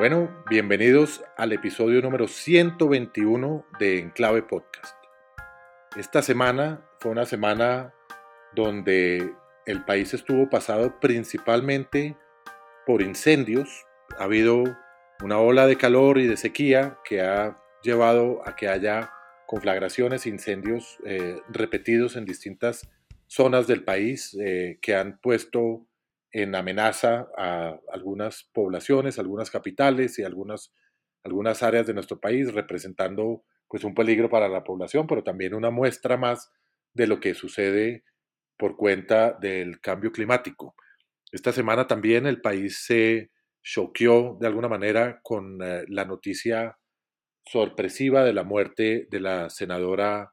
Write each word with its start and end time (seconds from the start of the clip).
Bueno, 0.00 0.30
bienvenidos 0.48 1.22
al 1.36 1.52
episodio 1.52 2.00
número 2.00 2.26
121 2.26 3.66
de 3.78 3.98
Enclave 3.98 4.42
Podcast. 4.42 4.96
Esta 5.94 6.22
semana 6.22 6.88
fue 7.00 7.10
una 7.10 7.26
semana 7.26 7.92
donde 8.54 9.30
el 9.66 9.84
país 9.84 10.14
estuvo 10.14 10.48
pasado 10.48 10.98
principalmente 11.00 12.16
por 12.86 13.02
incendios. 13.02 13.84
Ha 14.18 14.24
habido 14.24 14.64
una 15.22 15.38
ola 15.38 15.66
de 15.66 15.76
calor 15.76 16.16
y 16.16 16.26
de 16.26 16.38
sequía 16.38 16.96
que 17.04 17.20
ha 17.20 17.58
llevado 17.82 18.40
a 18.48 18.56
que 18.56 18.68
haya 18.68 19.12
conflagraciones, 19.44 20.24
incendios 20.24 20.96
eh, 21.04 21.42
repetidos 21.50 22.16
en 22.16 22.24
distintas 22.24 22.88
zonas 23.26 23.66
del 23.66 23.84
país 23.84 24.34
eh, 24.40 24.78
que 24.80 24.94
han 24.94 25.20
puesto 25.20 25.86
en 26.32 26.54
amenaza 26.54 27.28
a 27.36 27.78
algunas 27.92 28.48
poblaciones, 28.52 29.18
algunas 29.18 29.50
capitales 29.50 30.18
y 30.18 30.22
algunas, 30.22 30.72
algunas 31.24 31.62
áreas 31.62 31.86
de 31.86 31.94
nuestro 31.94 32.20
país, 32.20 32.52
representando 32.52 33.44
pues 33.68 33.84
un 33.84 33.94
peligro 33.94 34.28
para 34.28 34.48
la 34.48 34.64
población, 34.64 35.06
pero 35.06 35.22
también 35.22 35.54
una 35.54 35.70
muestra 35.70 36.16
más 36.16 36.50
de 36.92 37.06
lo 37.06 37.20
que 37.20 37.34
sucede 37.34 38.04
por 38.56 38.76
cuenta 38.76 39.32
del 39.32 39.80
cambio 39.80 40.12
climático. 40.12 40.74
Esta 41.32 41.52
semana 41.52 41.86
también 41.86 42.26
el 42.26 42.40
país 42.40 42.84
se 42.84 43.30
choqueó 43.62 44.36
de 44.40 44.46
alguna 44.46 44.68
manera 44.68 45.20
con 45.22 45.62
eh, 45.62 45.84
la 45.88 46.04
noticia 46.04 46.76
sorpresiva 47.46 48.24
de 48.24 48.32
la 48.32 48.42
muerte 48.42 49.06
de 49.10 49.20
la 49.20 49.50
senadora 49.50 50.32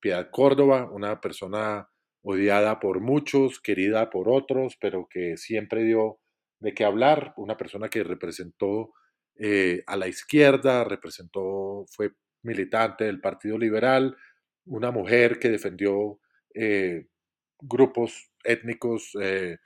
Piedad 0.00 0.28
Córdoba, 0.30 0.88
una 0.90 1.20
persona 1.20 1.88
odiada 2.28 2.80
por 2.80 3.00
muchos, 3.00 3.60
querida 3.60 4.10
por 4.10 4.28
otros, 4.28 4.76
pero 4.80 5.06
que 5.08 5.36
siempre 5.36 5.84
dio 5.84 6.18
de 6.58 6.74
qué 6.74 6.84
hablar, 6.84 7.32
una 7.36 7.56
persona 7.56 7.88
que 7.88 8.02
representó 8.02 8.92
eh, 9.38 9.84
a 9.86 9.96
la 9.96 10.08
izquierda, 10.08 10.82
representó, 10.82 11.84
fue 11.88 12.10
militante 12.42 13.04
del 13.04 13.20
Partido 13.20 13.56
Liberal, 13.56 14.16
una 14.64 14.90
mujer 14.90 15.38
que 15.38 15.50
defendió 15.50 16.18
eh, 16.52 17.06
grupos 17.60 18.32
étnicos 18.42 19.12
eh, 19.20 19.58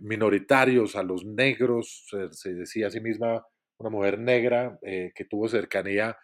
minoritarios, 0.00 0.96
a 0.96 1.02
los 1.02 1.26
negros, 1.26 2.06
se 2.30 2.54
decía 2.54 2.86
a 2.86 2.90
sí 2.90 3.00
misma 3.00 3.44
una 3.78 3.90
mujer 3.90 4.18
negra 4.18 4.78
que 4.82 5.24
tuvo 5.28 5.48
cercanía, 5.48 6.16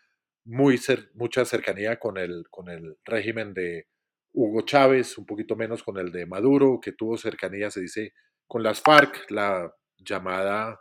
muy 0.44 0.80
mucha 1.14 1.44
cercanía 1.44 1.98
con 1.98 2.18
el, 2.18 2.44
con 2.50 2.68
el 2.68 2.96
régimen 3.04 3.54
de, 3.54 3.86
Hugo 4.32 4.62
Chávez, 4.62 5.18
un 5.18 5.26
poquito 5.26 5.56
menos 5.56 5.82
con 5.82 5.98
el 5.98 6.12
de 6.12 6.26
Maduro, 6.26 6.80
que 6.80 6.92
tuvo 6.92 7.16
cercanía, 7.16 7.70
se 7.70 7.80
dice, 7.80 8.12
con 8.46 8.62
las 8.62 8.80
FARC, 8.80 9.30
la 9.30 9.74
llamada 9.96 10.80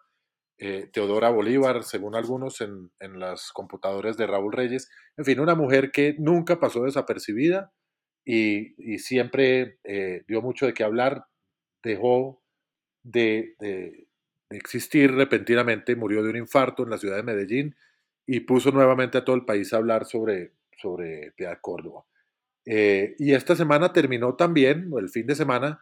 eh, 0.59 0.89
Teodora 0.91 1.29
Bolívar, 1.29 1.83
según 1.83 2.15
algunos, 2.15 2.61
en, 2.61 2.91
en 2.99 3.19
las 3.19 3.51
computadoras 3.51 4.17
de 4.17 4.27
Raúl 4.27 4.53
Reyes. 4.53 4.89
En 5.17 5.25
fin, 5.25 5.39
una 5.39 5.55
mujer 5.55 5.91
que 5.91 6.15
nunca 6.17 6.59
pasó 6.59 6.83
desapercibida 6.83 7.71
y, 8.27 8.99
siempre 8.99 9.79
eh, 9.85 10.23
dio 10.27 10.41
mucho 10.41 10.65
de 10.65 10.73
qué 10.73 10.83
hablar, 10.83 11.25
dejó 11.81 12.43
de, 13.03 13.55
de, 13.59 14.07
existir 14.49 15.13
repentinamente, 15.13 15.95
murió 15.95 16.23
de 16.23 16.31
un 16.31 16.37
infarto 16.37 16.83
en 16.83 16.89
la 16.89 16.97
ciudad 16.97 17.15
de 17.17 17.23
Medellín 17.23 17.75
y 18.25 18.41
puso 18.41 18.71
nuevamente 18.71 19.17
a 19.17 19.23
todo 19.23 19.35
el 19.35 19.45
país 19.45 19.71
a 19.71 19.77
hablar 19.77 20.05
sobre, 20.05 20.53
sobre 20.77 21.31
Piedad 21.37 21.59
Córdoba. 21.61 22.05
Eh, 22.69 23.15
y 23.17 23.33
esta 23.33 23.55
semana 23.55 23.93
terminó 23.93 24.35
también, 24.35 24.91
el 24.99 25.09
fin 25.09 25.25
de 25.25 25.35
semana, 25.35 25.81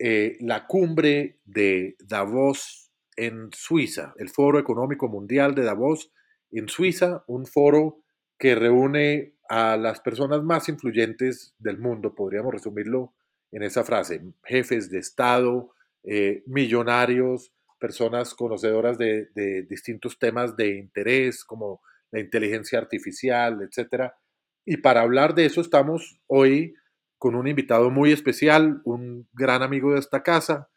eh, 0.00 0.36
la 0.40 0.66
cumbre 0.66 1.38
de 1.44 1.94
Davos 2.00 2.90
en 3.16 3.50
Suiza, 3.52 4.12
el 4.18 4.28
Foro 4.28 4.58
Económico 4.58 5.06
Mundial 5.08 5.54
de 5.54 5.62
Davos 5.62 6.12
en 6.50 6.68
Suiza, 6.68 7.22
un 7.28 7.46
foro 7.46 8.02
que 8.38 8.56
reúne 8.56 9.36
a 9.48 9.76
las 9.76 10.00
personas 10.00 10.42
más 10.42 10.68
influyentes 10.68 11.54
del 11.58 11.78
mundo, 11.78 12.16
podríamos 12.16 12.52
resumirlo 12.52 13.14
en 13.52 13.62
esa 13.62 13.84
frase, 13.84 14.20
jefes 14.42 14.90
de 14.90 14.98
Estado, 14.98 15.70
eh, 16.02 16.42
millonarios, 16.46 17.52
personas 17.78 18.34
conocedoras 18.34 18.98
de, 18.98 19.28
distintos 19.68 20.18
temas 20.18 20.56
de 20.56 20.76
interés 20.76 21.44
como 21.44 21.82
la 22.10 22.18
inteligencia 22.18 22.80
artificial, 22.80 23.62
etcétera, 23.62 24.16
y 24.64 24.78
para 24.78 25.02
hablar 25.02 25.34
de 25.34 25.46
eso 25.46 25.60
estamos 25.60 26.20
hoy 26.26 26.74
con 27.18 27.34
un 27.34 27.48
invitado 27.48 27.90
muy 27.90 28.12
especial, 28.12 28.80
un 28.84 29.28
gran 29.32 29.62
amigo 29.62 29.92
de 29.92 30.00
esta 30.00 30.22
casa, 30.22 30.68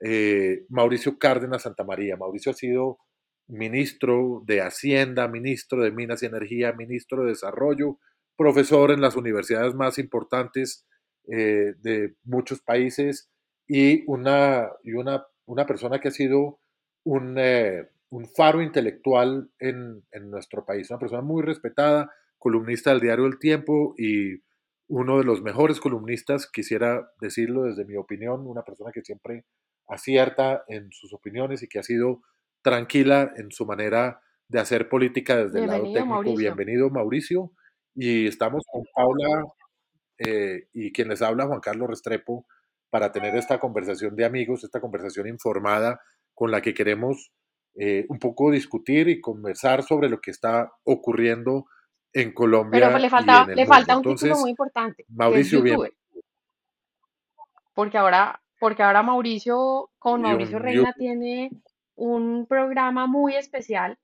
eh, 0.00 0.64
Mauricio 0.68 1.18
Cárdenas 1.18 1.62
Santamaría. 1.62 2.16
Mauricio 2.16 2.52
ha 2.52 2.54
sido 2.54 2.98
ministro 3.48 4.42
de 4.46 4.62
Hacienda, 4.62 5.28
ministro 5.28 5.82
de 5.82 5.90
Minas 5.90 6.22
y 6.22 6.26
Energía, 6.26 6.72
ministro 6.72 7.22
de 7.22 7.30
Desarrollo, 7.30 7.98
profesor 8.36 8.90
en 8.90 9.00
las 9.00 9.16
universidades 9.16 9.74
más 9.74 9.98
importantes 9.98 10.86
eh, 11.30 11.74
de 11.80 12.14
muchos 12.24 12.62
países 12.62 13.30
y 13.68 14.04
una, 14.06 14.70
y 14.82 14.92
una, 14.92 15.26
una 15.46 15.66
persona 15.66 16.00
que 16.00 16.08
ha 16.08 16.12
sido 16.12 16.60
un, 17.04 17.36
eh, 17.38 17.88
un 18.10 18.26
faro 18.26 18.62
intelectual 18.62 19.50
en, 19.58 20.02
en, 20.12 20.30
nuestro 20.30 20.64
país, 20.64 20.90
una 20.90 20.98
persona 20.98 21.22
muy 21.22 21.42
respetada, 21.42 22.10
columnista 22.40 22.90
del 22.90 23.00
diario 23.00 23.26
El 23.26 23.38
Tiempo 23.38 23.94
y 23.96 24.42
uno 24.88 25.18
de 25.18 25.24
los 25.24 25.42
mejores 25.42 25.78
columnistas, 25.78 26.50
quisiera 26.50 27.12
decirlo 27.20 27.64
desde 27.64 27.84
mi 27.84 27.96
opinión, 27.96 28.46
una 28.46 28.62
persona 28.62 28.90
que 28.92 29.02
siempre 29.02 29.44
acierta 29.86 30.64
en 30.66 30.90
sus 30.90 31.12
opiniones 31.12 31.62
y 31.62 31.68
que 31.68 31.78
ha 31.78 31.84
sido 31.84 32.22
tranquila 32.62 33.32
en 33.36 33.52
su 33.52 33.66
manera 33.66 34.20
de 34.48 34.58
hacer 34.58 34.88
política 34.88 35.36
desde 35.36 35.60
el 35.60 35.66
lado 35.68 35.92
técnico. 35.92 36.36
Bienvenido, 36.36 36.90
Mauricio. 36.90 37.52
Y 37.94 38.26
estamos 38.26 38.64
con 38.66 38.82
Paula 38.94 39.44
eh, 40.18 40.68
y 40.72 40.92
quien 40.92 41.08
les 41.08 41.22
habla, 41.22 41.46
Juan 41.46 41.60
Carlos 41.60 41.88
Restrepo, 41.88 42.46
para 42.88 43.12
tener 43.12 43.36
esta 43.36 43.60
conversación 43.60 44.16
de 44.16 44.24
amigos, 44.24 44.64
esta 44.64 44.80
conversación 44.80 45.28
informada 45.28 46.00
con 46.34 46.50
la 46.50 46.62
que 46.62 46.74
queremos 46.74 47.32
eh, 47.76 48.06
un 48.08 48.18
poco 48.18 48.50
discutir 48.50 49.08
y 49.08 49.20
conversar 49.20 49.82
sobre 49.82 50.08
lo 50.08 50.20
que 50.20 50.30
está 50.30 50.72
ocurriendo 50.84 51.66
en 52.12 52.32
Colombia. 52.32 52.80
Pero 52.80 52.98
le 52.98 53.10
falta, 53.10 53.46
le 53.46 53.66
falta 53.66 53.96
un 53.96 54.02
título 54.02 54.38
muy 54.38 54.50
importante. 54.50 55.04
Mauricio, 55.08 55.62
bien. 55.62 55.78
Porque 57.74 57.98
ahora, 57.98 58.40
porque 58.58 58.82
ahora 58.82 59.02
Mauricio, 59.02 59.90
con 59.98 60.22
Mauricio 60.22 60.58
Reina, 60.58 60.92
tiene 60.96 61.50
un 61.96 62.46
programa 62.46 63.06
muy 63.06 63.36
especial 63.36 63.98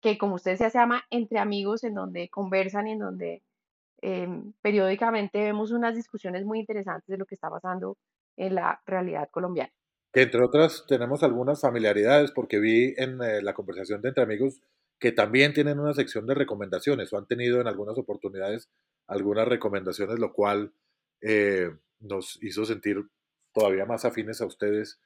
que, 0.00 0.18
como 0.18 0.36
usted 0.36 0.52
decía, 0.52 0.70
se 0.70 0.78
llama 0.78 1.04
Entre 1.10 1.38
Amigos, 1.38 1.84
en 1.84 1.94
donde 1.94 2.28
conversan 2.28 2.88
y 2.88 2.92
en 2.92 2.98
donde 2.98 3.42
em, 4.00 4.52
periódicamente 4.62 5.38
vemos 5.38 5.72
unas 5.72 5.94
discusiones 5.94 6.44
muy 6.44 6.60
interesantes 6.60 7.06
de 7.06 7.18
lo 7.18 7.26
que 7.26 7.34
está 7.34 7.50
pasando 7.50 7.96
en 8.36 8.54
la 8.54 8.80
realidad 8.86 9.28
colombiana. 9.30 9.72
Que 10.12 10.22
entre 10.22 10.42
otras 10.42 10.84
tenemos 10.86 11.22
algunas 11.22 11.60
familiaridades, 11.60 12.30
porque 12.32 12.58
vi 12.58 12.94
en 12.96 13.20
eh, 13.22 13.42
la 13.42 13.54
conversación 13.54 14.00
de 14.00 14.08
Entre 14.08 14.22
Amigos 14.22 14.60
que 14.98 15.12
también 15.12 15.52
tienen 15.52 15.78
una 15.78 15.94
sección 15.94 16.26
de 16.26 16.34
recomendaciones 16.34 17.12
o 17.12 17.18
han 17.18 17.26
tenido 17.26 17.60
en 17.60 17.68
algunas 17.68 17.96
oportunidades 17.98 18.68
algunas 19.06 19.48
recomendaciones, 19.48 20.18
lo 20.18 20.32
cual 20.32 20.72
eh, 21.22 21.70
nos 22.00 22.38
hizo 22.42 22.64
sentir 22.64 23.04
todavía 23.52 23.86
más 23.86 24.04
afines 24.04 24.40
a 24.40 24.46
ustedes. 24.46 25.00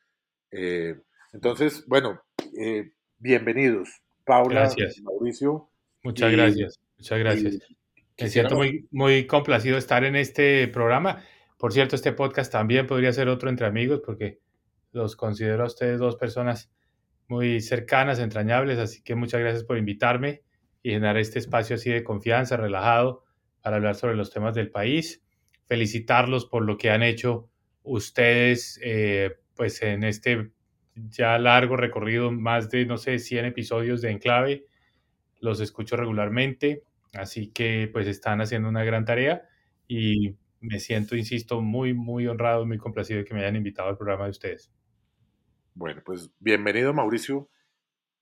Eh, 0.51 1.01
entonces, 1.33 1.87
bueno, 1.87 2.21
eh, 2.59 2.93
bienvenidos, 3.19 4.03
Paula, 4.25 4.61
gracias. 4.61 5.01
Mauricio. 5.03 5.69
Muchas 6.03 6.33
gracias, 6.33 6.81
muchas 6.99 7.19
gracias. 7.19 7.59
Me 8.19 8.29
siento 8.29 8.57
muy, 8.57 8.87
muy 8.91 9.27
complacido 9.27 9.79
estar 9.79 10.05
en 10.05 10.17
este 10.17 10.69
programa. 10.69 11.25
Por 11.59 11.73
cierto, 11.73 11.97
este 11.97 12.13
podcast 12.13 12.53
también 12.53 12.87
podría 12.87 13.13
ser 13.13 13.29
otro 13.29 13.49
entre 13.49 13.67
amigos 13.67 14.03
porque 14.05 14.41
los 14.93 15.17
considero 15.17 15.63
a 15.63 15.67
ustedes 15.67 15.99
dos 15.99 16.17
personas 16.17 16.71
muy 17.33 17.63
cercanas, 17.63 18.19
entrañables, 18.19 18.79
así 18.79 19.03
que 19.03 19.15
muchas 19.15 19.41
gracias 19.41 19.65
por 19.65 19.79
invitarme 19.79 20.43
y 20.83 20.91
generar 20.91 21.17
este 21.17 21.39
espacio 21.39 21.77
así 21.77 21.91
de 21.91 22.05
confianza, 22.05 22.59
relajado, 22.59 23.25
para 23.63 23.77
hablar 23.77 23.95
sobre 23.95 24.17
los 24.17 24.31
temas 24.31 24.55
del 24.55 24.71
país. 24.71 25.25
Felicitarlos 25.67 26.45
por 26.45 26.63
lo 26.65 26.77
que 26.77 26.91
han 26.91 27.03
hecho 27.03 27.49
ustedes, 27.83 28.79
eh, 28.83 29.39
pues 29.57 29.83
en 29.83 30.05
este 30.05 30.53
ya 30.95 31.39
largo 31.39 31.77
recorrido, 31.77 32.31
más 32.31 32.69
de, 32.69 32.85
no 32.85 32.99
sé, 32.99 33.19
100 33.19 33.47
episodios 33.47 34.03
de 34.03 34.11
Enclave. 34.11 34.67
Los 35.41 35.61
escucho 35.61 35.97
regularmente, 35.97 36.85
así 37.15 37.51
que 37.51 37.89
pues 37.91 38.07
están 38.07 38.43
haciendo 38.43 38.69
una 38.69 38.85
gran 38.85 39.07
tarea 39.07 39.49
y 39.89 40.37
me 40.61 40.79
siento, 40.81 41.17
insisto, 41.17 41.63
muy, 41.63 41.95
muy 41.95 42.27
honrado, 42.27 42.67
muy 42.67 42.79
complacido 42.79 43.21
de 43.21 43.25
que 43.25 43.35
me 43.35 43.41
hayan 43.41 43.57
invitado 43.57 43.89
al 43.89 43.97
programa 43.97 44.25
de 44.25 44.31
ustedes. 44.33 44.71
Bueno, 45.75 46.03
pues 46.05 46.31
bienvenido 46.39 46.93
Mauricio. 46.93 47.49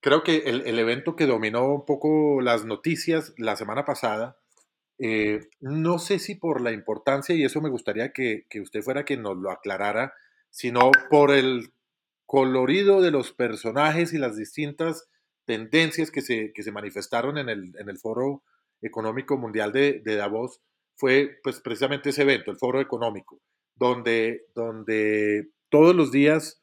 Creo 0.01 0.23
que 0.23 0.45
el, 0.47 0.79
evento 0.79 1.17
que 1.17 1.27
dominó 1.27 1.75
un 1.75 1.85
poco 1.85 2.41
las 2.41 2.65
noticias 2.65 3.35
la 3.39 3.57
semana 3.57 3.85
pasada, 3.85 4.39
eh, 4.99 5.41
no 5.59 5.99
sé 5.99 6.21
si 6.21 6.37
por 6.37 6.61
la 6.61 6.73
importancia, 6.73 7.35
y 7.35 7.45
eso 7.45 7.61
me 7.61 7.69
gustaría 7.69 8.13
que, 8.13 8.47
usted 8.63 8.83
fuera 8.83 9.05
quien 9.05 9.23
nos 9.23 9.37
lo 9.37 9.51
aclarara, 9.51 10.15
sino 10.49 10.93
por 11.11 11.33
el 11.33 11.73
colorido 12.25 13.01
de 13.01 13.11
los 13.11 13.33
personajes 13.33 14.13
y 14.13 14.19
las 14.19 14.37
distintas 14.37 15.09
tendencias 15.45 16.13
que 16.13 16.23
se, 16.23 16.53
que 16.55 16.63
se 16.63 16.73
manifestaron 16.73 17.37
en 17.37 17.49
el, 17.49 17.73
en 17.79 17.89
el 17.89 17.99
Foro 17.99 18.45
Económico 18.81 19.37
Mundial 19.37 19.73
de, 19.73 20.01
de, 20.05 20.17
Davos 20.17 20.61
fue 20.95 21.39
pues, 21.43 21.61
precisamente 21.61 22.11
ese 22.11 22.23
evento, 22.23 22.53
el 22.53 22.59
Foro 22.59 22.81
Económico, 22.81 23.43
donde, 23.75 24.47
donde 24.55 25.51
todos 25.69 25.97
los 25.97 26.13
días 26.13 26.60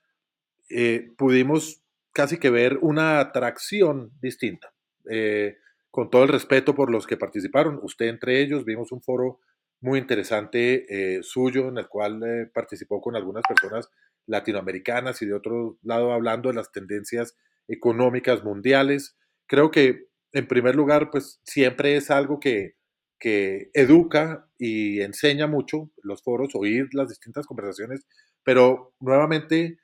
eh, 0.70 1.12
pudimos 1.18 1.82
casi 2.14 2.38
que 2.38 2.50
ver 2.50 2.78
una 2.82 3.20
atracción 3.20 4.12
distinta. 4.22 4.74
Eh, 5.10 5.58
con 5.92 6.10
todo 6.10 6.24
el 6.24 6.30
respeto 6.30 6.76
por 6.76 6.92
los 6.92 7.08
que 7.08 7.18
participaron, 7.18 7.80
usted 7.82 8.08
entre 8.08 8.42
ellos, 8.42 8.66
vimos 8.66 8.92
un 8.92 9.02
foro 9.02 9.40
muy 9.80 10.00
interesante 10.00 10.86
eh, 10.90 11.24
suyo 11.24 11.70
en 11.70 11.78
el 11.78 11.88
cual 11.88 12.50
participó 12.54 13.00
con 13.02 13.16
algunas 13.16 13.44
personas 13.48 13.90
latinoamericanas 14.26 15.22
y 15.22 15.28
de 15.28 15.34
otro 15.34 15.78
lado 15.84 16.12
hablando 16.12 16.50
de 16.50 16.56
las 16.56 16.72
tendencias 16.72 17.36
económicas 17.68 18.44
mundiales. 18.44 19.16
Creo 19.48 19.72
que 19.72 20.08
en 20.34 20.48
primer 20.48 20.76
lugar, 20.76 21.10
pues 21.10 21.40
siempre 21.44 21.96
es 21.96 22.12
algo 22.12 22.40
que, 22.40 22.76
que 23.20 23.70
educa 23.74 24.48
y 24.58 25.02
enseña 25.02 25.48
mucho 25.48 25.90
los 26.04 26.22
foros, 26.24 26.56
oír 26.56 26.90
las 26.94 27.10
distintas 27.10 27.46
conversaciones, 27.46 28.06
pero 28.44 28.94
nuevamente 29.00 29.80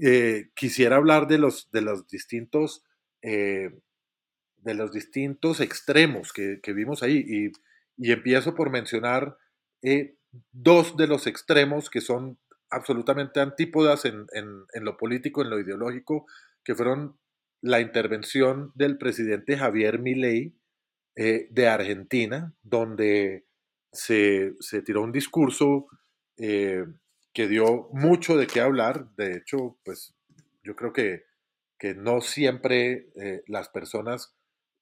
eh, 0.00 0.50
quisiera 0.54 0.96
hablar 0.96 1.28
de 1.28 1.38
los, 1.38 1.70
de 1.70 1.80
los 1.80 2.08
distintos 2.08 2.82
eh, 3.22 3.70
de 4.56 4.74
los 4.74 4.92
distintos 4.92 5.60
extremos 5.60 6.32
que, 6.32 6.60
vimos 6.74 7.02
ahí 7.02 7.52
y, 7.96 8.10
empiezo 8.10 8.54
por 8.54 8.70
mencionar 8.70 9.36
eh, 9.82 10.16
dos 10.50 10.96
de 10.96 11.06
los 11.06 11.26
extremos 11.26 11.90
que 11.90 12.00
son 12.00 12.38
absolutamente 12.70 13.40
antípodas 13.40 14.04
en, 14.04 14.26
lo 14.74 14.96
político, 14.96 15.42
en 15.42 15.50
lo 15.50 15.60
ideológico, 15.60 16.26
que 16.64 16.74
fueron 16.74 17.18
la 17.60 17.80
intervención 17.80 18.72
del 18.74 18.98
presidente 18.98 19.56
Javier 19.56 20.00
Milei 20.00 20.56
de 21.14 21.68
Argentina, 21.68 22.52
donde 22.62 23.46
se, 23.92 24.54
tiró 24.84 25.02
un 25.02 25.12
discurso 25.12 25.86
que 27.34 27.48
dio 27.48 27.88
mucho 27.92 28.36
de 28.36 28.46
qué 28.46 28.60
hablar. 28.60 29.08
De 29.16 29.36
hecho, 29.36 29.76
pues 29.84 30.14
yo 30.62 30.76
creo 30.76 30.92
que, 30.92 31.24
que 31.78 31.94
no 31.94 32.20
siempre 32.20 33.10
eh, 33.16 33.42
las 33.48 33.68
personas, 33.68 34.34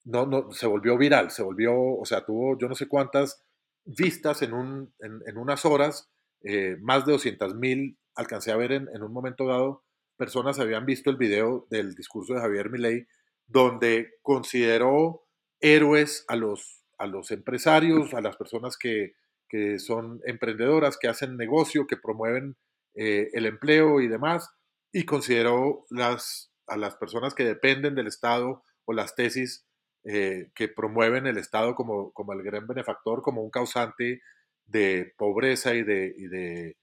no, 0.04 0.26
no, 0.26 0.52
se 0.52 0.66
volvió 0.66 0.98
viral, 0.98 1.30
se 1.30 1.42
volvió, 1.42 1.74
o 1.74 2.04
sea, 2.04 2.24
tuvo 2.24 2.56
yo 2.58 2.68
no 2.68 2.74
sé 2.74 2.86
cuántas 2.86 3.42
vistas 3.84 4.42
en, 4.42 4.52
un, 4.52 4.94
en, 5.00 5.36
unas 5.38 5.64
horas, 5.64 6.10
eh, 6.42 6.76
más 6.80 7.06
de 7.06 7.12
200 7.12 7.54
mil, 7.56 7.98
alcancé 8.14 8.52
a 8.52 8.56
ver 8.56 8.72
en, 8.72 8.88
en, 8.94 9.02
un 9.02 9.12
momento 9.12 9.46
dado, 9.46 9.84
personas 10.16 10.60
habían 10.60 10.86
visto 10.86 11.10
el 11.10 11.16
video 11.16 11.66
del 11.70 11.94
discurso 11.94 12.34
de 12.34 12.40
Javier 12.40 12.70
Milei, 12.70 13.06
donde 13.46 14.10
consideró 14.22 15.24
héroes 15.60 16.24
a 16.28 16.36
los, 16.36 16.84
a 16.98 17.06
los 17.06 17.30
empresarios, 17.30 18.12
a 18.14 18.20
las 18.20 18.36
personas 18.36 18.76
que, 18.76 19.14
que 19.52 19.78
son 19.78 20.22
emprendedoras, 20.24 20.96
que 20.96 21.08
hacen 21.08 21.36
negocio, 21.36 21.86
que 21.86 21.98
promueven 21.98 22.56
eh, 22.94 23.28
el 23.34 23.44
empleo 23.44 24.00
y 24.00 24.08
demás, 24.08 24.48
y 24.90 25.04
consideró 25.04 25.84
las, 25.90 26.50
a 26.66 26.78
las 26.78 26.96
personas 26.96 27.34
que 27.34 27.44
dependen 27.44 27.94
del 27.94 28.06
Estado 28.06 28.62
o 28.86 28.94
las 28.94 29.14
tesis 29.14 29.66
eh, 30.04 30.50
que 30.54 30.68
promueven 30.68 31.26
el 31.26 31.36
Estado 31.36 31.74
como, 31.74 32.12
como 32.14 32.32
el 32.32 32.42
gran 32.42 32.66
benefactor, 32.66 33.20
como 33.20 33.42
un 33.42 33.50
causante 33.50 34.22
de 34.64 35.12
pobreza 35.18 35.74
y 35.74 35.82
de, 35.82 36.14
y 36.16 36.28
de, 36.28 36.78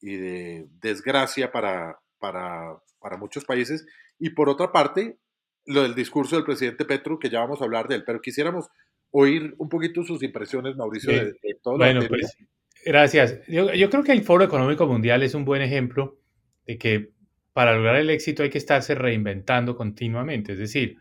y 0.00 0.16
de 0.16 0.66
desgracia 0.80 1.52
para, 1.52 2.00
para, 2.18 2.82
para, 2.98 3.16
muchos 3.16 3.44
países. 3.44 3.86
Y 4.18 4.30
por 4.30 4.48
otra 4.48 4.72
parte, 4.72 5.20
lo 5.66 5.84
del 5.84 5.94
discurso 5.94 6.34
del 6.34 6.44
presidente 6.44 6.84
Petro, 6.84 7.20
que 7.20 7.30
ya 7.30 7.38
vamos 7.38 7.60
a 7.60 7.64
hablar 7.64 7.86
de 7.86 7.94
él, 7.94 8.02
pero 8.04 8.20
quisiéramos 8.20 8.68
oír 9.10 9.54
un 9.58 9.68
poquito 9.68 10.02
sus 10.02 10.22
impresiones, 10.22 10.76
Mauricio, 10.76 11.12
de, 11.12 11.34
todo 11.62 11.76
bueno, 11.76 12.00
pues, 12.08 12.36
gracias. 12.84 13.40
Yo, 13.46 13.72
yo, 13.72 13.90
creo 13.90 14.04
que 14.04 14.12
el 14.12 14.22
Foro 14.22 14.44
Económico 14.44 14.86
Mundial 14.86 15.22
es 15.22 15.34
un 15.34 15.44
buen 15.44 15.62
ejemplo 15.62 16.18
de 16.66 16.78
que 16.78 17.10
para 17.52 17.74
lograr 17.74 17.96
el 17.96 18.10
éxito 18.10 18.42
hay 18.42 18.50
que 18.50 18.58
estarse 18.58 18.94
reinventando 18.94 19.76
continuamente. 19.76 20.52
Es 20.52 20.58
decir, 20.58 20.96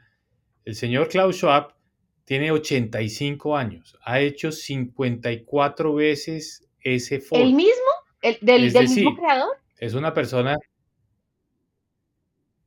el 0.65 0.75
señor 0.75 1.07
Klaus 1.09 1.37
Schwab 1.37 1.75
tiene 2.25 2.51
85 2.51 3.55
años, 3.55 3.97
ha 4.03 4.19
hecho 4.19 4.51
54 4.51 5.93
veces 5.93 6.67
ese 6.81 7.19
foro. 7.19 7.43
¿El 7.43 7.53
mismo? 7.53 7.71
¿El, 8.21 8.37
¿Del, 8.41 8.73
del 8.73 8.89
mismo 8.89 9.15
creador? 9.15 9.55
Es 9.77 9.93
una 9.93 10.13
persona 10.13 10.57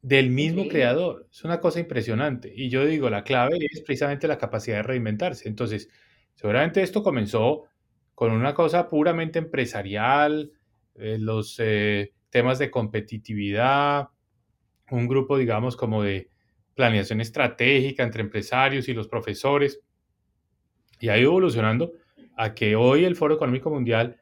del 0.03 0.31
mismo 0.31 0.69
creador. 0.69 1.29
Es 1.31 1.45
una 1.45 1.61
cosa 1.61 1.81
impresionante. 1.81 2.53
Y 2.55 2.69
yo 2.69 2.85
digo, 2.87 3.11
la 3.11 3.25
clave 3.25 3.59
es 3.71 3.83
precisamente 3.83 4.29
la 4.29 4.39
capacidad 4.39 4.77
de 4.79 4.83
reinventarse. 4.83 5.49
Entonces, 5.49 5.89
seguramente 6.35 6.83
esto 6.83 7.03
comenzó 7.03 7.65
con 8.15 8.33
una 8.33 8.55
cosa 8.55 8.89
puramente 8.89 9.39
empresarial, 9.39 10.53
eh, 10.95 11.19
los 11.19 11.57
eh, 11.59 12.13
temas 12.31 12.59
de 12.59 12.71
competitividad, 12.71 14.09
un 14.91 15.09
grupo, 15.09 15.39
digamos, 15.39 15.77
como 15.77 16.03
de 16.03 16.31
planeación 16.75 17.21
estratégica 17.21 18.03
entre 18.03 18.23
empresarios 18.23 18.89
y 18.89 18.95
los 18.95 19.09
profesores. 19.09 19.81
Y 20.99 21.09
ha 21.09 21.19
ido 21.19 21.31
evolucionando 21.31 21.93
a 22.37 22.55
que 22.55 22.77
hoy 22.77 23.05
el 23.05 23.17
Foro 23.17 23.35
Económico 23.35 23.71
Mundial 23.71 24.21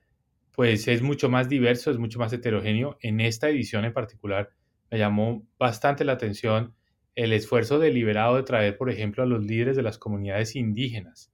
pues 0.53 0.89
es 0.89 1.03
mucho 1.03 1.29
más 1.29 1.49
diverso, 1.49 1.93
es 1.93 1.99
mucho 1.99 2.19
más 2.19 2.33
heterogéneo. 2.33 2.99
En 3.01 3.21
esta 3.21 3.49
edición 3.49 3.85
en 3.85 3.93
particular 3.93 4.51
me 4.91 4.99
llamó 4.99 5.47
bastante 5.59 6.05
la 6.05 6.13
atención 6.13 6.75
el 7.15 7.33
esfuerzo 7.33 7.79
deliberado 7.79 8.37
de 8.37 8.45
traer, 8.45 8.77
por 8.77 8.91
ejemplo, 8.91 9.23
a 9.23 9.27
los 9.27 9.45
líderes 9.45 9.77
de 9.77 9.83
las 9.83 9.99
comunidades 9.99 10.55
indígenas 10.55 11.33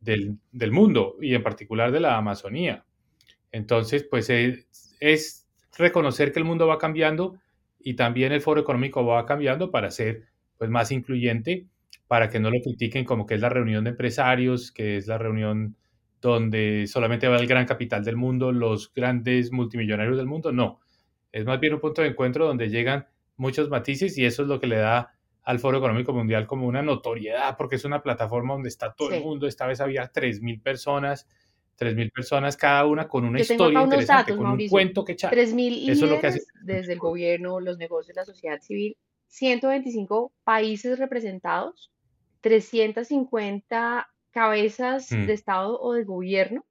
del, 0.00 0.72
mundo 0.72 1.16
y 1.20 1.34
en 1.34 1.42
particular 1.42 1.92
de 1.92 2.00
la 2.00 2.16
Amazonía. 2.16 2.84
Entonces, 3.52 4.04
pues 4.04 4.30
es, 4.30 5.46
reconocer 5.78 6.32
que 6.32 6.38
el 6.38 6.44
mundo 6.44 6.66
va 6.66 6.78
cambiando 6.78 7.38
y 7.78 7.94
también 7.94 8.32
el 8.32 8.40
foro 8.40 8.60
económico 8.60 9.04
va 9.04 9.26
cambiando 9.26 9.70
para 9.70 9.90
ser 9.90 10.24
pues, 10.58 10.70
más 10.70 10.90
incluyente, 10.90 11.66
para 12.08 12.28
que 12.28 12.40
no 12.40 12.50
lo 12.50 12.60
critiquen 12.60 13.04
como 13.04 13.26
que 13.26 13.34
es 13.34 13.40
la 13.40 13.48
reunión 13.48 13.84
de 13.84 13.90
empresarios, 13.90 14.72
que 14.72 14.96
es 14.96 15.06
la 15.06 15.18
reunión 15.18 15.76
donde 16.20 16.86
solamente 16.88 17.28
va 17.28 17.36
el 17.36 17.46
gran 17.46 17.66
capital 17.66 18.04
del 18.04 18.16
mundo, 18.16 18.52
los 18.52 18.92
grandes 18.92 19.52
multimillonarios 19.52 20.16
del 20.16 20.26
mundo. 20.26 20.50
No, 20.50 20.80
es 21.36 21.44
más 21.44 21.60
bien 21.60 21.74
un 21.74 21.80
punto 21.80 22.00
de 22.00 22.08
encuentro 22.08 22.46
donde 22.46 22.70
llegan 22.70 23.06
muchos 23.36 23.68
matices 23.68 24.16
y 24.16 24.24
eso 24.24 24.42
es 24.42 24.48
lo 24.48 24.58
que 24.58 24.66
le 24.66 24.78
da 24.78 25.12
al 25.42 25.58
Foro 25.58 25.76
Económico 25.76 26.14
Mundial 26.14 26.46
como 26.46 26.66
una 26.66 26.80
notoriedad, 26.80 27.58
porque 27.58 27.76
es 27.76 27.84
una 27.84 28.02
plataforma 28.02 28.54
donde 28.54 28.70
está 28.70 28.94
todo 28.94 29.12
el 29.12 29.22
mundo. 29.22 29.46
Esta 29.46 29.66
vez 29.66 29.82
había 29.82 30.10
3.000 30.10 30.62
personas, 30.62 31.28
3.000 31.78 32.10
personas 32.10 32.56
cada 32.56 32.86
una 32.86 33.06
con 33.06 33.26
una 33.26 33.38
historia 33.38 33.82
interesante, 33.82 34.34
con 34.34 34.46
un 34.46 34.66
cuento 34.66 35.04
que 35.04 35.12
echar. 35.12 35.34
3.000 35.34 35.90
eso 35.90 36.06
es 36.06 36.10
lo 36.10 36.20
que 36.20 36.26
hace. 36.28 36.40
desde 36.62 36.94
el 36.94 36.98
gobierno, 36.98 37.60
los 37.60 37.76
negocios, 37.76 38.16
la 38.16 38.24
sociedad 38.24 38.58
civil, 38.62 38.96
125 39.28 40.32
países 40.42 40.98
representados, 40.98 41.92
350 42.40 44.08
cabezas 44.30 45.12
mm. 45.12 45.26
de 45.26 45.32
Estado 45.34 45.78
o 45.78 45.92
de 45.92 46.04
gobierno 46.04 46.64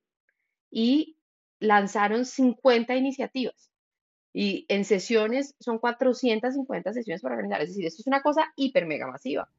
y 0.72 1.18
lanzaron 1.60 2.26
50 2.26 2.96
iniciativas. 2.96 3.75
Y 4.38 4.66
en 4.68 4.84
sesiones 4.84 5.56
son 5.62 5.80
450 5.80 6.92
sesiones 6.92 7.22
para 7.22 7.36
organizar. 7.36 7.62
Es 7.62 7.70
decir, 7.70 7.86
esto 7.86 8.02
es 8.02 8.08
una 8.08 8.22
cosa 8.22 8.52
hiper 8.58 8.86
mega 8.86 9.08
masiva. 9.08 9.50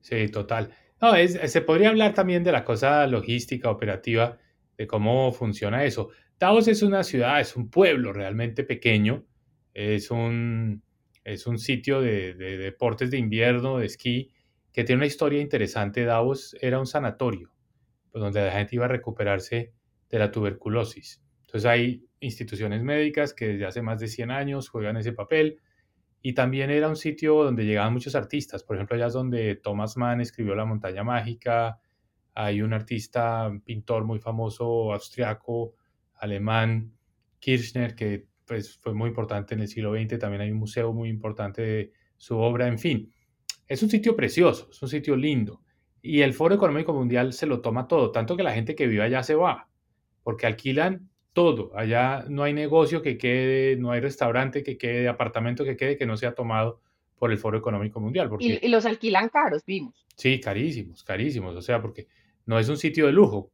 Sí, 0.00 0.26
total. 0.28 0.70
No, 1.02 1.14
es, 1.14 1.38
se 1.52 1.60
podría 1.60 1.90
hablar 1.90 2.14
también 2.14 2.42
de 2.42 2.50
la 2.50 2.64
cosa 2.64 3.06
logística, 3.06 3.68
operativa, 3.70 4.38
de 4.78 4.86
cómo 4.86 5.30
funciona 5.32 5.84
eso. 5.84 6.08
Davos 6.38 6.66
es 6.68 6.82
una 6.82 7.04
ciudad, 7.04 7.42
es 7.42 7.54
un 7.56 7.68
pueblo 7.68 8.14
realmente 8.14 8.64
pequeño, 8.64 9.26
es 9.74 10.10
un, 10.10 10.82
es 11.22 11.46
un 11.46 11.58
sitio 11.58 12.00
de, 12.00 12.32
de, 12.32 12.56
deportes 12.56 13.10
de 13.10 13.18
invierno, 13.18 13.80
de 13.80 13.86
esquí, 13.86 14.32
que 14.72 14.82
tiene 14.82 15.00
una 15.00 15.08
historia 15.08 15.42
interesante. 15.42 16.06
Davos 16.06 16.56
era 16.62 16.78
un 16.78 16.86
sanatorio, 16.86 17.52
pues, 18.10 18.22
donde 18.22 18.42
la 18.46 18.52
gente 18.52 18.76
iba 18.76 18.86
a 18.86 18.88
recuperarse 18.88 19.74
de 20.08 20.18
la 20.18 20.30
tuberculosis. 20.30 21.22
Entonces 21.50 21.68
hay 21.68 22.04
instituciones 22.20 22.80
médicas 22.84 23.34
que 23.34 23.48
desde 23.48 23.66
hace 23.66 23.82
más 23.82 23.98
de 23.98 24.06
100 24.06 24.30
años 24.30 24.68
juegan 24.68 24.96
ese 24.96 25.12
papel. 25.12 25.58
Y 26.22 26.34
también 26.34 26.70
era 26.70 26.88
un 26.88 26.94
sitio 26.94 27.42
donde 27.42 27.64
llegaban 27.64 27.92
muchos 27.92 28.14
artistas. 28.14 28.62
Por 28.62 28.76
ejemplo, 28.76 28.94
allá 28.94 29.08
es 29.08 29.14
donde 29.14 29.56
Thomas 29.56 29.96
Mann 29.96 30.20
escribió 30.20 30.54
La 30.54 30.64
montaña 30.64 31.02
mágica. 31.02 31.80
Hay 32.34 32.62
un 32.62 32.72
artista, 32.72 33.50
pintor 33.64 34.04
muy 34.04 34.20
famoso, 34.20 34.92
austriaco, 34.92 35.74
alemán, 36.14 36.92
Kirchner, 37.40 37.96
que 37.96 38.28
pues, 38.46 38.78
fue 38.78 38.94
muy 38.94 39.08
importante 39.08 39.54
en 39.54 39.62
el 39.62 39.66
siglo 39.66 39.92
XX. 39.92 40.20
También 40.20 40.42
hay 40.42 40.52
un 40.52 40.58
museo 40.58 40.92
muy 40.92 41.08
importante 41.08 41.62
de 41.62 41.92
su 42.16 42.38
obra. 42.38 42.68
En 42.68 42.78
fin, 42.78 43.12
es 43.66 43.82
un 43.82 43.90
sitio 43.90 44.14
precioso, 44.14 44.68
es 44.70 44.80
un 44.80 44.88
sitio 44.88 45.16
lindo. 45.16 45.62
Y 46.00 46.20
el 46.20 46.32
Foro 46.32 46.54
Económico 46.54 46.92
Mundial 46.92 47.32
se 47.32 47.46
lo 47.46 47.60
toma 47.60 47.88
todo, 47.88 48.12
tanto 48.12 48.36
que 48.36 48.44
la 48.44 48.52
gente 48.52 48.76
que 48.76 48.86
vive 48.86 49.02
allá 49.02 49.24
se 49.24 49.34
va, 49.34 49.68
porque 50.22 50.46
alquilan 50.46 51.09
todo. 51.32 51.70
Allá 51.76 52.24
no 52.28 52.42
hay 52.42 52.52
negocio 52.52 53.02
que 53.02 53.16
quede, 53.16 53.76
no 53.76 53.90
hay 53.92 54.00
restaurante 54.00 54.62
que 54.62 54.76
quede, 54.76 55.08
apartamento 55.08 55.64
que 55.64 55.76
quede 55.76 55.96
que 55.96 56.06
no 56.06 56.16
sea 56.16 56.34
tomado 56.34 56.80
por 57.16 57.30
el 57.30 57.38
Foro 57.38 57.58
Económico 57.58 58.00
Mundial. 58.00 58.28
Porque, 58.28 58.58
y, 58.60 58.68
los 58.68 58.86
alquilan 58.86 59.28
caros, 59.28 59.64
vimos. 59.64 60.06
Sí, 60.16 60.40
carísimos, 60.40 61.04
carísimos. 61.04 61.54
O 61.54 61.62
sea, 61.62 61.80
porque 61.80 62.08
no 62.46 62.58
es 62.58 62.68
un 62.68 62.76
sitio 62.76 63.06
de 63.06 63.12
lujo. 63.12 63.50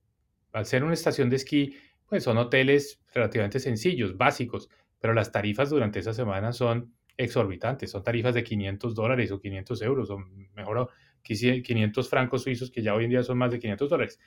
Al 0.52 0.66
ser 0.66 0.84
una 0.84 0.94
estación 0.94 1.28
de 1.28 1.36
esquí, 1.36 1.76
pues 2.08 2.22
son 2.22 2.38
hoteles 2.38 3.00
relativamente 3.12 3.60
sencillos, 3.60 4.16
básicos, 4.16 4.70
pero 5.00 5.12
las 5.12 5.32
tarifas 5.32 5.70
durante 5.70 5.98
esa 5.98 6.14
semana 6.14 6.52
son 6.52 6.94
exorbitantes. 7.16 7.90
Son 7.90 8.02
tarifas 8.02 8.34
de 8.34 8.44
500 8.44 8.94
dólares 8.94 9.30
o 9.32 9.40
500 9.40 9.82
euros, 9.82 10.10
o 10.10 10.18
mejor 10.54 10.88
500 11.22 12.08
francos 12.08 12.42
suizos, 12.42 12.70
que 12.70 12.82
ya 12.82 12.94
hoy 12.94 13.04
en 13.04 13.10
día 13.10 13.22
son 13.22 13.36
más 13.36 13.50
de 13.50 13.58
500 13.58 13.90
dólares. 13.90 14.20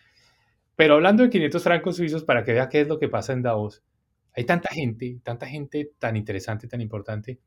Pero 0.80 0.94
hablando 0.94 1.24
de 1.24 1.30
500 1.30 1.62
francos 1.62 1.98
suizos, 1.98 2.24
para 2.24 2.46
que 2.46 2.54
vea 2.54 2.70
qué 2.70 2.80
es 2.80 2.88
lo 2.88 3.00
que 3.00 3.10
pasa 3.10 3.34
en 3.34 3.42
Davos, 3.42 3.84
hay 4.32 4.46
tanta 4.46 4.70
gente, 4.70 5.20
tanta 5.24 5.46
gente 5.46 5.92
tan 6.00 6.16
interesante, 6.16 6.70
tan 6.70 6.80
importante, 6.80 7.42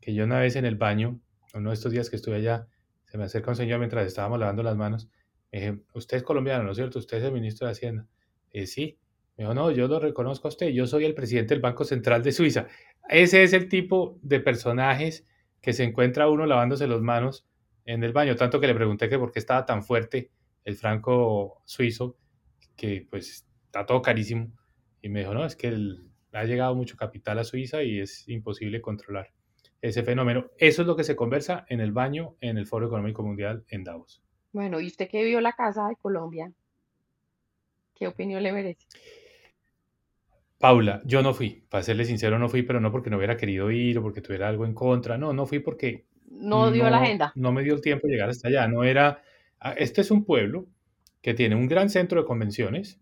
que 0.00 0.12
yo 0.12 0.24
una 0.24 0.40
vez 0.40 0.56
en 0.56 0.64
el 0.64 0.74
baño, 0.74 1.20
uno 1.54 1.70
de 1.70 1.74
estos 1.74 1.92
días 1.92 2.10
que 2.10 2.16
estuve 2.16 2.34
allá, 2.38 2.66
se 3.04 3.18
me 3.18 3.22
acerca 3.22 3.52
un 3.52 3.56
señor 3.56 3.78
mientras 3.78 4.04
estábamos 4.04 4.40
lavando 4.40 4.64
las 4.64 4.74
manos. 4.74 5.08
Me 5.52 5.60
dije, 5.60 5.78
usted 5.94 6.16
es 6.16 6.22
colombiano, 6.24 6.64
¿no 6.64 6.72
es 6.72 6.76
cierto? 6.76 6.98
Usted 6.98 7.18
es 7.18 7.22
el 7.22 7.30
ministro 7.30 7.68
de 7.68 7.70
Hacienda. 7.70 8.08
Sí. 8.64 8.98
Me 9.36 9.44
dijo, 9.44 9.54
no, 9.54 9.70
yo 9.70 9.86
lo 9.86 10.00
reconozco 10.00 10.48
a 10.48 10.50
usted, 10.50 10.70
yo 10.70 10.88
soy 10.88 11.04
el 11.04 11.14
presidente 11.14 11.54
del 11.54 11.62
Banco 11.62 11.84
Central 11.84 12.24
de 12.24 12.32
Suiza. 12.32 12.66
Ese 13.08 13.44
es 13.44 13.52
el 13.52 13.68
tipo 13.68 14.18
de 14.22 14.40
personajes 14.40 15.24
que 15.60 15.72
se 15.72 15.84
encuentra 15.84 16.28
uno 16.28 16.46
lavándose 16.46 16.88
las 16.88 17.00
manos 17.00 17.46
en 17.84 18.02
el 18.02 18.12
baño. 18.12 18.34
Tanto 18.34 18.58
que 18.58 18.66
le 18.66 18.74
pregunté 18.74 19.08
que 19.08 19.20
por 19.20 19.30
qué 19.30 19.38
estaba 19.38 19.64
tan 19.66 19.84
fuerte 19.84 20.32
el 20.64 20.74
franco 20.74 21.62
suizo, 21.64 22.16
que 22.82 23.06
pues 23.08 23.46
está 23.66 23.86
todo 23.86 24.02
carísimo. 24.02 24.50
Y 25.00 25.08
me 25.08 25.20
dijo, 25.20 25.32
no, 25.32 25.46
es 25.46 25.54
que 25.54 25.68
el, 25.68 26.10
ha 26.32 26.44
llegado 26.44 26.74
mucho 26.74 26.96
capital 26.96 27.38
a 27.38 27.44
Suiza 27.44 27.84
y 27.84 28.00
es 28.00 28.28
imposible 28.28 28.80
controlar 28.80 29.30
ese 29.80 30.02
fenómeno. 30.02 30.46
Eso 30.58 30.82
es 30.82 30.88
lo 30.88 30.96
que 30.96 31.04
se 31.04 31.14
conversa 31.14 31.64
en 31.68 31.80
el 31.80 31.92
baño 31.92 32.34
en 32.40 32.58
el 32.58 32.66
Foro 32.66 32.86
Económico 32.86 33.22
Mundial 33.22 33.64
en 33.68 33.84
Davos. 33.84 34.20
Bueno, 34.52 34.80
¿y 34.80 34.88
usted 34.88 35.08
que 35.08 35.24
vio 35.24 35.40
la 35.40 35.52
Casa 35.52 35.86
de 35.86 35.94
Colombia? 35.94 36.52
¿Qué 37.94 38.08
opinión 38.08 38.42
le 38.42 38.52
merece? 38.52 38.84
Paula, 40.58 41.02
yo 41.04 41.22
no 41.22 41.34
fui, 41.34 41.64
para 41.68 41.84
serle 41.84 42.04
sincero, 42.04 42.38
no 42.38 42.48
fui, 42.48 42.62
pero 42.62 42.80
no 42.80 42.90
porque 42.90 43.10
no 43.10 43.16
hubiera 43.16 43.36
querido 43.36 43.70
ir 43.70 43.98
o 43.98 44.02
porque 44.02 44.20
tuviera 44.20 44.48
algo 44.48 44.64
en 44.64 44.74
contra, 44.74 45.16
no, 45.18 45.32
no 45.32 45.46
fui 45.46 45.60
porque... 45.60 46.06
No 46.28 46.70
dio 46.72 46.88
la 46.90 46.98
agenda. 46.98 47.32
No 47.36 47.52
me 47.52 47.62
dio 47.62 47.74
el 47.74 47.80
tiempo 47.80 48.06
de 48.06 48.14
llegar 48.14 48.28
hasta 48.28 48.48
allá, 48.48 48.66
no 48.66 48.82
era... 48.82 49.22
Este 49.76 50.00
es 50.00 50.10
un 50.10 50.24
pueblo 50.24 50.66
que 51.22 51.34
tiene 51.34 51.54
un 51.54 51.68
gran 51.68 51.88
centro 51.88 52.20
de 52.20 52.26
convenciones, 52.26 53.00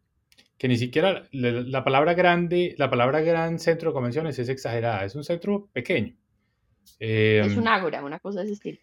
que 0.58 0.68
ni 0.68 0.76
siquiera 0.76 1.26
la, 1.32 1.84
palabra 1.84 2.12
grande, 2.14 2.74
la 2.76 2.90
palabra 2.90 3.22
gran 3.22 3.58
centro 3.58 3.90
de 3.90 3.94
convenciones 3.94 4.38
es 4.38 4.50
exagerada, 4.50 5.04
es 5.04 5.14
un 5.14 5.24
centro 5.24 5.70
pequeño. 5.72 6.14
es 6.98 7.56
un 7.56 7.66
ágora, 7.66 8.04
una 8.04 8.18
cosa 8.18 8.40
de 8.40 8.44
ese 8.44 8.52
estilo. 8.54 8.78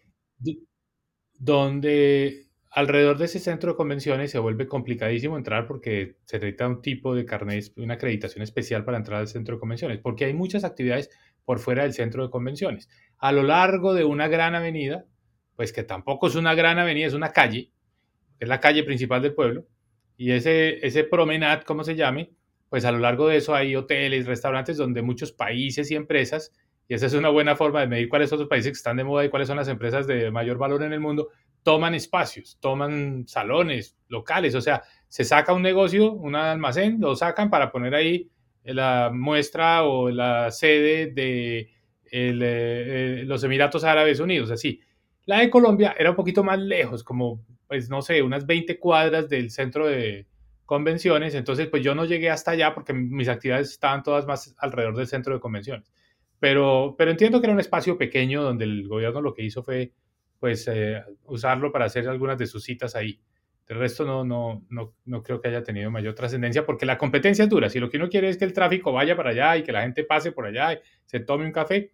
Donde 1.38 2.48
alrededor 2.70 3.16
de 3.16 3.26
ese 3.26 3.38
centro 3.38 3.72
de 3.72 3.76
convenciones 3.76 4.32
se 4.32 4.40
vuelve 4.40 4.66
complicadísimo 4.66 5.36
entrar 5.36 5.68
porque 5.68 6.16
se 6.24 6.38
necesita 6.38 6.66
un 6.66 6.82
tipo 6.82 7.14
de 7.14 7.24
carnet, 7.24 7.72
una 7.76 7.94
acreditación 7.94 8.42
especial 8.42 8.84
para 8.84 8.98
entrar 8.98 9.20
al 9.20 9.28
centro 9.28 9.54
de 9.54 9.60
convenciones, 9.60 9.98
porque 10.00 10.24
hay 10.24 10.34
muchas 10.34 10.64
actividades 10.64 11.10
por 11.44 11.60
fuera 11.60 11.84
del 11.84 11.94
centro 11.94 12.24
de 12.24 12.30
convenciones. 12.30 12.88
A 13.18 13.30
lo 13.30 13.44
largo 13.44 13.94
de 13.94 14.04
una 14.04 14.26
gran 14.26 14.56
avenida, 14.56 15.06
pues 15.54 15.72
que 15.72 15.84
tampoco 15.84 16.26
es 16.26 16.34
una 16.34 16.54
gran 16.54 16.78
avenida, 16.78 17.06
es 17.06 17.14
una 17.14 17.30
calle, 17.30 17.72
es 18.38 18.48
la 18.48 18.60
calle 18.60 18.84
principal 18.84 19.22
del 19.22 19.34
pueblo, 19.34 19.66
y 20.16 20.32
ese, 20.32 20.84
ese 20.86 21.04
promenade, 21.04 21.64
como 21.64 21.84
se 21.84 21.94
llame, 21.94 22.32
pues 22.68 22.84
a 22.84 22.92
lo 22.92 22.98
largo 22.98 23.28
de 23.28 23.36
eso 23.36 23.54
hay 23.54 23.76
hoteles, 23.76 24.26
restaurantes 24.26 24.76
donde 24.76 25.02
muchos 25.02 25.32
países 25.32 25.90
y 25.90 25.94
empresas, 25.94 26.52
y 26.88 26.94
esa 26.94 27.06
es 27.06 27.14
una 27.14 27.28
buena 27.28 27.54
forma 27.54 27.80
de 27.80 27.86
medir 27.86 28.08
cuáles 28.08 28.30
son 28.30 28.40
los 28.40 28.48
países 28.48 28.72
que 28.72 28.76
están 28.76 28.96
de 28.96 29.04
moda 29.04 29.24
y 29.24 29.28
cuáles 29.28 29.48
son 29.48 29.58
las 29.58 29.68
empresas 29.68 30.06
de 30.06 30.30
mayor 30.30 30.58
valor 30.58 30.82
en 30.82 30.92
el 30.92 31.00
mundo, 31.00 31.28
toman 31.62 31.94
espacios, 31.94 32.58
toman 32.60 33.28
salones 33.28 33.96
locales, 34.08 34.54
o 34.54 34.60
sea, 34.60 34.82
se 35.06 35.24
saca 35.24 35.52
un 35.52 35.62
negocio, 35.62 36.12
un 36.12 36.34
almacén, 36.34 36.98
lo 37.00 37.14
sacan 37.14 37.50
para 37.50 37.70
poner 37.70 37.94
ahí 37.94 38.30
la 38.64 39.10
muestra 39.12 39.84
o 39.84 40.10
la 40.10 40.50
sede 40.50 41.12
de 41.12 41.58
eh, 41.60 41.68
eh, 42.40 43.22
los 43.26 43.44
Emiratos 43.44 43.84
Árabes 43.84 44.20
Unidos, 44.20 44.50
así. 44.50 44.80
La 45.26 45.40
de 45.40 45.50
Colombia 45.50 45.94
era 45.98 46.10
un 46.10 46.16
poquito 46.16 46.42
más 46.42 46.58
lejos, 46.58 47.04
como 47.04 47.44
pues 47.68 47.88
no 47.90 48.02
sé, 48.02 48.22
unas 48.22 48.46
20 48.46 48.78
cuadras 48.78 49.28
del 49.28 49.50
centro 49.50 49.86
de 49.86 50.26
convenciones, 50.64 51.34
entonces 51.34 51.68
pues 51.68 51.82
yo 51.82 51.94
no 51.94 52.04
llegué 52.04 52.30
hasta 52.30 52.50
allá 52.52 52.74
porque 52.74 52.92
mis 52.92 53.28
actividades 53.28 53.70
estaban 53.70 54.02
todas 54.02 54.26
más 54.26 54.54
alrededor 54.58 54.96
del 54.96 55.06
centro 55.06 55.34
de 55.34 55.40
convenciones. 55.40 55.92
Pero, 56.40 56.94
pero 56.96 57.10
entiendo 57.10 57.40
que 57.40 57.46
era 57.46 57.54
un 57.54 57.60
espacio 57.60 57.98
pequeño 57.98 58.42
donde 58.42 58.64
el 58.64 58.86
gobierno 58.88 59.20
lo 59.20 59.34
que 59.34 59.42
hizo 59.44 59.62
fue 59.62 59.92
pues 60.38 60.68
eh, 60.68 61.02
usarlo 61.24 61.72
para 61.72 61.86
hacer 61.86 62.08
algunas 62.08 62.38
de 62.38 62.46
sus 62.46 62.62
citas 62.64 62.94
ahí. 62.94 63.20
El 63.66 63.78
resto 63.78 64.04
no, 64.06 64.24
no, 64.24 64.64
no, 64.70 64.94
no 65.04 65.22
creo 65.22 65.40
que 65.40 65.48
haya 65.48 65.62
tenido 65.62 65.90
mayor 65.90 66.14
trascendencia 66.14 66.64
porque 66.64 66.86
la 66.86 66.96
competencia 66.96 67.44
es 67.44 67.50
dura. 67.50 67.68
Si 67.68 67.78
lo 67.80 67.90
que 67.90 67.98
uno 67.98 68.08
quiere 68.08 68.28
es 68.28 68.38
que 68.38 68.44
el 68.44 68.52
tráfico 68.52 68.92
vaya 68.92 69.16
para 69.16 69.30
allá 69.30 69.56
y 69.58 69.62
que 69.62 69.72
la 69.72 69.82
gente 69.82 70.04
pase 70.04 70.32
por 70.32 70.46
allá 70.46 70.74
y 70.74 70.78
se 71.04 71.20
tome 71.20 71.44
un 71.44 71.52
café, 71.52 71.92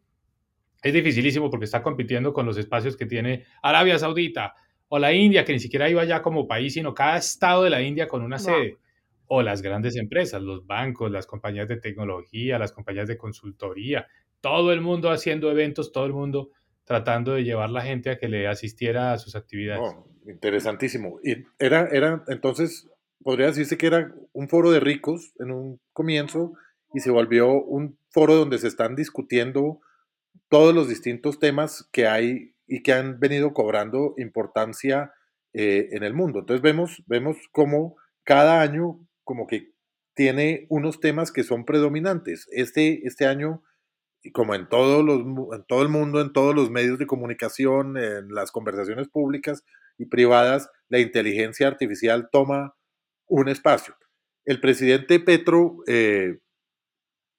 es 0.82 0.92
dificilísimo 0.92 1.50
porque 1.50 1.64
está 1.64 1.82
compitiendo 1.82 2.32
con 2.32 2.44
los 2.44 2.58
espacios 2.58 2.96
que 2.96 3.06
tiene 3.06 3.44
Arabia 3.62 3.98
Saudita, 3.98 4.54
o 4.94 4.98
la 5.00 5.12
India, 5.12 5.44
que 5.44 5.52
ni 5.52 5.58
siquiera 5.58 5.90
iba 5.90 6.02
allá 6.02 6.22
como 6.22 6.46
país, 6.46 6.74
sino 6.74 6.94
cada 6.94 7.16
estado 7.16 7.64
de 7.64 7.70
la 7.70 7.82
India 7.82 8.06
con 8.06 8.22
una 8.22 8.38
sede, 8.38 8.78
o 9.26 9.42
las 9.42 9.60
grandes 9.60 9.96
empresas, 9.96 10.40
los 10.40 10.68
bancos, 10.68 11.10
las 11.10 11.26
compañías 11.26 11.66
de 11.66 11.78
tecnología, 11.78 12.60
las 12.60 12.70
compañías 12.70 13.08
de 13.08 13.18
consultoría, 13.18 14.06
todo 14.40 14.72
el 14.72 14.80
mundo 14.80 15.10
haciendo 15.10 15.50
eventos, 15.50 15.90
todo 15.90 16.06
el 16.06 16.12
mundo 16.12 16.50
tratando 16.84 17.32
de 17.32 17.42
llevar 17.42 17.70
la 17.70 17.82
gente 17.82 18.08
a 18.08 18.18
que 18.18 18.28
le 18.28 18.46
asistiera 18.46 19.12
a 19.12 19.18
sus 19.18 19.34
actividades. 19.34 19.96
interesantísimo. 20.28 21.18
Y 21.24 21.44
era, 21.58 21.88
era, 21.90 22.22
entonces, 22.28 22.88
podría 23.24 23.46
decirse 23.46 23.76
que 23.76 23.88
era 23.88 24.14
un 24.32 24.48
foro 24.48 24.70
de 24.70 24.78
ricos 24.78 25.32
en 25.40 25.50
un 25.50 25.80
comienzo 25.92 26.52
y 26.92 27.00
se 27.00 27.10
volvió 27.10 27.50
un 27.50 27.98
foro 28.10 28.36
donde 28.36 28.58
se 28.58 28.68
están 28.68 28.94
discutiendo 28.94 29.80
todos 30.48 30.72
los 30.72 30.88
distintos 30.88 31.40
temas 31.40 31.88
que 31.90 32.06
hay 32.06 32.53
y 32.66 32.82
que 32.82 32.92
han 32.92 33.20
venido 33.20 33.52
cobrando 33.52 34.14
importancia 34.16 35.12
eh, 35.52 35.88
en 35.92 36.02
el 36.02 36.14
mundo. 36.14 36.40
Entonces 36.40 36.62
vemos, 36.62 37.02
vemos 37.06 37.36
cómo 37.52 37.96
cada 38.24 38.60
año 38.60 38.98
como 39.22 39.46
que 39.46 39.72
tiene 40.14 40.66
unos 40.68 41.00
temas 41.00 41.32
que 41.32 41.44
son 41.44 41.64
predominantes. 41.64 42.46
Este, 42.50 43.06
este 43.06 43.26
año, 43.26 43.62
como 44.32 44.54
en, 44.54 44.68
todos 44.68 45.04
los, 45.04 45.20
en 45.20 45.64
todo 45.66 45.82
el 45.82 45.88
mundo, 45.88 46.20
en 46.20 46.32
todos 46.32 46.54
los 46.54 46.70
medios 46.70 46.98
de 46.98 47.06
comunicación, 47.06 47.96
en 47.96 48.28
las 48.28 48.50
conversaciones 48.50 49.08
públicas 49.08 49.64
y 49.98 50.06
privadas, 50.06 50.70
la 50.88 51.00
inteligencia 51.00 51.66
artificial 51.66 52.28
toma 52.30 52.74
un 53.26 53.48
espacio. 53.48 53.96
El 54.44 54.60
presidente 54.60 55.20
Petro, 55.20 55.78
eh, 55.86 56.38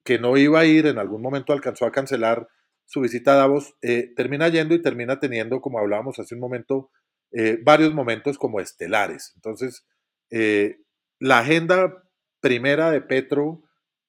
que 0.03 0.19
no 0.19 0.37
iba 0.37 0.59
a 0.59 0.65
ir, 0.65 0.87
en 0.87 0.97
algún 0.97 1.21
momento 1.21 1.53
alcanzó 1.53 1.85
a 1.85 1.91
cancelar 1.91 2.47
su 2.85 3.01
visita 3.01 3.33
a 3.33 3.37
Davos, 3.37 3.75
eh, 3.81 4.13
termina 4.15 4.47
yendo 4.47 4.75
y 4.75 4.81
termina 4.81 5.19
teniendo, 5.19 5.59
como 5.59 5.79
hablábamos 5.79 6.19
hace 6.19 6.35
un 6.35 6.41
momento, 6.41 6.91
eh, 7.31 7.59
varios 7.63 7.93
momentos 7.93 8.37
como 8.37 8.59
estelares. 8.59 9.33
Entonces, 9.35 9.85
eh, 10.31 10.77
la 11.19 11.39
agenda 11.39 12.03
primera 12.41 12.91
de 12.91 13.01
Petro 13.01 13.61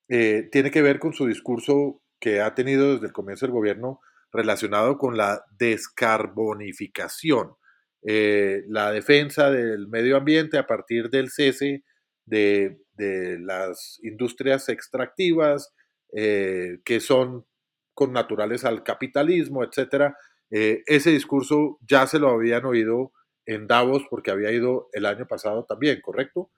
tiene 0.08 0.70
que 0.70 0.82
ver 0.82 1.00
con 1.00 1.14
su 1.14 1.26
discurso 1.26 2.00
que 2.20 2.40
ha 2.40 2.54
tenido 2.54 2.92
desde 2.92 3.06
el 3.06 3.12
comienzo 3.12 3.44
del 3.44 3.52
gobierno 3.52 3.98
relacionado 4.30 4.98
con 4.98 5.16
la 5.16 5.44
descarbonificación, 5.58 7.56
la 8.02 8.92
defensa 8.92 9.50
del 9.50 9.88
medio 9.88 10.16
ambiente 10.16 10.58
a 10.58 10.66
partir 10.68 11.10
del 11.10 11.30
cese 11.30 11.82
de, 12.24 12.78
de 12.92 13.40
las 13.40 13.98
industrias 14.04 14.68
extractivas, 14.68 15.74
que 16.12 17.00
son 17.00 17.46
con 17.96 18.12
naturales 18.12 18.66
al 18.66 18.82
capitalismo, 18.82 19.64
etcétera. 19.64 20.18
Eh, 20.50 20.82
ese 20.86 21.10
discurso 21.10 21.78
ya 21.80 22.06
se 22.06 22.18
lo 22.18 22.28
habían 22.28 22.66
oído 22.66 23.12
en 23.46 23.66
Davos 23.66 24.04
porque 24.10 24.30
había 24.30 24.52
ido 24.52 24.90
el 24.92 25.06
año 25.06 25.26
pasado 25.26 25.64
también, 25.64 26.02
¿correcto? 26.02 26.50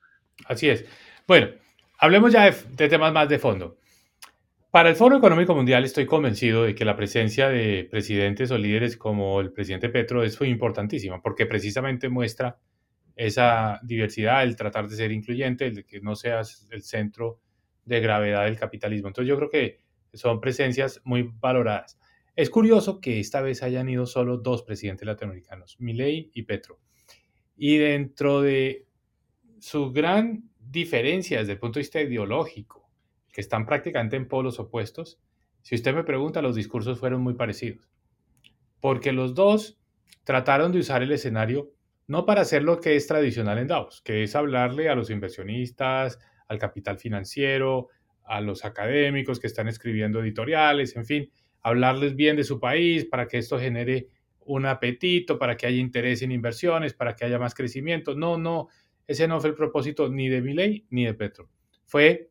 Así 0.47 0.69
es. 0.69 0.85
Bueno, 1.29 1.51
hablemos 2.01 2.33
ya 2.33 2.51
de, 2.51 2.89
temas 2.89 3.13
más 3.13 3.29
de 3.29 3.39
fondo. 3.39 3.79
Para 4.73 4.89
el 4.89 4.97
Foro 4.97 5.17
Económico 5.17 5.55
Mundial 5.55 5.85
estoy 5.85 6.07
convencido 6.07 6.65
de 6.65 6.75
que 6.75 6.85
la 6.85 6.97
presencia 6.97 7.49
de 7.49 7.87
presidentes 7.89 8.51
o 8.51 8.59
líderes 8.59 8.97
como 8.97 9.41
el 9.41 9.53
presidente 9.53 9.91
Petro 9.91 10.25
es 10.25 10.41
muy 10.41 10.51
importantísima 10.51 11.23
porque 11.23 11.47
precisamente 11.47 12.09
muestra 12.09 12.59
esa 13.15 13.79
diversidad, 13.85 14.43
el 14.43 14.57
tratar 14.57 14.89
de 14.89 14.97
ser 14.97 15.13
incluyente, 15.13 15.69
el 15.69 15.77
de 15.77 15.85
que 15.85 16.01
no 16.01 16.17
seas 16.17 16.67
el 16.73 16.83
centro 16.83 17.39
de 17.85 18.01
gravedad 18.01 18.45
del 18.47 18.59
capitalismo. 18.59 19.07
Entonces 19.07 19.29
yo 19.29 19.37
creo 19.37 19.51
que 19.51 19.88
son 20.13 20.41
presencias 20.41 21.01
muy 21.05 21.31
valoradas. 21.41 21.99
Es 22.37 22.51
curioso 22.51 23.01
que 23.01 23.19
esta 23.19 23.41
vez 23.41 23.63
hayan 23.63 23.89
ido 23.89 24.07
solo 24.07 24.39
dos 24.39 24.63
presidentes 24.63 25.07
latinoamericanos, 25.07 25.77
Milei 25.81 26.31
y 26.35 26.43
Petro. 26.43 26.79
Y 27.57 27.79
dentro 27.79 28.41
de 28.41 28.87
su 29.59 29.91
gran 29.93 30.49
diferencia 30.61 31.41
desde 31.41 31.53
el 31.53 31.59
punto 31.59 31.79
de 31.79 31.83
vista 31.83 32.01
ideológico, 32.01 32.89
que 33.33 33.41
están 33.41 33.67
prácticamente 33.67 34.17
en 34.17 34.29
polos 34.29 34.61
opuestos, 34.61 35.21
si 35.63 35.75
usted 35.75 35.95
me 35.95 36.05
pregunta, 36.05 36.41
los 36.41 36.55
discursos 36.55 36.99
fueron 36.99 37.23
muy 37.23 37.35
parecidos. 37.35 37.89
porque 38.81 39.13
los 39.13 39.35
dos 39.35 39.81
trataron 40.23 40.71
de 40.71 40.79
usar 40.79 41.03
el 41.03 41.11
escenario 41.11 41.73
no 42.07 42.25
para 42.25 42.41
hacer 42.41 42.63
lo 42.63 42.81
que 42.81 42.97
es 42.97 43.07
tradicional 43.07 43.59
en 43.59 43.67
Davos, 43.67 44.01
que 44.03 44.23
es 44.23 44.35
hablarle 44.35 44.89
a 44.89 44.95
los 44.95 45.11
inversionistas, 45.11 46.19
al 46.49 46.59
capital 46.59 46.99
financiero, 46.99 47.89
a 48.29 48.41
los 48.41 48.65
académicos 48.65 49.41
que 49.41 49.47
están 49.47 49.69
escribiendo 49.69 50.21
editoriales, 50.23 50.95
en 50.97 51.07
fin, 51.07 51.31
hablarles 51.63 52.15
bien 52.15 52.37
de 52.37 52.45
su 52.45 52.61
país 52.61 53.05
para 53.05 53.27
que 53.27 53.39
esto 53.39 53.59
genere 53.59 54.09
un 54.41 54.67
apetito, 54.67 55.39
para 55.39 55.57
que 55.57 55.67
haya 55.67 55.79
interés 55.79 56.23
en 56.23 56.33
inversiones, 56.33 56.95
para 56.95 57.15
que 57.15 57.25
haya 57.25 57.39
más 57.39 57.55
crecimiento. 57.55 58.15
No, 58.15 58.39
no, 58.39 58.69
ese 59.07 59.29
no 59.29 59.41
fue 59.41 59.51
el 59.51 59.57
propósito 59.57 60.09
ni 60.09 60.29
de 60.29 60.41
Milley 60.41 60.87
ni 60.91 61.05
de 61.05 61.15
Petro. 61.15 61.51
Fue 61.85 62.31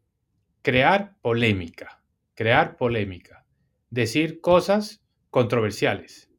crear 0.61 1.15
polémica, 1.21 2.01
crear 2.33 2.77
polémica, 2.77 3.45
decir 3.89 4.41
cosas 4.41 5.03
controversiales 5.29 6.31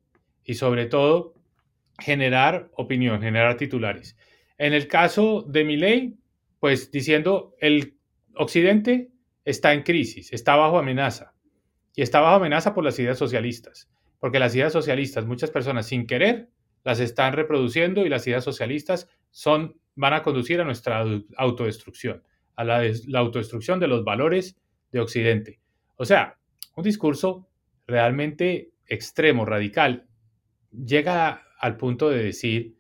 y 0.44 0.54
sobre 0.54 0.86
todo 0.86 1.34
generar 1.98 2.70
opinión, 2.74 3.20
generar 3.20 3.56
titulares. 3.56 4.16
En 4.56 4.72
el 4.72 4.88
caso 4.88 5.42
de 5.42 5.64
Milley, 5.64 6.18
pues 6.60 6.90
diciendo 6.90 7.54
el 7.60 7.96
occidente 8.34 9.10
está 9.48 9.72
en 9.72 9.82
crisis, 9.82 10.32
está 10.32 10.56
bajo 10.56 10.78
amenaza 10.78 11.34
y 11.94 12.02
está 12.02 12.20
bajo 12.20 12.36
amenaza 12.36 12.74
por 12.74 12.84
las 12.84 12.98
ideas 12.98 13.18
socialistas, 13.18 13.90
porque 14.20 14.38
las 14.38 14.54
ideas 14.54 14.72
socialistas 14.72 15.24
muchas 15.24 15.50
personas 15.50 15.86
sin 15.86 16.06
querer 16.06 16.50
las 16.84 17.00
están 17.00 17.32
reproduciendo 17.32 18.04
y 18.04 18.10
las 18.10 18.26
ideas 18.26 18.44
socialistas 18.44 19.08
son 19.30 19.76
van 19.94 20.12
a 20.12 20.22
conducir 20.22 20.60
a 20.60 20.64
nuestra 20.64 21.04
autodestrucción, 21.36 22.22
a 22.56 22.64
la, 22.64 22.82
la 23.06 23.18
autodestrucción 23.18 23.80
de 23.80 23.88
los 23.88 24.04
valores 24.04 24.56
de 24.92 25.00
occidente. 25.00 25.60
O 25.96 26.04
sea, 26.04 26.38
un 26.76 26.84
discurso 26.84 27.48
realmente 27.86 28.70
extremo, 28.86 29.44
radical, 29.44 30.06
llega 30.70 31.42
al 31.58 31.76
punto 31.78 32.10
de 32.10 32.22
decir 32.22 32.76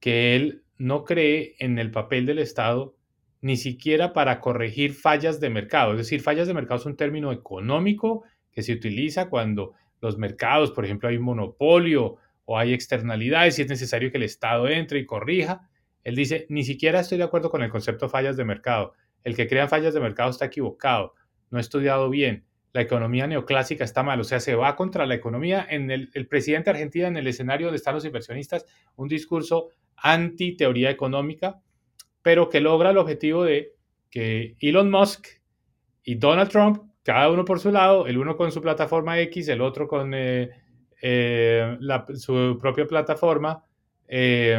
que 0.00 0.36
él 0.36 0.62
no 0.78 1.04
cree 1.04 1.56
en 1.58 1.78
el 1.78 1.90
papel 1.90 2.24
del 2.24 2.38
Estado 2.38 2.96
ni 3.44 3.56
siquiera 3.56 4.14
para 4.14 4.40
corregir 4.40 4.94
fallas 4.94 5.38
de 5.38 5.50
mercado. 5.50 5.92
Es 5.92 5.98
decir, 5.98 6.22
fallas 6.22 6.48
de 6.48 6.54
mercado 6.54 6.80
es 6.80 6.86
un 6.86 6.96
término 6.96 7.30
económico 7.30 8.24
que 8.50 8.62
se 8.62 8.72
utiliza 8.72 9.28
cuando 9.28 9.74
los 10.00 10.16
mercados, 10.16 10.70
por 10.70 10.86
ejemplo, 10.86 11.10
hay 11.10 11.18
un 11.18 11.24
monopolio 11.24 12.16
o 12.46 12.58
hay 12.58 12.72
externalidades 12.72 13.58
y 13.58 13.62
es 13.62 13.68
necesario 13.68 14.10
que 14.10 14.16
el 14.16 14.22
Estado 14.22 14.66
entre 14.68 14.98
y 14.98 15.04
corrija. 15.06 15.68
Él 16.04 16.16
dice, 16.16 16.46
ni 16.48 16.64
siquiera 16.64 17.00
estoy 17.00 17.18
de 17.18 17.24
acuerdo 17.24 17.50
con 17.50 17.62
el 17.62 17.70
concepto 17.70 18.08
fallas 18.08 18.38
de 18.38 18.46
mercado. 18.46 18.94
El 19.22 19.36
que 19.36 19.46
crea 19.46 19.68
fallas 19.68 19.92
de 19.92 20.00
mercado 20.00 20.30
está 20.30 20.46
equivocado, 20.46 21.12
no 21.50 21.58
ha 21.58 21.60
estudiado 21.60 22.08
bien 22.08 22.46
la 22.74 22.80
economía 22.80 23.28
neoclásica 23.28 23.84
está 23.84 24.02
mal, 24.02 24.20
o 24.20 24.24
sea, 24.24 24.40
se 24.40 24.56
va 24.56 24.74
contra 24.74 25.06
la 25.06 25.14
economía. 25.14 25.64
En 25.70 25.92
el, 25.92 26.10
presidente 26.28 26.70
de 26.70 26.70
Argentina, 26.72 27.06
en 27.06 27.16
el 27.16 27.28
escenario 27.28 27.68
donde 27.68 27.76
están 27.76 27.94
los 27.94 28.04
inversionistas, 28.04 28.66
un 28.96 29.06
discurso 29.06 29.68
anti-teoría 29.96 30.90
económica, 30.90 31.60
pero 32.24 32.48
que 32.48 32.60
logra 32.60 32.90
el 32.90 32.96
objetivo 32.96 33.44
de 33.44 33.74
que 34.10 34.56
Elon 34.58 34.90
Musk 34.90 35.26
y 36.02 36.14
Donald 36.14 36.50
Trump, 36.50 36.82
cada 37.02 37.30
uno 37.30 37.44
por 37.44 37.60
su 37.60 37.70
lado, 37.70 38.06
el 38.06 38.16
uno 38.16 38.36
con 38.36 38.50
su 38.50 38.62
plataforma 38.62 39.20
X, 39.20 39.46
el 39.48 39.60
otro 39.60 39.86
con 39.86 40.14
eh, 40.14 40.50
eh, 41.02 41.76
su 42.14 42.58
propia 42.58 42.86
plataforma 42.86 43.62
eh, 44.08 44.58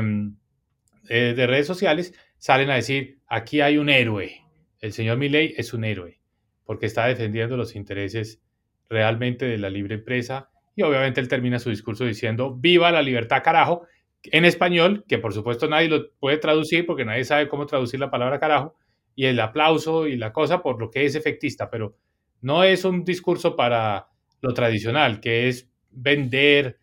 de 1.10 1.48
redes 1.48 1.66
sociales, 1.66 2.14
salen 2.38 2.70
a 2.70 2.76
decir, 2.76 3.18
aquí 3.28 3.62
hay 3.62 3.80
un 3.80 3.90
héroe, 3.90 4.44
el 4.80 4.94
señor 4.94 5.18
Milley 5.18 5.56
es 5.58 5.74
un 5.74 5.86
héroe 5.86 6.22
porque 6.66 6.86
está 6.86 7.08
defendiendo 7.08 7.58
los 7.58 7.76
intereses 7.76 8.44
realmente 8.90 9.46
de 9.46 9.58
la 9.58 9.72
libre 9.72 9.96
empresa. 9.96 10.50
Y 10.76 10.84
obviamente 10.84 11.20
él 11.20 11.28
termina 11.28 11.58
su 11.58 11.72
discurso 11.72 12.06
diciendo, 12.06 12.54
viva 12.56 12.92
la 12.92 13.02
libertad 13.02 13.42
carajo, 13.44 13.88
en 14.32 14.46
español, 14.46 15.06
que 15.08 15.18
por 15.18 15.34
supuesto 15.34 15.68
nadie 15.68 15.90
lo 15.90 16.12
puede 16.20 16.38
traducir 16.38 16.86
porque 16.86 17.06
nadie 17.06 17.26
sabe 17.26 17.48
cómo 17.48 17.66
traducir 17.66 18.00
la 18.00 18.12
palabra 18.12 18.40
carajo, 18.40 18.76
y 19.16 19.26
el 19.26 19.40
aplauso 19.40 20.08
y 20.08 20.18
la 20.18 20.34
cosa 20.34 20.62
por 20.62 20.80
lo 20.80 20.92
que 20.92 21.06
es 21.06 21.16
efectista, 21.16 21.70
pero 21.70 21.96
no 22.42 22.64
es 22.64 22.84
un 22.86 23.04
discurso 23.04 23.56
para 23.56 24.08
lo 24.42 24.54
tradicional, 24.54 25.20
que 25.20 25.48
es 25.48 25.70
vender 25.92 26.78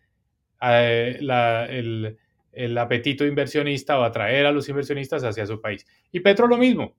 eh, 0.61 1.17
el, 1.19 2.17
el 2.51 2.77
apetito 2.77 3.25
inversionista 3.25 3.99
o 3.99 4.03
atraer 4.03 4.45
a 4.45 4.51
los 4.51 4.67
inversionistas 4.69 5.23
hacia 5.23 5.45
su 5.45 5.61
país. 5.61 5.85
Y 6.11 6.21
Petro 6.21 6.47
lo 6.47 6.57
mismo. 6.57 6.95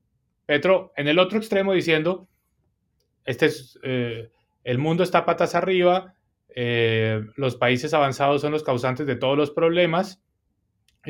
Petro 0.46 0.92
en 0.96 1.08
el 1.08 1.18
otro 1.18 1.38
extremo 1.38 1.72
diciendo, 1.72 2.28
este 3.24 3.46
es, 3.46 3.78
eh, 3.82 4.30
el 4.62 4.78
mundo 4.78 5.02
está 5.02 5.24
patas 5.24 5.54
arriba, 5.54 6.14
eh, 6.54 7.22
los 7.36 7.56
países 7.56 7.94
avanzados 7.94 8.42
son 8.42 8.52
los 8.52 8.62
causantes 8.62 9.06
de 9.06 9.16
todos 9.16 9.36
los 9.36 9.50
problemas 9.50 10.22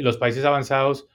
los 0.02 0.16
países 0.16 0.44
avanzados 0.44 1.08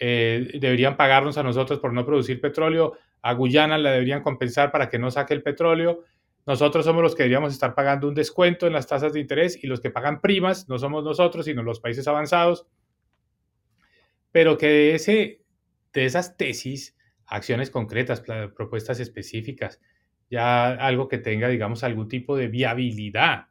eh, 0.00 0.50
deberían 0.60 0.96
pagarnos 0.96 1.38
a 1.38 1.42
nosotros 1.42 1.78
por 1.78 1.92
no 1.92 2.04
producir 2.04 2.40
petróleo, 2.40 2.94
a 3.22 3.32
Guyana 3.32 3.78
la 3.78 3.92
deberían 3.92 4.22
compensar 4.22 4.70
para 4.70 4.88
que 4.88 4.98
no 4.98 5.10
saque 5.10 5.34
el 5.34 5.42
petróleo, 5.42 6.04
nosotros 6.46 6.84
somos 6.84 7.02
los 7.02 7.14
que 7.14 7.22
deberíamos 7.22 7.52
estar 7.52 7.74
pagando 7.74 8.06
un 8.06 8.14
descuento 8.14 8.66
en 8.66 8.74
las 8.74 8.86
tasas 8.86 9.14
de 9.14 9.20
interés 9.20 9.62
y 9.62 9.66
los 9.66 9.80
que 9.80 9.90
pagan 9.90 10.20
primas 10.20 10.68
no 10.68 10.78
somos 10.78 11.02
nosotros, 11.02 11.46
sino 11.46 11.62
los 11.62 11.80
países 11.80 12.06
avanzados, 12.06 12.66
pero 14.30 14.58
que 14.58 14.66
de, 14.66 14.94
ese, 14.94 15.40
de 15.92 16.04
esas 16.04 16.36
tesis, 16.36 16.96
acciones 17.26 17.70
concretas, 17.70 18.22
propuestas 18.54 19.00
específicas, 19.00 19.80
ya 20.30 20.72
algo 20.72 21.08
que 21.08 21.18
tenga, 21.18 21.48
digamos, 21.48 21.82
algún 21.84 22.08
tipo 22.08 22.36
de 22.36 22.48
viabilidad. 22.48 23.46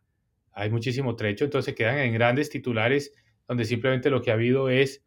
Hay 0.51 0.69
muchísimo 0.69 1.15
trecho, 1.15 1.45
entonces 1.45 1.73
quedan 1.73 1.97
en 1.97 2.13
grandes 2.13 2.49
titulares 2.49 3.13
donde 3.47 3.65
simplemente 3.65 4.09
lo 4.09 4.21
que 4.21 4.31
ha 4.31 4.35
habido 4.35 4.69
es 4.69 5.03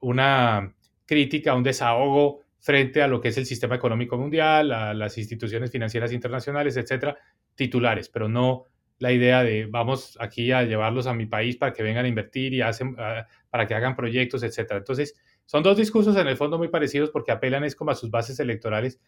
una 0.00 0.74
crítica, 1.06 1.54
un 1.54 1.62
desahogo 1.62 2.40
frente 2.58 3.02
a 3.02 3.08
lo 3.08 3.20
que 3.20 3.28
es 3.28 3.38
el 3.38 3.46
sistema 3.46 3.74
económico 3.74 4.16
mundial, 4.16 4.72
a 4.72 4.94
las 4.94 5.18
instituciones 5.18 5.70
financieras 5.70 6.12
internacionales, 6.12 6.76
etcétera, 6.76 7.18
titulares, 7.54 8.08
pero 8.08 8.28
no 8.28 8.64
la 8.98 9.12
idea 9.12 9.42
de 9.42 9.66
vamos 9.66 10.16
aquí 10.20 10.50
a 10.52 10.62
llevarlos 10.62 11.06
a 11.06 11.14
mi 11.14 11.26
país 11.26 11.56
para 11.56 11.72
que 11.72 11.82
vengan 11.82 12.06
a 12.06 12.08
invertir 12.08 12.54
y 12.54 12.62
hacen, 12.62 12.96
ah, 12.98 13.26
para 13.50 13.66
que 13.66 13.74
hagan 13.74 13.96
proyectos, 13.96 14.42
etcétera. 14.42 14.78
Entonces, 14.78 15.14
son 15.44 15.62
dos 15.62 15.76
discursos 15.76 16.16
en 16.16 16.26
el 16.26 16.36
fondo 16.36 16.56
muy 16.56 16.68
parecidos 16.68 17.10
porque 17.10 17.32
apelan 17.32 17.64
es 17.64 17.76
como 17.76 17.90
a 17.90 17.94
sus 17.94 18.10
bases 18.10 18.40
electorales 18.40 18.98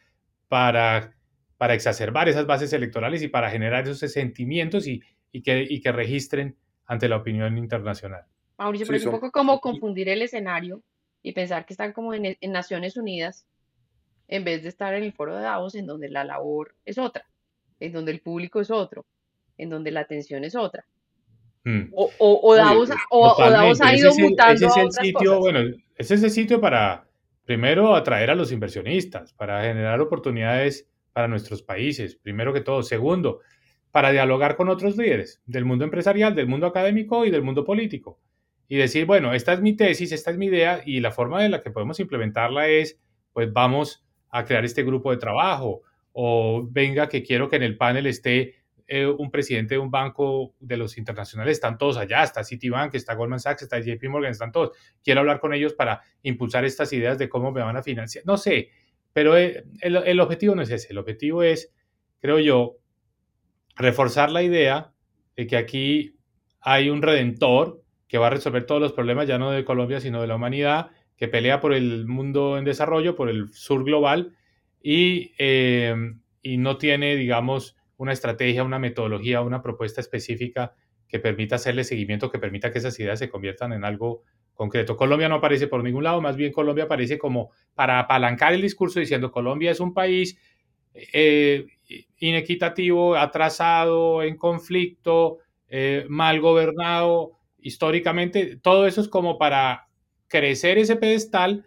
para 0.48 1.16
para 1.56 1.74
exacerbar 1.74 2.28
esas 2.28 2.46
bases 2.46 2.72
electorales 2.72 3.22
y 3.22 3.28
para 3.28 3.50
generar 3.50 3.88
esos 3.88 4.12
sentimientos 4.12 4.86
y, 4.86 5.02
que, 5.42 5.80
que 5.82 5.92
registren 5.92 6.56
ante 6.86 7.08
la 7.08 7.16
opinión 7.16 7.58
internacional. 7.58 8.24
Mauricio, 8.58 8.86
pero 8.86 8.98
es 8.98 9.06
un 9.06 9.12
poco 9.12 9.30
como 9.30 9.60
confundir 9.60 10.08
el 10.08 10.22
escenario 10.22 10.82
y 11.22 11.32
pensar 11.32 11.66
que 11.66 11.74
están 11.74 11.92
como 11.92 12.14
en, 12.14 12.36
Naciones 12.48 12.96
Unidas 12.96 13.46
en 14.28 14.44
vez 14.44 14.62
de 14.62 14.68
estar 14.68 14.94
en 14.94 15.04
el 15.04 15.12
foro 15.12 15.36
de 15.36 15.42
Davos, 15.42 15.74
en 15.74 15.86
donde 15.86 16.08
la 16.08 16.24
labor 16.24 16.74
es 16.84 16.98
otra, 16.98 17.26
en 17.80 17.92
donde 17.92 18.12
el 18.12 18.20
público 18.20 18.60
es 18.60 18.70
otro, 18.70 19.04
en 19.58 19.70
donde 19.70 19.90
la 19.90 20.00
atención 20.00 20.44
es 20.44 20.56
otra. 20.56 20.86
Hmm. 21.64 21.90
O, 21.92 22.54
Davos, 22.54 22.90
ha 23.80 23.96
ido 23.96 24.14
mutando. 24.16 24.66
Ese 24.66 24.66
es 24.66 24.76
el 24.76 24.92
sitio, 24.92 25.38
bueno, 25.40 25.60
ese 25.96 26.14
es 26.14 26.22
el 26.22 26.30
sitio 26.30 26.60
para, 26.60 27.08
primero, 27.44 27.94
atraer 27.94 28.30
a 28.30 28.34
los 28.34 28.52
inversionistas, 28.52 29.32
para 29.32 29.62
generar 29.62 30.00
oportunidades 30.00 30.88
para 31.12 31.28
nuestros 31.28 31.62
países, 31.62 32.16
primero 32.16 32.52
que 32.52 32.60
todo. 32.60 32.82
Segundo, 32.82 33.40
para 33.90 34.10
dialogar 34.10 34.56
con 34.56 34.68
otros 34.68 34.96
líderes 34.96 35.40
del 35.46 35.64
mundo 35.64 35.84
empresarial, 35.84 36.34
del 36.34 36.46
mundo 36.46 36.66
académico 36.66 37.24
y 37.24 37.30
del 37.30 37.42
mundo 37.42 37.64
político. 37.64 38.20
Y 38.68 38.76
decir, 38.76 39.06
bueno, 39.06 39.32
esta 39.32 39.52
es 39.52 39.60
mi 39.60 39.76
tesis, 39.76 40.12
esta 40.12 40.30
es 40.30 40.38
mi 40.38 40.46
idea 40.46 40.82
y 40.84 41.00
la 41.00 41.12
forma 41.12 41.44
en 41.44 41.52
la 41.52 41.62
que 41.62 41.70
podemos 41.70 42.00
implementarla 42.00 42.68
es, 42.68 42.98
pues 43.32 43.52
vamos 43.52 44.04
a 44.30 44.44
crear 44.44 44.64
este 44.64 44.82
grupo 44.82 45.10
de 45.10 45.18
trabajo 45.18 45.82
o 46.12 46.66
venga 46.68 47.08
que 47.08 47.22
quiero 47.22 47.48
que 47.48 47.56
en 47.56 47.62
el 47.62 47.76
panel 47.76 48.06
esté 48.06 48.56
eh, 48.88 49.06
un 49.06 49.32
presidente 49.32 49.74
de 49.74 49.78
un 49.80 49.90
banco 49.90 50.54
de 50.60 50.76
los 50.76 50.96
internacionales, 50.96 51.54
están 51.54 51.76
todos 51.76 51.96
allá, 51.96 52.22
está 52.22 52.44
Citibank, 52.44 52.94
está 52.94 53.14
Goldman 53.14 53.40
Sachs, 53.40 53.62
está 53.62 53.80
JP 53.80 54.08
Morgan, 54.08 54.30
están 54.30 54.52
todos. 54.52 54.76
Quiero 55.02 55.20
hablar 55.20 55.40
con 55.40 55.52
ellos 55.52 55.74
para 55.74 56.02
impulsar 56.22 56.64
estas 56.64 56.92
ideas 56.92 57.18
de 57.18 57.28
cómo 57.28 57.50
me 57.50 57.62
van 57.62 57.76
a 57.76 57.82
financiar. 57.82 58.24
No 58.24 58.36
sé, 58.36 58.70
pero 59.12 59.36
eh, 59.36 59.64
el, 59.80 60.20
objetivo 60.20 60.54
no 60.54 60.62
es 60.62 60.70
ese, 60.70 60.88
el 60.90 60.98
objetivo 60.98 61.42
es, 61.42 61.74
creo 62.20 62.38
yo, 62.38 62.76
reforzar 63.74 64.30
la 64.30 64.44
idea 64.44 64.92
de 65.34 65.46
que 65.48 65.56
aquí 65.56 66.16
hay 66.60 66.88
un 66.88 67.02
redentor 67.02 67.82
que 68.08 68.18
va 68.18 68.28
a 68.28 68.30
resolver 68.30 68.66
todos 68.66 68.80
los 68.80 68.92
problemas, 68.92 69.26
ya 69.26 69.38
no 69.38 69.50
de 69.50 69.64
Colombia, 69.64 70.00
sino 70.00 70.20
de 70.20 70.26
la 70.26 70.36
humanidad, 70.36 70.90
que 71.16 71.28
pelea 71.28 71.60
por 71.60 71.72
el 71.72 72.06
mundo 72.06 72.58
en 72.58 72.64
desarrollo, 72.64 73.16
por 73.16 73.28
el 73.28 73.52
sur 73.52 73.84
global, 73.84 74.34
y, 74.82 75.32
eh, 75.38 75.94
y 76.42 76.58
no 76.58 76.76
tiene, 76.78 77.16
digamos, 77.16 77.76
una 77.96 78.12
estrategia, 78.12 78.62
una 78.62 78.78
metodología, 78.78 79.40
una 79.40 79.62
propuesta 79.62 80.00
específica 80.00 80.74
que 81.08 81.18
permita 81.18 81.56
hacerle 81.56 81.84
seguimiento, 81.84 82.30
que 82.30 82.38
permita 82.38 82.70
que 82.70 82.78
esas 82.78 82.98
ideas 83.00 83.18
se 83.18 83.28
conviertan 83.28 83.72
en 83.72 83.84
algo 83.84 84.22
concreto. 84.54 84.96
Colombia 84.96 85.28
no 85.28 85.36
aparece 85.36 85.66
por 85.66 85.82
ningún 85.82 86.04
lado, 86.04 86.20
más 86.20 86.36
bien 86.36 86.52
Colombia 86.52 86.84
aparece 86.84 87.18
como 87.18 87.50
para 87.74 87.98
apalancar 88.00 88.52
el 88.52 88.62
discurso 88.62 89.00
diciendo 89.00 89.30
Colombia 89.30 89.70
es 89.70 89.80
un 89.80 89.92
país 89.94 90.38
eh, 90.94 91.66
inequitativo, 92.18 93.16
atrasado, 93.16 94.22
en 94.22 94.36
conflicto, 94.36 95.38
eh, 95.68 96.06
mal 96.08 96.40
gobernado 96.40 97.35
históricamente. 97.66 98.56
Todo 98.56 98.86
eso 98.86 99.00
es 99.00 99.08
como 99.08 99.38
para 99.38 99.88
crecer 100.28 100.78
ese 100.78 100.96
pedestal 100.96 101.66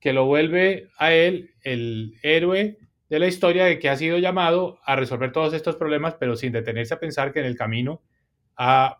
que 0.00 0.12
lo 0.12 0.26
vuelve 0.26 0.88
a 0.98 1.12
él 1.12 1.50
el 1.62 2.14
héroe 2.22 2.78
de 3.08 3.18
la 3.18 3.26
historia 3.26 3.64
de 3.64 3.78
que 3.78 3.88
ha 3.88 3.96
sido 3.96 4.18
llamado 4.18 4.78
a 4.84 4.96
resolver 4.96 5.32
todos 5.32 5.52
estos 5.54 5.76
problemas, 5.76 6.14
pero 6.14 6.36
sin 6.36 6.52
detenerse 6.52 6.94
a 6.94 7.00
pensar 7.00 7.32
que 7.32 7.40
en 7.40 7.46
el 7.46 7.56
camino, 7.56 8.02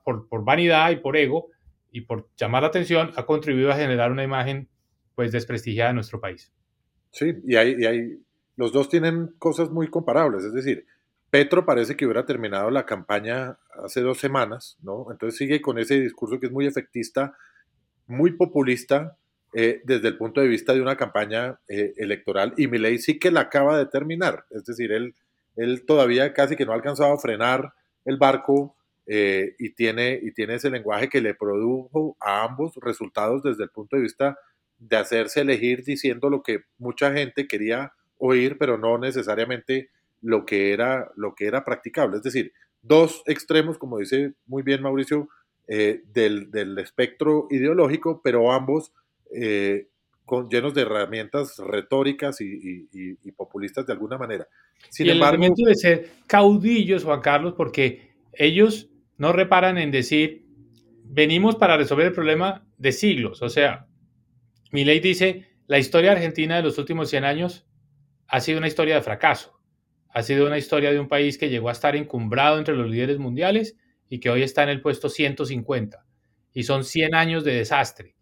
por, 0.04 0.28
por, 0.28 0.44
vanidad 0.44 0.90
y 0.90 0.96
por 0.96 1.16
ego 1.16 1.48
y 1.90 2.02
por 2.02 2.28
llamar 2.36 2.62
la 2.62 2.68
atención, 2.68 3.10
ha 3.16 3.24
contribuido 3.24 3.70
a 3.70 3.76
generar 3.76 4.12
una 4.12 4.22
imagen 4.22 4.68
pues 5.14 5.32
desprestigiada 5.32 5.90
de 5.90 5.94
nuestro 5.94 6.20
país. 6.20 6.52
Sí, 7.10 7.34
y 7.46 7.56
hay, 7.56 7.74
y 7.78 7.86
hay, 7.86 8.18
los 8.56 8.72
dos 8.72 8.88
tienen 8.88 9.34
cosas 9.38 9.70
muy 9.70 9.88
comparables, 9.88 10.44
es 10.44 10.52
decir, 10.52 10.86
Petro 11.30 11.66
parece 11.66 11.96
que 11.96 12.06
hubiera 12.06 12.24
terminado 12.24 12.70
la 12.70 12.86
campaña 12.86 13.58
hace 13.84 14.00
dos 14.00 14.18
semanas, 14.18 14.78
¿no? 14.82 15.08
Entonces 15.10 15.36
sigue 15.38 15.60
con 15.60 15.78
ese 15.78 16.00
discurso 16.00 16.40
que 16.40 16.46
es 16.46 16.52
muy 16.52 16.66
efectista, 16.66 17.36
muy 18.06 18.32
populista, 18.32 19.16
eh, 19.54 19.80
desde 19.84 20.08
el 20.08 20.16
punto 20.16 20.40
de 20.40 20.48
vista 20.48 20.74
de 20.74 20.82
una 20.82 20.96
campaña 20.96 21.58
eh, 21.68 21.94
electoral, 21.96 22.52
y 22.56 22.66
Milei 22.66 22.98
sí 22.98 23.18
que 23.18 23.30
la 23.30 23.40
acaba 23.40 23.78
de 23.78 23.86
terminar, 23.86 24.44
es 24.50 24.64
decir, 24.64 24.92
él, 24.92 25.14
él 25.56 25.86
todavía 25.86 26.34
casi 26.34 26.54
que 26.54 26.66
no 26.66 26.72
ha 26.72 26.74
alcanzado 26.74 27.14
a 27.14 27.18
frenar 27.18 27.72
el 28.04 28.18
barco 28.18 28.76
eh, 29.06 29.54
y, 29.58 29.70
tiene, 29.70 30.20
y 30.22 30.32
tiene 30.32 30.54
ese 30.56 30.68
lenguaje 30.68 31.08
que 31.08 31.22
le 31.22 31.34
produjo 31.34 32.14
a 32.20 32.44
ambos 32.44 32.74
resultados 32.76 33.42
desde 33.42 33.64
el 33.64 33.70
punto 33.70 33.96
de 33.96 34.02
vista 34.02 34.38
de 34.78 34.96
hacerse 34.98 35.40
elegir 35.40 35.82
diciendo 35.82 36.28
lo 36.28 36.42
que 36.42 36.64
mucha 36.76 37.12
gente 37.12 37.48
quería 37.48 37.94
oír, 38.18 38.58
pero 38.58 38.76
no 38.76 38.98
necesariamente 38.98 39.88
lo 40.20 40.44
que 40.44 40.72
era, 40.72 41.10
lo 41.16 41.34
que 41.34 41.46
era 41.46 41.64
practicable. 41.64 42.16
Es 42.16 42.22
decir, 42.22 42.52
dos 42.82 43.22
extremos, 43.26 43.78
como 43.78 43.98
dice 43.98 44.34
muy 44.46 44.62
bien 44.62 44.82
Mauricio, 44.82 45.28
eh, 45.66 46.02
del, 46.12 46.50
del, 46.50 46.78
espectro 46.78 47.46
ideológico, 47.50 48.22
pero 48.24 48.52
ambos 48.52 48.92
eh, 49.34 49.88
con, 50.24 50.48
llenos 50.48 50.72
de 50.74 50.82
herramientas 50.82 51.58
retóricas 51.58 52.40
y, 52.40 52.88
y, 52.90 53.32
populistas 53.32 53.86
de 53.86 53.92
alguna 53.92 54.16
manera. 54.16 54.48
Sin 54.88 55.06
y 55.06 55.10
embargo, 55.10 55.36
el 55.36 55.42
elemento 55.42 55.68
de 55.68 55.74
ser 55.74 56.10
caudillos, 56.26 57.04
Juan 57.04 57.20
Carlos, 57.20 57.54
porque 57.54 58.12
ellos 58.32 58.88
no 59.18 59.32
reparan 59.32 59.76
en 59.76 59.90
decir, 59.90 60.46
venimos 61.04 61.56
para 61.56 61.76
resolver 61.76 62.06
el 62.06 62.12
problema 62.14 62.66
de 62.78 62.92
siglos. 62.92 63.42
O 63.42 63.50
sea, 63.50 63.86
mi 64.72 64.84
ley 64.84 65.00
dice, 65.00 65.48
la 65.66 65.78
historia 65.78 66.12
argentina 66.12 66.56
de 66.56 66.62
los 66.62 66.78
últimos 66.78 67.10
100 67.10 67.24
años 67.24 67.66
ha 68.26 68.40
sido 68.40 68.58
una 68.58 68.68
historia 68.68 68.94
de 68.94 69.02
fracaso 69.02 69.57
ha 70.10 70.22
sido 70.22 70.46
una 70.46 70.58
historia 70.58 70.90
de 70.90 71.00
un 71.00 71.08
país 71.08 71.38
que 71.38 71.48
llegó 71.48 71.68
a 71.68 71.72
estar 71.72 71.96
encumbrado 71.96 72.58
entre 72.58 72.76
los 72.76 72.88
líderes 72.88 73.18
mundiales 73.18 73.76
y 74.08 74.20
que 74.20 74.30
hoy 74.30 74.42
está 74.42 74.62
en 74.62 74.70
el 74.70 74.80
puesto 74.80 75.08
150. 75.08 76.04
Y 76.54 76.62
son 76.62 76.84
100 76.84 77.14
años 77.14 77.44
de 77.44 77.54
desastre. 77.54 78.14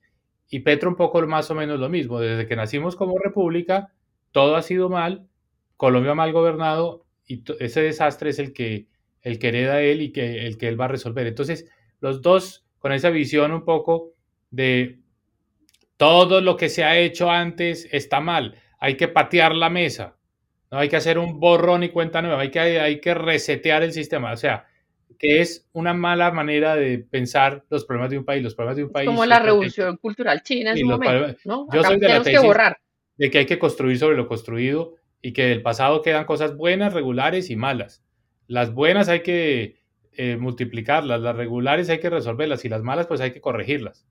Y 0.48 0.60
Petro 0.60 0.90
un 0.90 0.96
poco 0.96 1.24
más 1.26 1.50
o 1.50 1.54
menos 1.54 1.78
lo 1.78 1.88
mismo. 1.88 2.20
Desde 2.20 2.46
que 2.46 2.56
nacimos 2.56 2.96
como 2.96 3.18
república, 3.18 3.92
todo 4.32 4.56
ha 4.56 4.62
sido 4.62 4.88
mal, 4.88 5.26
Colombia 5.76 6.14
mal 6.14 6.32
gobernado 6.32 7.06
y 7.26 7.42
ese 7.60 7.82
desastre 7.82 8.30
es 8.30 8.38
el 8.38 8.52
que, 8.52 8.86
el 9.22 9.38
que 9.38 9.48
hereda 9.48 9.80
él 9.80 10.02
y 10.02 10.12
que, 10.12 10.46
el 10.46 10.58
que 10.58 10.68
él 10.68 10.80
va 10.80 10.86
a 10.86 10.88
resolver. 10.88 11.26
Entonces, 11.26 11.68
los 12.00 12.22
dos 12.22 12.64
con 12.78 12.92
esa 12.92 13.10
visión 13.10 13.52
un 13.52 13.64
poco 13.64 14.12
de 14.50 15.00
todo 15.96 16.40
lo 16.40 16.56
que 16.56 16.68
se 16.68 16.84
ha 16.84 16.98
hecho 16.98 17.30
antes 17.30 17.88
está 17.90 18.20
mal, 18.20 18.60
hay 18.78 18.96
que 18.96 19.08
patear 19.08 19.54
la 19.54 19.70
mesa, 19.70 20.15
no 20.70 20.78
hay 20.78 20.88
que 20.88 20.96
hacer 20.96 21.18
un 21.18 21.38
borrón 21.38 21.82
y 21.82 21.90
cuenta 21.90 22.22
nueva, 22.22 22.40
hay 22.40 22.50
que, 22.50 22.60
hay 22.60 23.00
que 23.00 23.14
resetear 23.14 23.82
el 23.82 23.92
sistema. 23.92 24.32
O 24.32 24.36
sea, 24.36 24.66
que 25.18 25.40
es 25.40 25.66
una 25.72 25.94
mala 25.94 26.30
manera 26.30 26.76
de 26.76 26.98
pensar 26.98 27.64
los 27.70 27.84
problemas 27.84 28.10
de 28.10 28.18
un 28.18 28.24
país. 28.24 28.42
Los 28.42 28.54
problemas 28.54 28.76
de 28.76 28.84
un 28.84 28.92
país. 28.92 29.06
Como 29.06 29.24
la 29.24 29.38
revolución 29.38 29.96
cultural 29.96 30.42
china 30.42 30.72
en 30.72 30.78
su 30.78 30.86
momento. 30.86 31.38
¿no? 31.44 31.66
Yo 31.72 31.82
soy 31.82 31.98
de 31.98 32.08
la 32.08 32.22
tesis 32.22 32.40
de 33.16 33.30
que 33.30 33.38
hay 33.38 33.46
que 33.46 33.58
construir 33.58 33.98
sobre 33.98 34.16
lo 34.16 34.28
construido 34.28 34.96
y 35.22 35.32
que 35.32 35.46
del 35.46 35.62
pasado 35.62 36.02
quedan 36.02 36.26
cosas 36.26 36.56
buenas, 36.56 36.92
regulares 36.92 37.50
y 37.50 37.56
malas. 37.56 38.04
Las 38.46 38.72
buenas 38.74 39.08
hay 39.08 39.22
que 39.22 39.80
eh, 40.12 40.36
multiplicarlas, 40.36 41.20
las 41.20 41.34
regulares 41.34 41.88
hay 41.88 41.98
que 41.98 42.10
resolverlas 42.10 42.64
y 42.64 42.68
las 42.68 42.82
malas 42.82 43.06
pues 43.06 43.20
hay 43.20 43.32
que 43.32 43.40
corregirlas. 43.40 44.06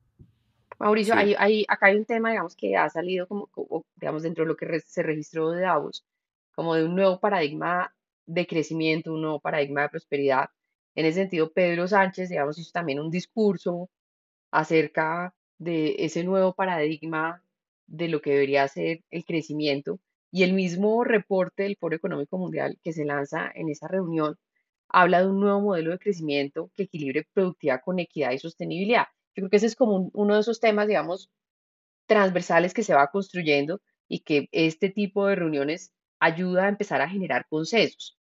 Mauricio, 0.79 1.15
hay, 1.15 1.65
acá 1.69 1.87
hay 1.87 1.95
un 1.95 2.05
tema, 2.05 2.31
digamos, 2.31 2.55
que 2.55 2.75
ha 2.75 2.89
salido 2.89 3.27
como, 3.27 3.49
digamos, 3.95 4.23
dentro 4.23 4.43
de 4.43 4.49
lo 4.49 4.57
que 4.57 4.79
se 4.81 5.03
registró 5.03 5.51
de 5.51 5.61
Davos, 5.61 6.03
como 6.55 6.75
de 6.75 6.85
un 6.85 6.95
nuevo 6.95 7.19
paradigma 7.19 7.93
de 8.25 8.47
crecimiento, 8.47 9.13
un 9.13 9.21
nuevo 9.21 9.39
paradigma 9.39 9.83
de 9.83 9.89
prosperidad. 9.89 10.49
En 10.95 11.05
ese 11.05 11.21
sentido, 11.21 11.51
Pedro 11.51 11.87
Sánchez, 11.87 12.29
digamos, 12.29 12.57
hizo 12.57 12.71
también 12.71 12.99
un 12.99 13.11
discurso 13.11 13.89
acerca 14.51 15.35
de 15.57 15.95
ese 15.99 16.23
nuevo 16.23 16.53
paradigma 16.53 17.43
de 17.87 18.07
lo 18.07 18.21
que 18.21 18.31
debería 18.31 18.67
ser 18.67 19.03
el 19.11 19.25
crecimiento. 19.25 19.99
Y 20.31 20.43
el 20.43 20.53
mismo 20.53 21.03
reporte 21.03 21.63
del 21.63 21.77
Foro 21.77 21.95
Económico 21.95 22.37
Mundial 22.37 22.77
que 22.83 22.93
se 22.93 23.05
lanza 23.05 23.51
en 23.53 23.69
esa 23.69 23.87
reunión 23.87 24.37
habla 24.89 25.21
de 25.21 25.27
un 25.27 25.39
nuevo 25.39 25.61
modelo 25.61 25.91
de 25.91 25.99
crecimiento 25.99 26.71
que 26.75 26.83
equilibre 26.83 27.27
productividad 27.33 27.81
con 27.83 27.99
equidad 27.99 28.31
y 28.31 28.39
sostenibilidad. 28.39 29.05
Yo 29.35 29.41
creo 29.41 29.49
que 29.49 29.57
ese 29.57 29.67
es 29.67 29.75
como 29.75 30.09
uno 30.13 30.35
de 30.35 30.41
esos 30.41 30.59
temas, 30.59 30.87
digamos, 30.87 31.29
transversales 32.05 32.73
que 32.73 32.83
se 32.83 32.93
va 32.93 33.11
construyendo 33.11 33.81
y 34.07 34.19
que 34.19 34.47
este 34.51 34.89
tipo 34.89 35.27
de 35.27 35.35
reuniones 35.35 35.93
ayuda 36.19 36.65
a 36.65 36.69
empezar 36.69 37.01
a 37.01 37.09
generar 37.09 37.47
consensos. 37.47 38.17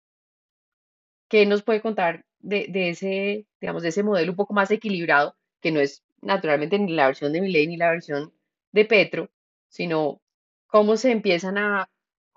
¿Qué 1.27 1.45
nos 1.45 1.63
puede 1.63 1.81
contar 1.81 2.25
de, 2.39 2.89
ese, 2.89 3.47
digamos, 3.59 3.83
de 3.83 3.89
ese 3.89 4.03
modelo 4.03 4.31
un 4.31 4.35
poco 4.35 4.53
más 4.53 4.71
equilibrado, 4.71 5.35
que 5.61 5.71
no 5.71 5.79
es 5.79 6.03
naturalmente 6.21 6.77
ni 6.79 6.93
la 6.93 7.07
versión 7.07 7.33
de 7.33 7.41
Milei 7.41 7.67
ni 7.67 7.77
la 7.77 7.91
versión 7.91 8.33
de 8.71 8.85
Petro, 8.85 9.29
sino 9.69 10.21
cómo 10.67 10.97
se 10.97 11.11
empiezan 11.11 11.57
a, 11.57 11.89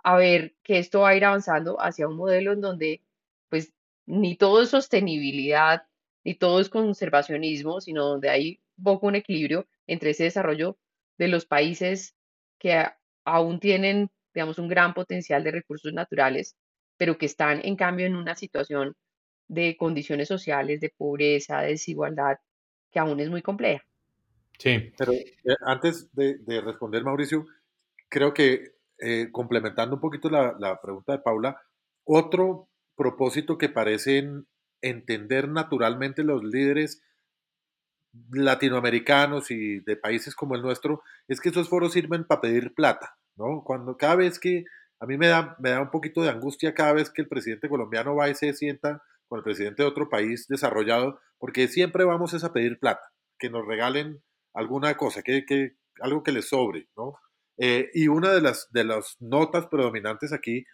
a 0.02 0.16
ver 0.16 0.54
que 0.62 0.78
esto 0.78 1.00
va 1.00 1.10
a 1.10 1.16
ir 1.16 1.24
avanzando 1.24 1.80
hacia 1.80 2.08
un 2.08 2.16
modelo 2.16 2.52
en 2.52 2.60
donde 2.60 3.02
pues 3.48 3.72
ni 4.06 4.36
todo 4.36 4.62
es 4.62 4.70
sostenibilidad, 4.70 5.86
ni 6.24 6.34
todo 6.34 6.60
es 6.60 6.68
conservacionismo, 6.68 7.80
sino 7.80 8.04
donde 8.04 8.30
hay 8.30 8.60
un 8.78 8.84
poco 8.84 9.06
un 9.06 9.14
equilibrio 9.14 9.66
entre 9.86 10.10
ese 10.10 10.24
desarrollo 10.24 10.78
de 11.18 11.28
los 11.28 11.46
países 11.46 12.16
que 12.58 12.84
aún 13.24 13.60
tienen 13.60 14.10
digamos, 14.34 14.58
un 14.58 14.68
gran 14.68 14.94
potencial 14.94 15.44
de 15.44 15.52
recursos 15.52 15.92
naturales, 15.92 16.56
pero 16.96 17.16
que 17.16 17.26
están 17.26 17.60
en 17.64 17.76
cambio 17.76 18.06
en 18.06 18.16
una 18.16 18.34
situación 18.34 18.94
de 19.48 19.76
condiciones 19.76 20.28
sociales, 20.28 20.80
de 20.80 20.92
pobreza, 20.96 21.60
de 21.60 21.68
desigualdad, 21.68 22.38
que 22.90 22.98
aún 22.98 23.20
es 23.20 23.30
muy 23.30 23.42
compleja. 23.42 23.84
Sí. 24.58 24.92
Pero 24.96 25.12
eh, 25.12 25.34
antes 25.66 26.08
de, 26.12 26.60
responder, 26.60 27.04
Mauricio, 27.04 27.44
creo 28.08 28.32
que 28.32 28.74
eh, 28.98 29.28
complementando 29.32 29.96
un 29.96 30.00
poquito 30.00 30.30
la, 30.30 30.54
la, 30.58 30.80
pregunta 30.80 31.12
de 31.12 31.18
Paula, 31.18 31.60
otro 32.04 32.68
propósito 32.96 33.58
que 33.58 33.68
parecen 33.68 34.46
entender 34.80 35.48
naturalmente 35.48 36.22
los 36.22 36.44
líderes 36.44 37.02
latinoamericanos 38.30 39.50
y 39.50 39.80
de 39.80 39.96
países 39.96 40.36
como 40.36 40.54
el 40.54 40.62
nuestro 40.62 41.02
es 41.26 41.40
que 41.40 41.48
esos 41.48 41.68
foros 41.68 41.92
sirven 41.92 42.24
para 42.24 42.42
pedir 42.42 42.74
plata. 42.74 43.16
¿No? 43.36 43.62
Cuando 43.64 43.96
cada 43.96 44.16
vez 44.16 44.38
que, 44.38 44.64
a 45.00 45.06
mí 45.06 45.18
me 45.18 45.28
da, 45.28 45.56
me 45.58 45.70
da 45.70 45.80
un 45.80 45.90
poquito 45.90 46.22
de 46.22 46.30
angustia 46.30 46.74
cada 46.74 46.92
vez 46.92 47.10
que 47.10 47.22
el 47.22 47.28
presidente 47.28 47.68
colombiano 47.68 48.14
va 48.14 48.28
y 48.28 48.34
se 48.34 48.52
sienta 48.54 49.02
con 49.26 49.38
el 49.38 49.44
presidente 49.44 49.82
de 49.82 49.88
otro 49.88 50.08
país 50.08 50.46
desarrollado, 50.48 51.20
porque 51.38 51.68
siempre 51.68 52.04
vamos 52.04 52.42
a 52.42 52.52
pedir 52.52 52.78
plata, 52.78 53.12
que 53.38 53.50
nos 53.50 53.66
regalen 53.66 54.22
alguna 54.54 54.96
cosa, 54.96 55.22
que, 55.22 55.44
que 55.44 55.76
algo 56.00 56.22
que 56.22 56.32
les 56.32 56.48
sobre, 56.48 56.88
¿no? 56.96 57.14
Eh, 57.56 57.90
y 57.94 58.08
una 58.08 58.32
de 58.32 58.40
las, 58.40 58.70
de 58.72 58.84
las 58.84 59.16
notas 59.20 59.66
predominantes 59.66 60.32
aquí 60.32 60.64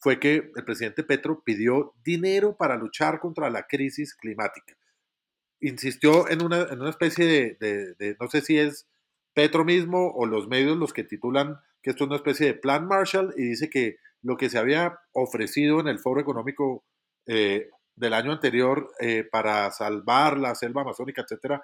fue 0.00 0.20
que 0.20 0.52
el 0.54 0.64
presidente 0.64 1.02
Petro 1.02 1.42
pidió 1.44 1.94
dinero 2.04 2.56
para 2.56 2.76
luchar 2.76 3.18
contra 3.18 3.50
la 3.50 3.64
crisis 3.64 4.14
climática. 4.14 4.76
Insistió 5.60 6.28
en 6.28 6.44
una, 6.44 6.62
en 6.62 6.80
una 6.80 6.90
especie 6.90 7.26
de, 7.58 7.94
de, 7.98 8.16
no 8.20 8.28
sé 8.28 8.40
si 8.42 8.58
es 8.58 8.86
Petro 9.34 9.64
mismo 9.64 10.12
o 10.12 10.26
los 10.26 10.46
medios 10.46 10.76
los 10.76 10.92
que 10.92 11.02
titulan 11.02 11.58
que 11.82 11.90
esto 11.90 12.04
es 12.04 12.08
una 12.08 12.16
especie 12.16 12.46
de 12.46 12.54
plan 12.54 12.86
Marshall 12.86 13.34
y 13.36 13.42
dice 13.42 13.70
que 13.70 13.96
lo 14.22 14.36
que 14.36 14.50
se 14.50 14.58
había 14.58 14.98
ofrecido 15.12 15.80
en 15.80 15.88
el 15.88 15.98
foro 15.98 16.20
económico 16.20 16.84
eh, 17.26 17.70
del 17.94 18.14
año 18.14 18.32
anterior 18.32 18.92
eh, 19.00 19.24
para 19.24 19.70
salvar 19.70 20.38
la 20.38 20.54
selva 20.54 20.82
amazónica, 20.82 21.22
etcétera, 21.22 21.62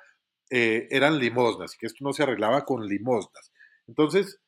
eh, 0.51 0.87
eran 0.91 1.19
limosnas 1.19 1.75
y 1.75 1.79
que 1.79 1.87
esto 1.87 2.05
no 2.05 2.13
se 2.13 2.23
arreglaba 2.23 2.65
con 2.65 2.87
limosnas. 2.87 3.53
Entonces, 3.87 4.41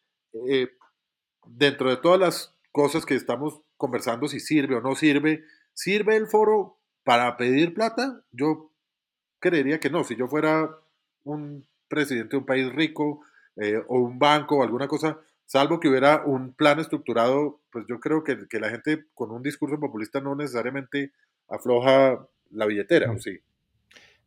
dentro 1.47 1.91
de 1.91 1.97
todas 1.97 2.21
las 2.21 2.55
cosas 2.73 3.07
que 3.07 3.15
estamos 3.15 3.61
conversando, 3.77 4.29
si 4.29 4.41
sirve 4.41 4.77
o 4.77 4.81
no 4.81 4.95
sirve, 4.95 5.45
¿sirve 5.73 6.17
el 6.17 6.27
foro 6.27 6.79
para 7.05 7.37
pedir 7.37 7.75
plata? 7.75 8.23
Yo 8.31 8.73
creería 9.39 9.81
que 9.81 9.91
no. 9.91 10.05
Si 10.05 10.17
yo 10.17 10.29
fuera 10.29 10.71
un 11.25 11.67
presidente 11.89 12.31
de 12.31 12.39
un 12.39 12.47
país 12.47 12.73
rico 12.73 13.23
o 13.89 13.99
un 13.99 14.19
banco 14.19 14.59
o 14.59 14.63
alguna 14.63 14.89
cosa, 14.89 15.21
salvo 15.47 15.81
que 15.81 15.89
hubiera 15.89 16.25
un 16.27 16.53
plan 16.53 16.79
estructurado, 16.81 17.61
pues 17.71 17.87
yo 17.89 18.01
creo 18.01 18.23
que, 18.25 18.37
la 18.59 18.71
gente 18.71 19.05
con 19.15 19.31
un 19.31 19.43
discurso 19.43 19.79
populista 19.79 20.21
no 20.21 20.35
necesariamente 20.35 21.13
afloja 21.49 22.27
la 22.51 22.67
billetera, 22.67 23.17
sí? 23.19 23.39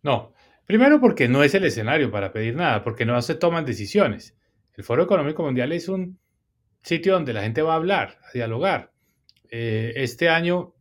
No, 0.01 0.33
primero 0.65 0.99
porque 0.99 1.27
no 1.27 1.43
es 1.43 1.53
el 1.53 1.65
escenario 1.65 2.09
para 2.09 2.31
pedir 2.31 2.55
nada, 2.55 2.83
porque 2.83 3.05
no 3.05 3.21
se 3.21 3.35
toman 3.35 3.65
decisiones. 3.65 4.35
El 4.73 4.83
Foro 4.83 5.03
Económico 5.03 5.43
Mundial 5.43 5.73
es 5.73 5.89
un 5.89 6.19
sitio 6.81 7.13
donde 7.13 7.33
la 7.33 7.43
gente 7.43 7.61
va 7.61 7.73
a 7.73 7.77
hablar, 7.77 8.17
a 8.23 8.31
dialogar. 8.33 8.93
Eh, 9.49 9.93
este 9.97 10.29
año, 10.29 10.73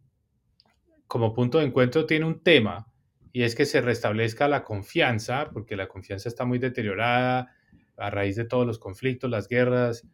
como 1.09 1.35
punto 1.35 1.59
de 1.59 1.65
encuentro, 1.65 2.07
tiene 2.07 2.27
un 2.27 2.43
tema 2.43 2.87
y 3.33 3.43
es 3.43 3.57
que 3.57 3.67
se 3.67 3.81
restablezca 3.81 4.47
la 4.47 4.63
confianza, 4.63 5.51
porque 5.53 5.75
la 5.77 5.89
confianza 5.89 6.29
está 6.29 6.45
muy 6.45 6.59
deteriorada 6.59 7.53
a 7.97 8.11
raíz 8.11 8.37
de 8.37 8.45
todos 8.45 8.67
los 8.67 8.79
conflictos, 8.79 9.29
las 9.29 9.49
guerras, 9.49 10.07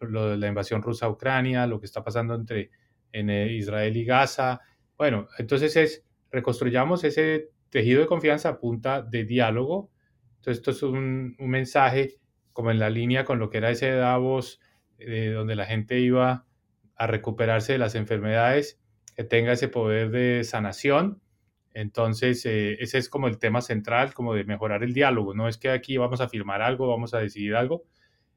la 0.00 0.46
invasión 0.46 0.82
rusa 0.82 1.06
a 1.06 1.10
Ucrania, 1.10 1.66
lo 1.66 1.80
que 1.80 1.86
está 1.86 2.04
pasando 2.04 2.34
entre 2.34 2.70
en, 3.12 3.30
eh, 3.30 3.52
Israel 3.52 3.96
y 3.96 4.04
Gaza. 4.04 4.60
Bueno, 4.96 5.28
entonces 5.38 5.76
es 5.76 6.04
reconstruyamos 6.30 7.04
ese 7.04 7.50
tejido 7.70 8.00
de 8.00 8.06
confianza 8.06 8.50
a 8.50 8.58
punta 8.58 9.02
de 9.02 9.24
diálogo. 9.24 9.90
Entonces 10.36 10.58
esto 10.58 10.70
es 10.70 10.82
un, 10.82 11.36
un 11.38 11.50
mensaje 11.50 12.18
como 12.52 12.70
en 12.70 12.78
la 12.78 12.90
línea 12.90 13.24
con 13.24 13.38
lo 13.38 13.50
que 13.50 13.58
era 13.58 13.70
ese 13.70 13.90
Davos, 13.92 14.60
eh, 14.98 15.30
donde 15.34 15.56
la 15.56 15.66
gente 15.66 15.98
iba 16.00 16.46
a 16.96 17.06
recuperarse 17.06 17.72
de 17.72 17.78
las 17.78 17.94
enfermedades, 17.94 18.80
que 19.16 19.24
tenga 19.24 19.52
ese 19.52 19.68
poder 19.68 20.10
de 20.10 20.44
sanación. 20.44 21.20
Entonces, 21.74 22.44
eh, 22.46 22.76
ese 22.80 22.98
es 22.98 23.08
como 23.08 23.28
el 23.28 23.38
tema 23.38 23.62
central, 23.62 24.14
como 24.14 24.34
de 24.34 24.44
mejorar 24.44 24.84
el 24.84 24.92
diálogo. 24.92 25.34
No 25.34 25.48
es 25.48 25.58
que 25.58 25.70
aquí 25.70 25.96
vamos 25.96 26.20
a 26.20 26.28
firmar 26.28 26.62
algo, 26.62 26.88
vamos 26.88 27.14
a 27.14 27.18
decidir 27.18 27.54
algo. 27.56 27.84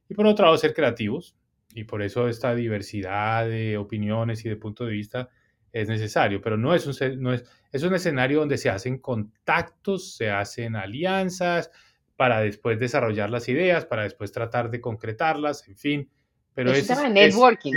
Y 0.10 0.14
por 0.14 0.28
otro 0.28 0.46
lado, 0.46 0.58
ser 0.58 0.74
creativos. 0.74 1.36
Y 1.74 1.84
por 1.84 2.02
eso 2.02 2.28
esta 2.28 2.56
diversidad 2.56 3.48
de 3.48 3.78
opiniones 3.78 4.46
y 4.46 4.50
de 4.50 4.56
punto 4.56 4.86
de 4.86 4.92
vista 4.92 5.30
es 5.72 5.90
necesario. 5.90 6.42
Pero 6.42 6.58
no 6.58 6.74
es 6.74 6.88
un, 6.88 7.22
no 7.22 7.34
es, 7.34 7.44
es 7.72 7.84
un 7.84 7.94
escenario 7.94 8.40
donde 8.40 8.58
se 8.58 8.70
hacen 8.70 9.00
contactos, 9.00 10.16
se 10.16 10.30
hacen 10.30 10.76
alianzas 10.76 11.70
para 12.16 12.40
después 12.40 12.80
desarrollar 12.80 13.30
las 13.30 13.50
ideas, 13.50 13.86
para 13.86 14.04
después 14.04 14.32
tratar 14.32 14.70
de 14.70 14.80
concretarlas, 14.80 15.68
en 15.68 15.78
fin. 15.78 16.10
Pero 16.54 16.72
es, 16.72 16.90
es 16.90 17.10
networking. 17.12 17.74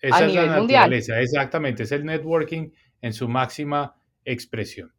esa 0.00 0.26
es 0.26 0.34
la 0.34 0.46
naturaleza, 0.46 1.20
exactamente, 1.20 1.84
es 1.84 1.92
el 1.92 2.04
networking 2.04 2.70
en 3.00 3.12
su 3.12 3.28
máxima 3.28 3.96
expresión. 4.24 4.92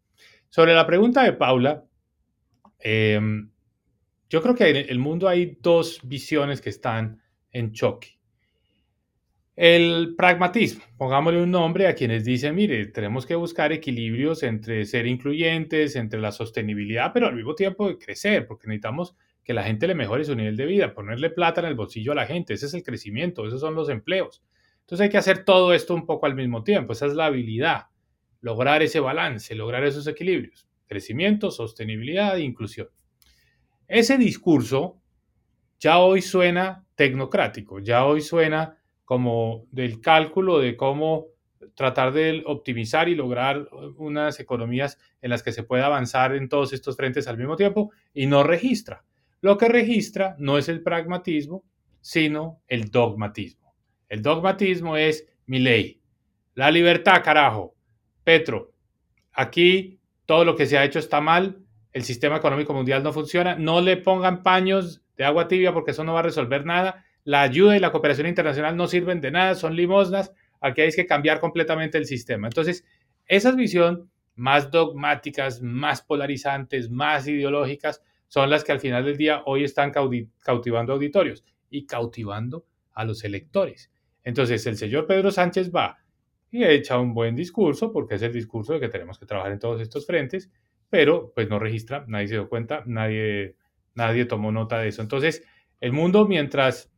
Sobre 0.49 0.73
la 0.73 0.87
pregunta 0.87 1.23
de 1.23 1.33
Paula, 1.33 1.85
em, 2.79 3.51
yo 4.29 4.41
creo 4.41 4.55
que 4.55 4.69
en 4.69 4.89
el 4.89 4.99
mundo 4.99 5.27
hay 5.27 5.57
dos 5.59 5.99
visiones 6.03 6.61
que 6.61 6.69
están 6.69 7.21
en 7.51 7.71
choque. 7.71 8.19
El 9.55 10.15
pragmatismo, 10.15 10.85
pongámosle 10.97 11.41
un 11.41 11.51
nombre 11.51 11.87
a 11.87 11.93
quienes 11.93 12.23
dicen, 12.23 12.55
mire, 12.55 12.85
tenemos 12.85 13.25
que 13.25 13.35
buscar 13.35 13.73
equilibrios 13.73 14.43
entre 14.43 14.85
ser 14.85 15.05
incluyentes, 15.05 15.97
entre 15.97 16.21
la 16.21 16.31
sostenibilidad, 16.31 17.11
pero 17.11 17.27
al 17.27 17.35
mismo 17.35 17.55
tiempo 17.55 17.97
crecer, 17.97 18.47
porque 18.47 18.67
necesitamos 18.67 19.17
que 19.43 19.53
la 19.53 19.63
gente 19.63 19.87
le 19.87 19.95
mejore 19.95 20.23
su 20.23 20.35
nivel 20.35 20.55
de 20.55 20.65
vida, 20.65 20.93
ponerle 20.93 21.29
plata 21.31 21.59
en 21.59 21.67
el 21.67 21.75
bolsillo 21.75 22.13
a 22.13 22.15
la 22.15 22.25
gente, 22.25 22.53
ese 22.53 22.67
es 22.67 22.73
el 22.73 22.83
crecimiento, 22.83 23.45
esos 23.45 23.59
son 23.59 23.75
los 23.75 23.89
empleos. 23.89 24.43
Entonces 24.81 25.03
hay 25.03 25.09
que 25.09 25.17
hacer 25.17 25.43
todo 25.43 25.73
esto 25.73 25.93
un 25.93 26.05
poco 26.05 26.25
al 26.25 26.35
mismo 26.35 26.63
tiempo, 26.63 26.93
esa 26.93 27.07
es 27.07 27.13
la 27.13 27.25
habilidad, 27.25 27.87
lograr 28.39 28.81
ese 28.81 29.01
balance, 29.01 29.55
lograr 29.55 29.83
esos 29.83 30.07
equilibrios, 30.07 30.69
crecimiento, 30.85 31.51
sostenibilidad 31.51 32.37
e 32.37 32.43
inclusión. 32.43 32.87
Ese 33.89 34.19
discurso 34.19 35.01
ya 35.79 35.97
hoy 35.97 36.21
suena 36.21 36.85
tecnocrático, 36.93 37.79
ya 37.79 38.05
hoy 38.05 38.21
suena 38.21 38.77
como 39.03 39.65
del 39.71 39.99
cálculo 39.99 40.59
de 40.59 40.77
cómo 40.77 41.25
tratar 41.73 42.13
de 42.13 42.43
optimizar 42.45 43.09
y 43.09 43.15
lograr 43.15 43.67
unas 43.97 44.39
economías 44.39 44.99
en 45.23 45.31
las 45.31 45.41
que 45.41 45.51
se 45.51 45.63
pueda 45.63 45.87
avanzar 45.87 46.35
en 46.35 46.49
todos 46.49 46.71
estos 46.71 46.95
frentes 46.95 47.27
al 47.27 47.39
mismo 47.39 47.55
tiempo 47.55 47.91
y 48.13 48.27
no 48.27 48.43
registra. 48.43 49.03
Lo 49.41 49.57
que 49.57 49.67
registra 49.67 50.35
no 50.37 50.59
es 50.59 50.69
el 50.69 50.83
pragmatismo, 50.83 51.63
sino 51.99 52.61
el 52.67 52.91
dogmatismo. 52.91 53.73
El 54.07 54.21
dogmatismo 54.21 54.97
es 54.97 55.27
mi 55.47 55.57
ley. 55.57 55.99
La 56.53 56.69
libertad, 56.69 57.23
carajo. 57.23 57.73
Petro, 58.23 58.71
aquí 59.31 59.99
todo 60.27 60.45
lo 60.45 60.55
que 60.55 60.67
se 60.67 60.77
ha 60.77 60.85
hecho 60.85 60.99
está 60.99 61.21
mal, 61.21 61.63
el 61.93 62.03
sistema 62.03 62.37
económico 62.37 62.73
mundial 62.73 63.03
no 63.03 63.13
funciona, 63.13 63.55
no 63.55 63.81
le 63.81 63.97
pongan 63.97 64.43
paños 64.43 65.01
de 65.17 65.25
agua 65.25 65.47
tibia 65.47 65.73
porque 65.73 65.91
eso 65.91 66.03
no 66.03 66.13
va 66.13 66.19
a 66.19 66.23
resolver 66.23 66.65
nada, 66.65 67.05
la 67.23 67.41
ayuda 67.41 67.75
y 67.75 67.79
la 67.79 67.91
cooperación 67.91 68.27
internacional 68.27 68.77
no 68.77 68.87
sirven 68.87 69.21
de 69.21 69.31
nada, 69.31 69.55
son 69.55 69.75
limosnas, 69.75 70.33
aquí 70.61 70.81
hay 70.81 70.91
que 70.91 71.05
cambiar 71.05 71.39
completamente 71.39 71.97
el 71.97 72.05
sistema. 72.05 72.47
Entonces, 72.47 72.85
esas 73.25 73.55
visión 73.55 74.09
más 74.35 74.71
dogmáticas, 74.71 75.61
más 75.61 76.01
polarizantes, 76.01 76.89
más 76.89 77.27
ideológicas, 77.27 78.01
son 78.27 78.49
las 78.49 78.63
que 78.63 78.71
al 78.71 78.79
final 78.79 79.03
del 79.03 79.17
día 79.17 79.41
hoy 79.45 79.63
están 79.63 79.91
cautivando 79.91 80.93
auditorios 80.93 81.43
y 81.69 81.85
cautivando 81.85 82.65
a 82.93 83.03
los 83.03 83.23
electores. 83.23 83.91
Entonces 84.23 84.65
el 84.67 84.77
señor 84.77 85.07
Pedro 85.07 85.31
Sánchez 85.31 85.71
va 85.75 85.97
y 86.51 86.63
echa 86.63 86.97
un 86.99 87.13
buen 87.13 87.35
discurso, 87.35 87.91
porque 87.91 88.15
es 88.15 88.21
el 88.21 88.33
discurso 88.33 88.73
de 88.73 88.79
que 88.79 88.89
tenemos 88.89 89.19
que 89.19 89.25
trabajar 89.25 89.51
en 89.51 89.59
todos 89.59 89.81
estos 89.81 90.05
frentes, 90.05 90.49
pero 90.89 91.31
pues 91.33 91.49
no 91.49 91.59
registra, 91.59 92.05
nadie 92.07 92.27
se 92.27 92.33
dio 92.35 92.49
cuenta, 92.49 92.83
nadie, 92.85 93.55
nadie 93.95 94.25
tomó 94.25 94.51
nota 94.51 94.79
de 94.79 94.89
eso. 94.89 95.01
Entonces, 95.01 95.43
el 95.79 95.91
mundo 95.91 96.27
mientras 96.27 96.91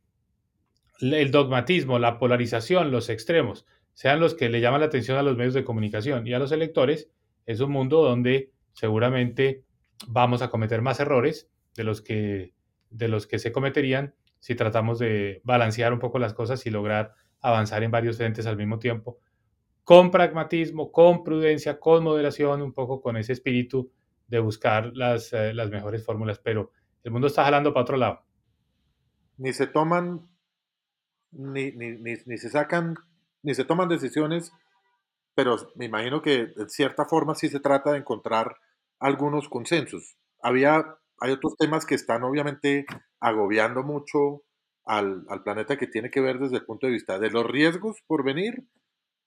el 1.00 1.30
dogmatismo, 1.30 1.98
la 1.98 2.18
polarización, 2.18 2.90
los 2.90 3.08
extremos, 3.08 3.66
sean 3.94 4.20
los 4.20 4.34
que 4.34 4.48
le 4.48 4.60
llaman 4.60 4.80
la 4.80 4.86
atención 4.86 5.18
a 5.18 5.22
los 5.22 5.36
medios 5.36 5.54
de 5.54 5.64
comunicación 5.64 6.26
y 6.26 6.32
a 6.32 6.38
los 6.38 6.52
electores, 6.52 7.10
es 7.46 7.60
un 7.60 7.70
mundo 7.70 8.02
donde 8.02 8.52
seguramente 8.72 9.64
vamos 10.06 10.42
a 10.42 10.48
cometer 10.48 10.80
más 10.80 11.00
errores 11.00 11.50
de 11.74 11.84
los 11.84 12.00
que, 12.00 12.54
de 12.90 13.08
los 13.08 13.26
que 13.26 13.38
se 13.38 13.52
cometerían 13.52 14.14
si 14.38 14.54
tratamos 14.54 14.98
de 14.98 15.40
balancear 15.44 15.92
un 15.92 15.98
poco 15.98 16.18
las 16.18 16.34
cosas 16.34 16.64
y 16.66 16.70
lograr 16.70 17.14
avanzar 17.40 17.82
en 17.82 17.90
varios 17.90 18.16
frentes 18.16 18.46
al 18.46 18.56
mismo 18.56 18.78
tiempo, 18.78 19.18
con 19.84 20.10
pragmatismo, 20.10 20.92
con 20.92 21.24
prudencia, 21.24 21.80
con 21.80 22.04
moderación, 22.04 22.62
un 22.62 22.72
poco 22.72 23.00
con 23.00 23.16
ese 23.16 23.32
espíritu 23.32 23.90
de 24.28 24.38
buscar 24.38 24.92
las, 24.94 25.32
eh, 25.32 25.52
las 25.52 25.70
mejores 25.70 26.04
fórmulas, 26.04 26.38
pero 26.38 26.70
el 27.02 27.10
mundo 27.10 27.26
está 27.26 27.44
jalando 27.44 27.72
para 27.72 27.82
otro 27.82 27.96
lado. 27.96 28.22
Ni 29.36 29.52
se 29.52 29.66
toman, 29.66 30.28
ni, 31.32 31.72
ni, 31.72 31.98
ni, 31.98 32.38
se 32.38 32.48
sacan, 32.48 32.94
ni 33.42 33.54
se 33.54 33.64
toman 33.64 33.88
decisiones, 33.88 34.52
pero 35.34 35.56
me 35.74 35.86
imagino 35.86 36.22
que 36.22 36.46
de 36.46 36.68
cierta 36.68 37.04
forma 37.04 37.34
sí 37.34 37.48
se 37.48 37.60
trata 37.60 37.92
de 37.92 37.98
encontrar 37.98 38.56
algunos 38.98 39.48
consensos. 39.48 40.16
Había, 40.40 40.96
hay 41.18 41.32
otros 41.32 41.56
temas 41.56 41.86
que 41.86 41.96
están 41.96 42.22
obviamente 42.22 42.86
agobiando 43.18 43.82
mucho 43.82 44.44
al, 44.84 45.24
al, 45.28 45.42
planeta 45.42 45.76
que 45.76 45.86
tiene 45.86 46.10
que 46.10 46.20
ver 46.20 46.38
desde 46.38 46.56
el 46.56 46.64
punto 46.64 46.86
de 46.86 46.92
vista 46.92 47.18
de 47.18 47.30
los 47.30 47.46
riesgos 47.46 48.02
por 48.06 48.24
venir 48.24 48.64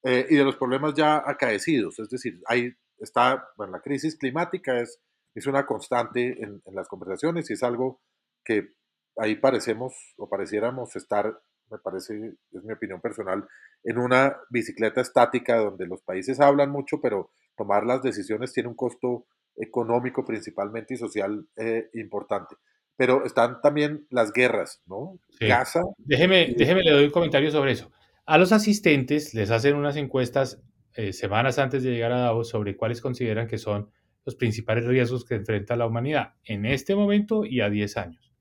eh, 0.06 0.28
y 0.30 0.36
de 0.36 0.44
los 0.44 0.56
problemas 0.56 0.94
ya 0.94 1.18
acaecidos. 1.26 2.00
Es 2.00 2.10
decir, 2.10 2.39
ahí 2.48 2.72
está, 3.00 3.50
bueno, 3.58 3.74
la 3.74 3.82
crisis 3.82 4.18
climática 4.18 4.80
es, 4.80 5.02
es 5.34 5.48
una 5.48 5.65
constante 5.65 6.41
en, 6.44 6.62
en 6.63 6.76
las 6.76 6.88
conversaciones 6.88 7.50
y 7.50 7.54
es 7.54 7.63
algo 7.63 8.02
que 8.44 8.70
ahí 9.18 9.36
parecemos 9.36 9.94
o 10.18 10.30
pareciéramos 10.30 10.96
estar, 10.96 11.38
me 11.72 11.80
parece, 11.80 12.36
es 12.52 12.63
mi 12.63 12.74
opinión 12.74 13.02
personal, 13.02 13.48
en 13.84 13.98
una 13.98 14.38
bicicleta 14.50 15.02
estática 15.02 15.58
donde 15.58 15.88
los 15.88 16.02
países 16.04 16.39
hablan 16.39 16.70
mucho, 16.70 17.02
pero 17.02 17.32
tomar 17.58 17.84
las 17.84 18.04
decisiones 18.04 18.54
tiene 18.54 18.70
un 18.70 18.76
costo 18.76 19.26
económico 19.58 20.24
principalmente 20.24 20.94
y 20.94 20.98
social 20.98 21.48
eh, 21.56 21.89
importante. 21.94 22.56
Pero 22.98 23.26
están 23.26 23.60
también 23.62 24.06
las 24.10 24.32
guerras, 24.32 24.82
¿no? 24.86 25.20
Sí. 25.39 25.48
Gaza. 25.48 25.82
Déjeme, 25.98 26.54
déjeme, 26.56 26.84
le 26.84 26.91
doy 26.91 27.06
un 27.06 27.12
comentario 27.12 27.52
sobre 27.52 27.72
eso. 27.72 27.91
A 28.26 28.38
los 28.38 28.52
asistentes 28.52 29.34
les 29.34 29.52
hacen 29.52 29.76
unas 29.76 29.98
encuestas 29.98 30.62
eh, 30.94 31.14
semanas 31.14 31.60
antes 31.60 31.84
de 31.84 31.92
llegar 31.92 32.12
a 32.12 32.22
Davos 32.22 32.50
sobre 32.50 32.76
cuáles 32.76 33.02
consideran 33.02 33.48
que 33.48 33.58
son 33.58 33.92
los 34.26 34.36
principales 34.36 34.86
riesgos 34.86 35.26
que 35.26 35.36
enfrenta 35.36 35.76
la 35.76 35.86
humanidad 35.86 36.34
en 36.44 36.66
este 36.66 36.96
momento 36.96 37.46
y 37.46 37.62
a 37.62 37.70
10 37.70 37.98
años. 37.98 38.34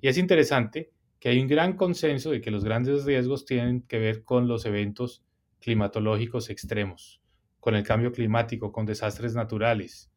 Y 0.00 0.08
es 0.08 0.18
interesante 0.18 0.90
que 1.18 1.30
hay 1.30 1.40
un 1.40 1.48
gran 1.48 1.76
consenso 1.76 2.30
de 2.30 2.40
que 2.40 2.50
los 2.50 2.64
grandes 2.64 3.04
riesgos 3.04 3.46
tienen 3.46 3.82
que 3.82 3.98
ver 3.98 4.22
con 4.24 4.48
los 4.48 4.66
eventos 4.66 5.24
climatológicos 5.60 6.50
extremos, 6.50 7.22
con 7.58 7.74
el 7.74 7.84
cambio 7.84 8.12
climático, 8.12 8.70
con 8.72 8.84
desastres 8.84 9.34
naturales, 9.34 10.10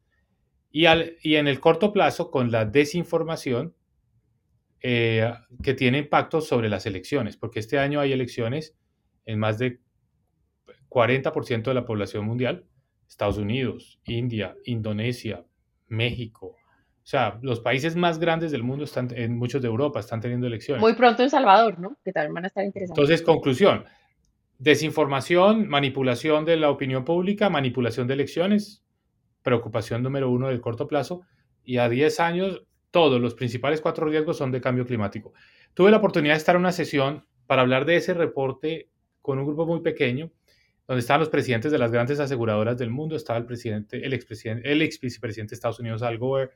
y, 0.70 0.86
en 0.86 1.46
el 1.46 1.60
corto 1.60 1.92
plazo 1.92 2.32
con 2.32 2.50
la 2.50 2.64
desinformación 2.64 3.74
eh, 4.86 5.32
que 5.62 5.72
tiene 5.72 5.96
impacto 5.96 6.42
sobre 6.42 6.68
las 6.68 6.84
elecciones, 6.84 7.38
porque 7.38 7.58
este 7.58 7.78
año 7.78 8.00
hay 8.00 8.12
elecciones 8.12 8.76
en 9.24 9.38
más 9.38 9.56
de 9.56 9.80
40% 10.90 11.62
de 11.62 11.72
la 11.72 11.86
población 11.86 12.26
mundial, 12.26 12.66
Estados 13.08 13.38
Unidos, 13.38 13.98
India, 14.04 14.54
Indonesia, 14.66 15.42
México. 15.88 16.48
O 16.48 17.06
sea, 17.06 17.38
los 17.40 17.60
países 17.60 17.96
más 17.96 18.18
grandes 18.18 18.52
del 18.52 18.62
mundo 18.62 18.84
están, 18.84 19.08
en 19.16 19.38
muchos 19.38 19.62
de 19.62 19.68
Europa, 19.68 20.00
están 20.00 20.20
teniendo 20.20 20.46
elecciones. 20.46 20.82
Muy 20.82 20.92
pronto 20.92 21.22
en 21.22 21.30
Salvador, 21.30 21.78
¿no? 21.78 21.96
Que 22.04 22.12
también 22.12 22.34
van 22.34 22.44
a 22.44 22.48
estar 22.48 22.62
interesantes. 22.62 22.98
Entonces, 22.98 23.22
conclusión, 23.22 23.86
desinformación, 24.58 25.66
manipulación 25.66 26.44
de 26.44 26.58
la 26.58 26.68
opinión 26.68 27.06
pública, 27.06 27.48
manipulación 27.48 28.06
de 28.06 28.12
elecciones, 28.12 28.84
preocupación 29.40 30.02
número 30.02 30.28
uno 30.28 30.48
del 30.48 30.60
corto 30.60 30.86
plazo 30.86 31.22
y 31.64 31.78
a 31.78 31.88
10 31.88 32.20
años 32.20 32.66
todos 32.94 33.20
los 33.20 33.34
principales 33.34 33.80
cuatro 33.80 34.06
riesgos 34.06 34.36
son 34.36 34.52
de 34.52 34.60
cambio 34.60 34.86
climático. 34.86 35.32
Tuve 35.74 35.90
la 35.90 35.96
oportunidad 35.96 36.34
de 36.34 36.38
estar 36.38 36.54
en 36.54 36.60
una 36.60 36.70
sesión 36.70 37.26
para 37.48 37.62
hablar 37.62 37.86
de 37.86 37.96
ese 37.96 38.14
reporte 38.14 38.88
con 39.20 39.36
un 39.40 39.46
grupo 39.46 39.66
muy 39.66 39.80
pequeño, 39.80 40.30
donde 40.86 41.00
estaban 41.00 41.18
los 41.18 41.28
presidentes 41.28 41.72
de 41.72 41.78
las 41.78 41.90
grandes 41.90 42.20
aseguradoras 42.20 42.78
del 42.78 42.90
mundo, 42.90 43.16
estaba 43.16 43.36
el 43.40 43.46
presidente, 43.46 44.06
el 44.06 44.12
expresidente, 44.12 44.70
el 44.70 44.80
ex 44.80 45.00
vicepresidente 45.00 45.50
de 45.50 45.54
Estados 45.56 45.80
Unidos, 45.80 46.04
Al 46.04 46.18
Gore, 46.18 46.52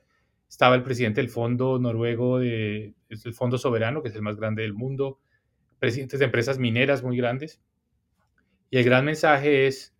estaba 0.47 0.75
el 0.75 0.83
presidente 0.83 1.19
del 1.19 1.29
fondo 1.29 1.77
noruego, 1.77 2.39
de, 2.39 2.93
el 3.09 3.33
fondo 3.33 3.57
soberano, 3.57 4.01
que 4.01 4.07
es 4.07 4.15
el 4.15 4.21
más 4.21 4.37
grande 4.37 4.61
del 4.61 4.73
mundo, 4.73 5.19
presidentes 5.77 6.19
de 6.19 6.25
empresas 6.25 6.57
mineras 6.57 7.03
muy 7.03 7.17
grandes. 7.17 7.61
Y 8.69 8.77
el 8.77 8.85
gran 8.85 9.03
mensaje 9.03 9.67
es, 9.67 9.93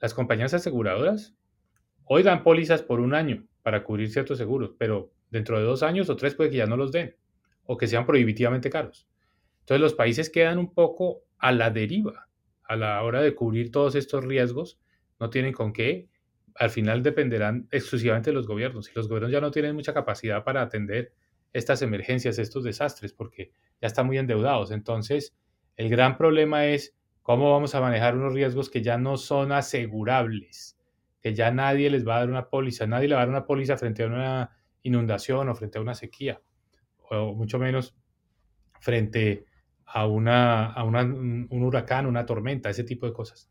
las 0.00 0.14
compañías 0.14 0.54
aseguradoras 0.54 1.34
hoy 2.06 2.22
dan 2.22 2.44
pólizas 2.44 2.80
por 2.80 2.98
un 3.00 3.12
año 3.12 3.46
para 3.62 3.84
cubrir 3.84 4.10
ciertos 4.10 4.38
seguros, 4.38 4.72
pero 4.78 5.12
dentro 5.32 5.58
de 5.58 5.64
dos 5.64 5.82
años 5.82 6.08
o 6.08 6.16
tres 6.16 6.36
puede 6.36 6.50
que 6.50 6.58
ya 6.58 6.66
no 6.66 6.76
los 6.76 6.92
den 6.92 7.16
o 7.64 7.76
que 7.76 7.88
sean 7.88 8.06
prohibitivamente 8.06 8.70
caros. 8.70 9.08
Entonces 9.60 9.80
los 9.80 9.94
países 9.94 10.30
quedan 10.30 10.58
un 10.58 10.72
poco 10.72 11.24
a 11.38 11.50
la 11.50 11.70
deriva 11.70 12.28
a 12.64 12.76
la 12.76 13.02
hora 13.02 13.20
de 13.20 13.34
cubrir 13.34 13.70
todos 13.70 13.94
estos 13.94 14.24
riesgos, 14.24 14.78
no 15.20 15.28
tienen 15.30 15.52
con 15.52 15.72
qué, 15.72 16.08
al 16.54 16.70
final 16.70 17.02
dependerán 17.02 17.68
exclusivamente 17.70 18.30
de 18.30 18.34
los 18.34 18.46
gobiernos 18.46 18.88
y 18.88 18.92
los 18.94 19.08
gobiernos 19.08 19.32
ya 19.32 19.40
no 19.40 19.50
tienen 19.50 19.74
mucha 19.74 19.92
capacidad 19.92 20.44
para 20.44 20.62
atender 20.62 21.12
estas 21.52 21.82
emergencias, 21.82 22.38
estos 22.38 22.64
desastres, 22.64 23.12
porque 23.12 23.52
ya 23.80 23.88
están 23.88 24.06
muy 24.06 24.16
endeudados. 24.16 24.70
Entonces, 24.70 25.36
el 25.76 25.90
gran 25.90 26.16
problema 26.16 26.66
es 26.66 26.96
cómo 27.22 27.50
vamos 27.50 27.74
a 27.74 27.80
manejar 27.80 28.16
unos 28.16 28.32
riesgos 28.32 28.70
que 28.70 28.82
ya 28.82 28.96
no 28.96 29.16
son 29.16 29.52
asegurables, 29.52 30.78
que 31.20 31.34
ya 31.34 31.50
nadie 31.50 31.90
les 31.90 32.06
va 32.06 32.16
a 32.16 32.20
dar 32.20 32.30
una 32.30 32.48
póliza, 32.48 32.86
nadie 32.86 33.08
le 33.08 33.14
va 33.14 33.22
a 33.22 33.24
dar 33.26 33.34
una 33.34 33.46
póliza 33.46 33.76
frente 33.76 34.02
a 34.02 34.06
una 34.06 34.50
inundación 34.82 35.48
o 35.48 35.54
frente 35.54 35.78
a 35.78 35.82
una 35.82 35.94
sequía, 35.94 36.40
o 37.10 37.34
mucho 37.34 37.58
menos 37.58 37.94
frente 38.80 39.46
a, 39.86 40.06
una, 40.06 40.66
a 40.66 40.84
un 40.84 41.48
huracán, 41.50 42.06
una 42.06 42.26
tormenta, 42.26 42.70
ese 42.70 42.84
tipo 42.84 43.06
de 43.06 43.12
cosas. 43.12 43.50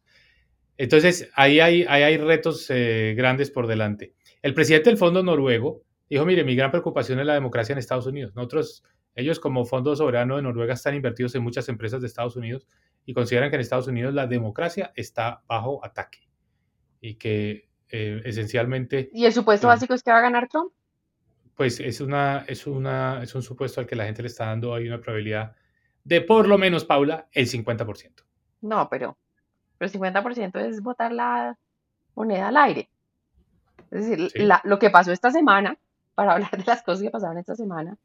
Entonces, 0.78 1.30
ahí 1.36 1.60
hay, 1.60 1.84
hay 1.84 2.17
retos 2.17 2.65
eh, 2.70 3.13
grandes 3.15 3.52
por 3.52 3.67
delante. 3.67 4.15
El 4.41 4.54
presidente 4.54 4.89
del 4.89 4.98
Fondo 4.98 5.22
Noruego 5.22 5.84
dijo, 6.10 6.26
mire, 6.26 6.44
mi 6.44 6.56
gran 6.56 6.72
preocupación 6.72 7.20
es 7.20 7.26
la 7.26 7.36
democracia 7.36 7.74
en 7.74 7.80
Estados 7.80 8.08
Unidos. 8.08 8.34
Nosotros, 8.36 8.84
ellos 9.13 9.39
como 9.39 9.65
Fondo 9.65 9.96
Soberano 9.96 10.38
de 10.38 10.41
Noruega 10.41 10.74
están 10.74 10.96
invertidos 10.96 11.36
en 11.36 11.44
muchas 11.44 11.70
empresas 11.70 12.02
de 12.02 12.08
Estados 12.08 12.36
Unidos 12.36 12.67
y 13.06 13.13
consideran 13.13 13.50
que 13.50 13.58
en 13.58 13.62
Estados 13.62 13.88
Unidos 13.88 14.13
la 14.13 14.28
democracia 14.28 14.91
está 14.96 15.44
bajo 15.48 15.86
ataque 15.86 16.28
y 17.00 17.15
que 17.15 17.70
eh, 17.89 18.22
esencialmente... 18.26 19.10
¿Y 19.13 19.26
el 19.26 19.34
supuesto 19.34 19.67
básico 19.67 19.94
es 19.94 20.02
que 20.02 20.12
va 20.12 20.17
a 20.17 20.22
ganar 20.22 20.48
Trump? 20.50 20.74
Pues 21.56 21.80
es, 21.80 22.02
una, 22.02 22.46
es, 22.48 22.66
una, 22.66 23.22
es 23.22 23.36
un 23.36 23.44
supuesto 23.44 23.82
al 23.82 23.88
que 23.88 23.96
la 23.96 24.06
gente 24.06 24.22
le 24.22 24.30
está 24.30 24.48
dando 24.48 24.74
ahí 24.74 24.88
una 24.88 25.00
probabilidad 25.00 25.56
de 26.04 26.22
por 26.22 26.48
lo 26.48 26.58
menos, 26.58 26.86
Paula, 26.86 27.28
el 27.32 27.48
50%. 27.48 28.24
No, 28.62 28.90
pero, 28.90 29.18
pero 29.78 29.92
el 29.92 30.00
50% 30.00 30.60
es 30.60 30.82
botar 30.82 31.12
la 31.12 31.58
moneda 32.16 32.48
al 32.48 32.58
aire. 32.58 32.90
Es 33.92 34.08
decir, 34.08 34.32
lo 34.64 34.80
que 34.80 34.90
pasó 34.90 35.12
esta 35.12 35.32
semana, 35.32 35.78
para 36.16 36.34
hablar 36.34 36.52
de 36.52 36.64
las 36.66 36.82
cosas 36.84 37.04
que 37.04 37.12
pasaron 37.12 37.38
esta 37.38 37.56
semana, 37.56 37.98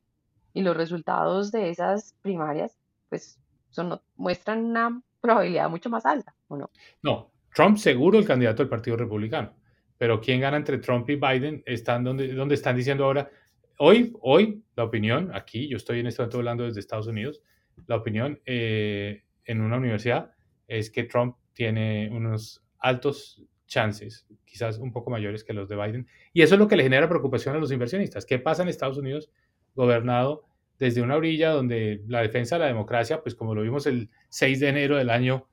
y 0.52 0.62
los 0.62 0.76
resultados 0.76 1.52
de 1.52 1.70
esas 1.70 2.14
primarias, 2.22 2.76
pues 3.08 3.38
son, 3.70 4.00
muestran 4.16 4.64
una 4.64 5.00
probabilidad 5.20 5.68
mucho 5.68 5.90
más 5.90 6.06
alta, 6.06 6.34
¿o 6.48 6.56
no? 6.56 6.70
No, 7.02 7.30
Trump 7.54 7.76
seguro 7.76 8.18
el 8.18 8.26
candidato 8.26 8.62
del 8.62 8.70
Partido 8.70 8.96
Republicano, 8.96 9.52
pero 9.98 10.20
¿quién 10.20 10.40
gana 10.40 10.56
entre 10.56 10.78
Trump 10.78 11.08
y 11.10 11.16
Biden? 11.16 11.62
Están 11.66 12.04
donde, 12.04 12.32
donde 12.32 12.54
están 12.54 12.76
diciendo 12.76 13.04
ahora, 13.04 13.30
hoy, 13.78 14.12
hoy, 14.20 14.62
la 14.74 14.84
opinión, 14.84 15.30
aquí, 15.34 15.68
yo 15.68 15.76
estoy 15.76 16.00
en 16.00 16.06
este 16.06 16.22
momento 16.22 16.38
hablando 16.38 16.64
desde 16.64 16.80
Estados 16.80 17.06
Unidos, 17.06 17.42
la 17.86 17.96
opinión 17.96 18.40
eh, 18.46 19.22
en 19.44 19.60
una 19.60 19.76
universidad 19.76 20.32
es 20.66 20.90
que 20.90 21.04
Trump 21.04 21.36
tiene 21.52 22.08
unos 22.10 22.64
altos 22.78 23.42
chances, 23.66 24.26
quizás 24.44 24.78
un 24.78 24.92
poco 24.92 25.10
mayores 25.10 25.44
que 25.44 25.52
los 25.52 25.68
de 25.68 25.76
Biden. 25.76 26.08
Y 26.32 26.42
eso 26.42 26.54
es 26.54 26.58
lo 26.58 26.68
que 26.68 26.76
le 26.76 26.82
genera 26.82 27.08
preocupación 27.08 27.56
a 27.56 27.58
los 27.58 27.72
inversionistas. 27.72 28.24
¿Qué 28.24 28.38
pasa 28.38 28.62
en 28.62 28.68
Estados 28.68 28.98
Unidos 28.98 29.30
gobernado 29.74 30.44
desde 30.78 31.02
una 31.02 31.16
orilla 31.16 31.50
donde 31.50 32.02
la 32.06 32.20
defensa 32.20 32.56
de 32.56 32.60
la 32.60 32.66
democracia, 32.66 33.22
pues 33.22 33.34
como 33.34 33.54
lo 33.54 33.62
vimos 33.62 33.86
el 33.86 34.10
6 34.28 34.60
de 34.60 34.68
enero 34.68 34.96
del 34.96 35.10
año 35.10 35.48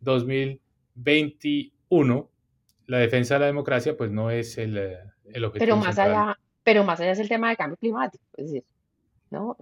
2021, 0.00 2.30
la 2.88 2.98
defensa 2.98 3.34
de 3.34 3.40
la 3.40 3.46
democracia 3.46 3.96
pues 3.96 4.10
no 4.10 4.30
es 4.30 4.58
el, 4.58 4.76
el 4.76 5.44
objetivo. 5.44 5.58
Pero 5.58 5.76
más 5.76 5.98
allá, 5.98 6.38
pero 6.64 6.84
más 6.84 6.98
allá 6.98 7.12
es 7.12 7.18
el 7.18 7.28
tema 7.28 7.50
de 7.50 7.56
cambio 7.56 7.76
climático, 7.76 8.24
es 8.36 8.46
decir, 8.46 8.64
¿no? 9.30 9.56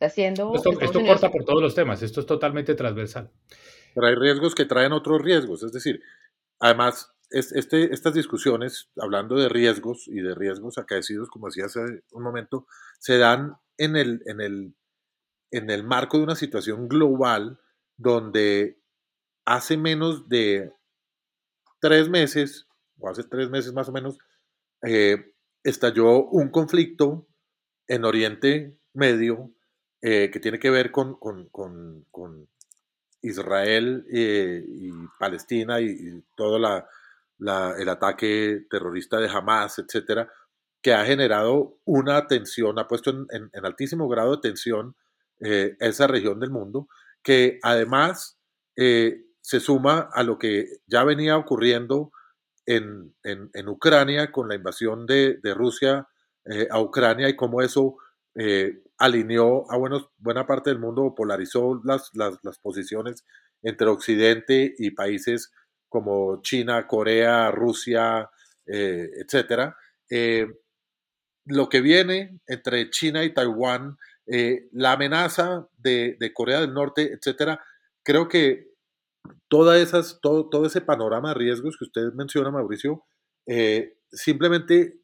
Haciendo 0.00 0.54
esto, 0.54 0.72
corta 1.04 1.30
por 1.30 1.44
todos 1.44 1.60
los 1.60 1.74
temas, 1.74 2.00
esto 2.02 2.20
es 2.20 2.26
totalmente 2.26 2.76
transversal. 2.76 3.30
Pero 3.92 4.06
hay 4.06 4.14
riesgos 4.14 4.54
que 4.54 4.64
traen 4.64 4.92
otros 4.92 5.20
riesgos, 5.20 5.64
es 5.64 5.72
decir, 5.72 6.00
además, 6.60 7.12
este, 7.30 7.92
estas 7.92 8.14
discusiones, 8.14 8.88
hablando 8.96 9.34
de 9.34 9.48
riesgos 9.48 10.06
y 10.06 10.20
de 10.20 10.36
riesgos 10.36 10.78
acaecidos, 10.78 11.28
como 11.30 11.48
decía 11.48 11.64
hace 11.64 11.80
un 12.12 12.22
momento, 12.22 12.66
se 13.00 13.18
dan 13.18 13.56
en 13.76 13.96
el, 13.96 14.22
en 14.26 14.40
el, 14.40 14.74
en 15.50 15.70
el 15.70 15.82
marco 15.82 16.18
de 16.18 16.22
una 16.22 16.36
situación 16.36 16.88
global 16.88 17.58
donde 17.96 18.78
hace 19.44 19.76
menos 19.76 20.28
de 20.28 20.72
tres 21.80 22.08
meses, 22.08 22.66
o 22.98 23.08
hace 23.08 23.24
tres 23.24 23.50
meses 23.50 23.72
más 23.72 23.88
o 23.88 23.92
menos, 23.92 24.18
eh, 24.82 25.32
estalló 25.62 26.24
un 26.24 26.50
conflicto 26.50 27.26
en 27.86 28.04
Oriente 28.04 28.76
Medio 28.92 29.50
eh, 30.00 30.30
que 30.30 30.40
tiene 30.40 30.58
que 30.58 30.70
ver 30.70 30.90
con, 30.92 31.16
con, 31.18 32.48
Israel 33.20 34.06
eh, 34.12 34.64
y 34.64 34.92
Palestina 35.18 35.80
y, 35.80 36.22
todo 36.36 36.56
el 36.56 37.88
ataque 37.88 38.66
terrorista 38.70 39.18
de 39.18 39.28
Hamas, 39.28 39.80
etcétera, 39.80 40.30
que 40.80 40.94
ha 40.94 41.04
generado 41.04 41.80
una 41.84 42.28
tensión, 42.28 42.78
ha 42.78 42.86
puesto 42.86 43.10
en, 43.10 43.50
altísimo 43.64 44.08
grado 44.08 44.36
de 44.36 44.42
tensión 44.42 44.94
esa 45.40 46.06
región 46.06 46.38
del 46.38 46.50
mundo, 46.50 46.88
que 47.22 47.58
además 47.62 48.38
se 49.48 49.60
suma 49.60 50.10
a 50.12 50.22
lo 50.24 50.38
que 50.38 50.66
ya 50.86 51.04
venía 51.04 51.38
ocurriendo 51.38 52.12
en, 52.66 53.14
Ucrania 53.66 54.30
con 54.30 54.46
la 54.46 54.56
invasión 54.56 55.06
de, 55.06 55.40
Rusia 55.54 56.06
a 56.70 56.80
Ucrania 56.82 57.30
y 57.30 57.34
cómo 57.34 57.62
eso 57.62 57.96
eh, 58.34 58.82
alineó 58.98 59.64
a 59.72 59.78
buenos, 59.78 60.10
buena 60.18 60.46
parte 60.46 60.68
del 60.68 60.78
mundo, 60.78 61.14
polarizó 61.16 61.80
las, 61.82 62.10
las, 62.12 62.58
posiciones 62.58 63.24
entre 63.62 63.86
Occidente 63.86 64.74
y 64.76 64.90
países 64.90 65.50
como 65.88 66.42
China, 66.42 66.86
Corea, 66.86 67.50
Rusia, 67.50 68.28
eh, 68.66 69.08
etc. 69.16 69.72
Eh, 70.10 70.46
lo 71.46 71.70
que 71.70 71.80
viene 71.80 72.38
entre 72.46 72.90
China 72.90 73.24
y 73.24 73.32
Taiwán, 73.32 73.96
la 74.26 74.92
amenaza 74.92 75.66
de, 75.78 76.18
Corea 76.34 76.60
del 76.60 76.74
Norte, 76.74 77.14
etc. 77.14 77.58
Creo 78.02 78.28
que 78.28 78.67
todas 79.48 79.80
esas, 79.80 80.20
todo, 80.20 80.48
todo 80.48 80.66
ese 80.66 80.80
panorama 80.80 81.30
de 81.30 81.34
riesgos 81.34 81.76
que 81.76 81.84
usted 81.84 82.12
menciona, 82.14 82.50
Mauricio, 82.50 83.04
simplemente 84.10 85.00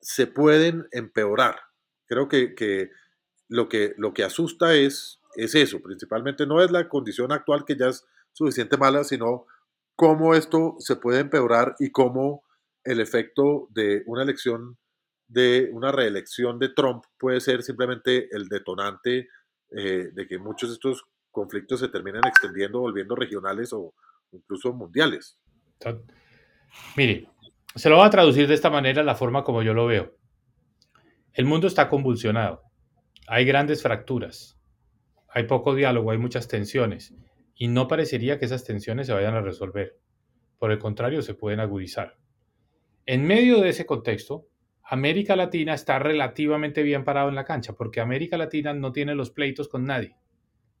se 0.00 0.26
pueden 0.26 0.86
empeorar. 0.92 1.60
Creo 2.06 2.28
que, 2.28 2.90
lo, 3.48 3.68
que 3.68 3.94
lo 3.96 4.12
que 4.12 4.24
asusta 4.24 4.74
es, 4.74 5.20
es 5.36 5.54
eso, 5.54 5.80
principalmente 5.80 6.46
no 6.46 6.62
es 6.62 6.70
la 6.70 6.88
condición 6.88 7.32
actual 7.32 7.64
que 7.64 7.76
ya 7.76 7.88
es 7.88 8.04
suficiente 8.32 8.76
mala, 8.76 9.04
sino 9.04 9.46
cómo 9.94 10.34
esto 10.34 10.76
se 10.78 10.96
puede 10.96 11.20
empeorar 11.20 11.76
y 11.78 11.90
cómo 11.90 12.44
el 12.84 13.00
efecto 13.00 13.68
de 13.70 14.02
una 14.06 14.22
elección, 14.22 14.78
de 15.28 15.70
una 15.72 15.92
reelección 15.92 16.58
de 16.58 16.70
Trump 16.70 17.04
puede 17.18 17.40
ser 17.40 17.62
simplemente 17.62 18.28
el 18.34 18.48
detonante 18.48 19.28
eh, 19.70 20.08
de 20.12 20.26
que 20.26 20.38
muchos 20.38 20.70
de 20.70 20.74
estos 20.74 21.04
conflictos 21.30 21.80
se 21.80 21.88
terminen 21.88 22.22
extendiendo, 22.26 22.80
volviendo 22.80 23.14
regionales 23.14 23.72
o 23.72 23.94
incluso 24.32 24.72
mundiales. 24.72 25.38
Mire, 26.96 27.28
se 27.74 27.88
lo 27.88 27.96
voy 27.96 28.06
a 28.06 28.10
traducir 28.10 28.46
de 28.46 28.54
esta 28.54 28.70
manera, 28.70 29.02
la 29.02 29.14
forma 29.14 29.44
como 29.44 29.62
yo 29.62 29.74
lo 29.74 29.86
veo. 29.86 30.14
El 31.32 31.44
mundo 31.44 31.66
está 31.66 31.88
convulsionado. 31.88 32.62
Hay 33.28 33.44
grandes 33.44 33.82
fracturas. 33.82 34.58
Hay 35.28 35.44
poco 35.44 35.74
diálogo, 35.74 36.10
hay 36.10 36.18
muchas 36.18 36.48
tensiones. 36.48 37.14
Y 37.54 37.68
no 37.68 37.86
parecería 37.86 38.38
que 38.38 38.46
esas 38.46 38.64
tensiones 38.64 39.06
se 39.06 39.12
vayan 39.12 39.34
a 39.34 39.40
resolver. 39.40 39.98
Por 40.58 40.72
el 40.72 40.78
contrario, 40.78 41.22
se 41.22 41.34
pueden 41.34 41.60
agudizar. 41.60 42.16
En 43.06 43.24
medio 43.24 43.60
de 43.60 43.70
ese 43.70 43.86
contexto, 43.86 44.46
América 44.82 45.36
Latina 45.36 45.74
está 45.74 46.00
relativamente 46.00 46.82
bien 46.82 47.04
parado 47.04 47.28
en 47.28 47.36
la 47.36 47.44
cancha, 47.44 47.74
porque 47.74 48.00
América 48.00 48.36
Latina 48.36 48.74
no 48.74 48.90
tiene 48.90 49.14
los 49.14 49.30
pleitos 49.30 49.68
con 49.68 49.84
nadie. 49.84 50.16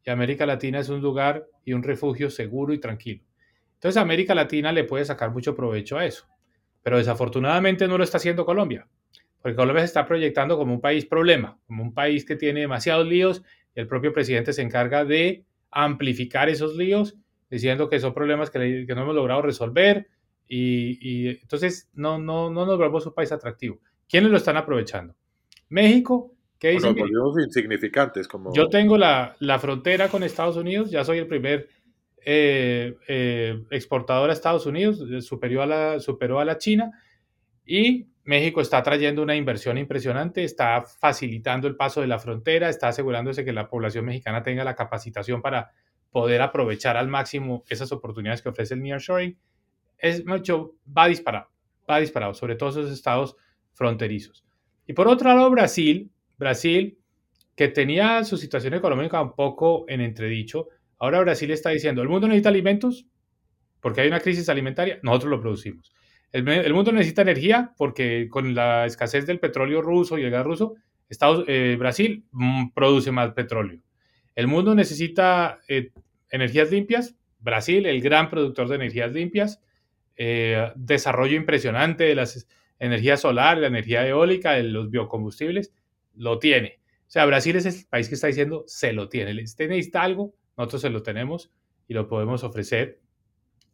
Y 0.04 0.10
América 0.10 0.46
Latina 0.46 0.78
es 0.78 0.88
un 0.88 1.00
lugar 1.00 1.46
y 1.64 1.72
un 1.72 1.82
refugio 1.82 2.30
seguro 2.30 2.72
y 2.72 2.78
tranquilo. 2.78 3.22
Entonces 3.74 3.96
América 4.00 4.34
Latina 4.34 4.72
le 4.72 4.84
puede 4.84 5.04
sacar 5.04 5.30
mucho 5.30 5.54
provecho 5.54 5.98
a 5.98 6.04
eso. 6.04 6.26
pero 6.82 6.96
desafortunadamente 6.96 7.86
no 7.86 7.98
lo 7.98 8.04
está 8.04 8.16
haciendo 8.16 8.46
Colombia, 8.46 8.88
porque 9.42 9.54
Colombia 9.54 9.82
se 9.82 9.86
está 9.86 10.06
proyectando 10.06 10.56
como 10.56 10.72
un 10.72 10.80
país 10.80 11.04
problema, 11.04 11.58
como 11.66 11.82
un 11.82 11.92
país 11.92 12.24
que 12.24 12.36
tiene 12.36 12.60
demasiados 12.60 13.06
líos 13.06 13.42
y 13.74 13.80
el 13.80 13.86
propio 13.86 14.14
presidente 14.14 14.54
se 14.54 14.62
encarga 14.62 15.04
de 15.04 15.44
amplificar 15.70 16.48
esos 16.48 16.76
líos, 16.76 17.16
diciendo 17.50 17.90
que 17.90 18.00
son 18.00 18.14
problemas 18.14 18.50
que, 18.50 18.86
no 18.88 19.02
hemos 19.02 19.14
logrado 19.14 19.42
resolver 19.42 20.08
y, 20.48 21.28
entonces 21.28 21.90
no, 21.92 22.18
no, 22.18 22.50
no 22.50 22.64
nos 22.64 22.78
volvemos 22.78 23.06
un 23.06 23.14
país 23.14 23.30
atractivo. 23.30 23.78
¿Quiénes 24.08 24.30
lo 24.30 24.38
están 24.38 24.56
aprovechando? 24.56 25.14
México, 25.68 26.34
¿qué 26.60 26.70
dicen? 26.70 26.96
insignificantes. 27.42 28.28
Como... 28.28 28.54
Yo 28.54 28.68
tengo 28.68 28.96
la, 28.96 29.34
frontera 29.58 30.08
con 30.08 30.22
Estados 30.22 30.56
Unidos, 30.56 30.90
ya 30.90 31.04
soy 31.04 31.18
el 31.18 31.26
primer 31.26 31.68
eh, 32.24 32.96
eh, 33.08 33.64
exportador 33.70 34.30
a 34.30 34.32
Estados 34.32 34.66
Unidos, 34.66 35.02
superó 35.24 35.62
a, 35.62 35.66
la, 35.66 35.98
superó 35.98 36.38
a 36.38 36.44
la 36.44 36.58
China 36.58 36.92
y 37.66 38.06
México 38.24 38.60
está 38.60 38.82
trayendo 38.82 39.22
una 39.22 39.34
inversión 39.34 39.78
impresionante, 39.78 40.44
está 40.44 40.82
facilitando 40.82 41.66
el 41.66 41.76
paso 41.76 42.00
de 42.00 42.06
la 42.06 42.18
frontera, 42.18 42.68
está 42.68 42.88
asegurándose 42.88 43.44
que 43.44 43.52
la 43.52 43.68
población 43.68 44.04
mexicana 44.04 44.42
tenga 44.42 44.62
la 44.62 44.76
capacitación 44.76 45.42
para 45.42 45.72
poder 46.10 46.42
aprovechar 46.42 46.96
al 46.96 47.08
máximo 47.08 47.64
esas 47.68 47.90
oportunidades 47.92 48.42
que 48.42 48.50
ofrece 48.50 48.74
el 48.74 48.82
nearshoring. 48.82 49.36
Es 49.98 50.24
mucho, 50.26 50.74
va 50.86 51.08
disparado, 51.08 51.48
va 51.88 51.98
disparado, 51.98 52.34
sobre 52.34 52.54
todo 52.54 52.68
esos 52.68 52.90
estados 52.90 53.36
fronterizos. 53.72 54.44
Y 54.86 54.92
por 54.92 55.08
otro 55.08 55.28
lado, 55.28 55.50
Brasil, 55.50 56.10
Brasil, 56.40 56.98
que 57.54 57.68
tenía 57.68 58.24
su 58.24 58.38
situación 58.38 58.74
económica 58.74 59.20
un 59.22 59.36
poco 59.36 59.84
en 59.86 60.00
entredicho, 60.00 60.68
ahora 60.98 61.20
Brasil 61.20 61.50
está 61.50 61.70
diciendo, 61.70 62.00
el 62.02 62.08
mundo 62.08 62.26
necesita 62.26 62.48
alimentos 62.48 63.06
porque 63.80 64.00
hay 64.00 64.08
una 64.08 64.20
crisis 64.20 64.48
alimentaria, 64.48 64.98
nosotros 65.02 65.30
lo 65.30 65.40
producimos. 65.40 65.92
El, 66.32 66.72
mundo 66.72 66.92
necesita 66.92 67.22
energía 67.22 67.72
porque 67.76 68.28
con 68.28 68.54
la 68.54 68.86
escasez 68.86 69.26
del 69.26 69.40
petróleo 69.40 69.82
ruso 69.82 70.18
y 70.18 70.22
el 70.22 70.30
gas 70.30 70.44
ruso, 70.44 70.74
Estados, 71.08 71.44
eh, 71.48 71.76
Brasil 71.78 72.24
mm, 72.30 72.70
produce 72.72 73.10
más 73.10 73.32
petróleo. 73.32 73.80
El 74.34 74.46
mundo 74.46 74.74
necesita 74.74 75.58
eh, 75.68 75.90
energías 76.30 76.70
limpias. 76.70 77.16
Brasil, 77.40 77.84
el 77.84 78.00
gran 78.00 78.30
productor 78.30 78.68
de 78.68 78.76
energías 78.76 79.12
limpias. 79.12 79.60
Eh, 80.16 80.70
desarrollo 80.76 81.36
impresionante 81.36 82.04
de 82.04 82.14
las 82.14 82.46
energías 82.78 83.20
solar, 83.20 83.58
la 83.58 83.66
energía 83.66 84.06
eólica, 84.06 84.52
de 84.52 84.62
los 84.62 84.88
biocombustibles. 84.90 85.72
Lo 86.14 86.38
tiene. 86.38 86.80
O 87.06 87.10
sea, 87.10 87.26
Brasil 87.26 87.56
es 87.56 87.66
el 87.66 87.86
país 87.88 88.08
que 88.08 88.14
está 88.14 88.28
diciendo, 88.28 88.64
se 88.66 88.92
lo 88.92 89.08
tiene. 89.08 89.42
Usted 89.42 89.68
necesita 89.68 90.02
algo, 90.02 90.34
nosotros 90.56 90.82
se 90.82 90.90
lo 90.90 91.02
tenemos 91.02 91.50
y 91.88 91.94
lo 91.94 92.06
podemos 92.06 92.44
ofrecer 92.44 93.00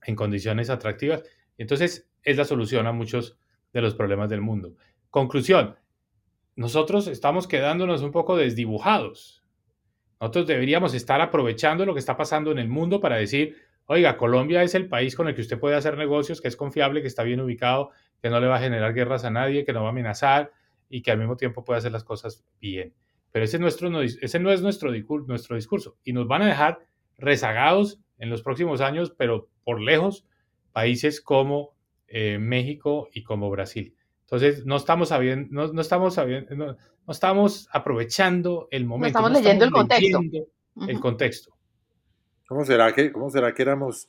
en 0.04 0.16
condiciones 0.16 0.70
atractivas. 0.70 1.22
Entonces, 1.58 2.08
es 2.22 2.36
la 2.36 2.44
solución 2.44 2.86
a 2.86 2.92
muchos 2.92 3.38
de 3.72 3.82
los 3.82 3.94
problemas 3.94 4.30
del 4.30 4.40
mundo. 4.40 4.74
Conclusión, 5.10 5.76
nosotros 6.54 7.06
estamos 7.08 7.46
quedándonos 7.46 8.02
un 8.02 8.10
poco 8.10 8.36
desdibujados. 8.36 9.44
Nosotros 10.18 10.46
deberíamos 10.46 10.94
estar 10.94 11.20
aprovechando 11.20 11.84
lo 11.84 11.92
que 11.92 12.00
está 12.00 12.16
pasando 12.16 12.50
en 12.50 12.58
el 12.58 12.68
mundo 12.68 13.00
para 13.00 13.16
decir, 13.16 13.56
oiga, 13.84 14.16
Colombia 14.16 14.62
es 14.62 14.74
el 14.74 14.88
país 14.88 15.14
con 15.14 15.28
el 15.28 15.34
que 15.34 15.42
usted 15.42 15.60
puede 15.60 15.76
hacer 15.76 15.98
negocios, 15.98 16.40
que 16.40 16.48
es 16.48 16.56
confiable, 16.56 17.02
que 17.02 17.08
está 17.08 17.22
bien 17.22 17.40
ubicado, 17.40 17.90
que 18.22 18.30
no 18.30 18.40
le 18.40 18.46
va 18.46 18.56
a 18.56 18.60
generar 18.60 18.94
guerras 18.94 19.24
a 19.24 19.30
nadie, 19.30 19.64
que 19.66 19.74
no 19.74 19.82
va 19.82 19.88
a 19.88 19.90
amenazar 19.90 20.52
y 20.88 21.02
que 21.02 21.10
al 21.10 21.18
mismo 21.18 21.36
tiempo 21.36 21.64
puede 21.64 21.78
hacer 21.78 21.92
las 21.92 22.04
cosas 22.04 22.44
bien. 22.60 22.94
Pero 23.32 23.44
ese, 23.44 23.58
nuestro, 23.58 24.00
ese 24.00 24.38
no 24.38 24.50
es 24.50 24.62
nuestro, 24.62 24.90
nuestro 25.26 25.56
discurso 25.56 25.96
y 26.04 26.12
nos 26.12 26.26
van 26.26 26.42
a 26.42 26.46
dejar 26.46 26.78
rezagados 27.18 28.00
en 28.18 28.30
los 28.30 28.42
próximos 28.42 28.80
años, 28.80 29.14
pero 29.16 29.48
por 29.64 29.80
lejos, 29.80 30.26
países 30.72 31.20
como 31.20 31.74
eh, 32.08 32.38
México 32.38 33.08
y 33.12 33.24
como 33.24 33.50
Brasil. 33.50 33.94
Entonces, 34.22 34.64
no 34.66 34.76
estamos 34.76 35.10
sabiendo, 35.10 35.48
no, 35.50 35.72
no 35.72 35.80
estamos 35.80 36.14
sabiendo, 36.14 36.54
no, 36.54 36.76
estamos 37.08 37.68
aprovechando 37.72 38.68
el 38.70 38.84
momento. 38.84 39.20
No 39.20 39.26
estamos 39.26 39.42
leyendo 39.42 39.64
el 39.64 39.70
contexto. 39.70 40.20
El 40.88 41.00
contexto. 41.00 41.56
¿Cómo 42.48 42.64
será, 42.64 42.92
que, 42.92 43.12
¿Cómo 43.12 43.30
será 43.30 43.54
que 43.54 43.62
éramos 43.62 44.08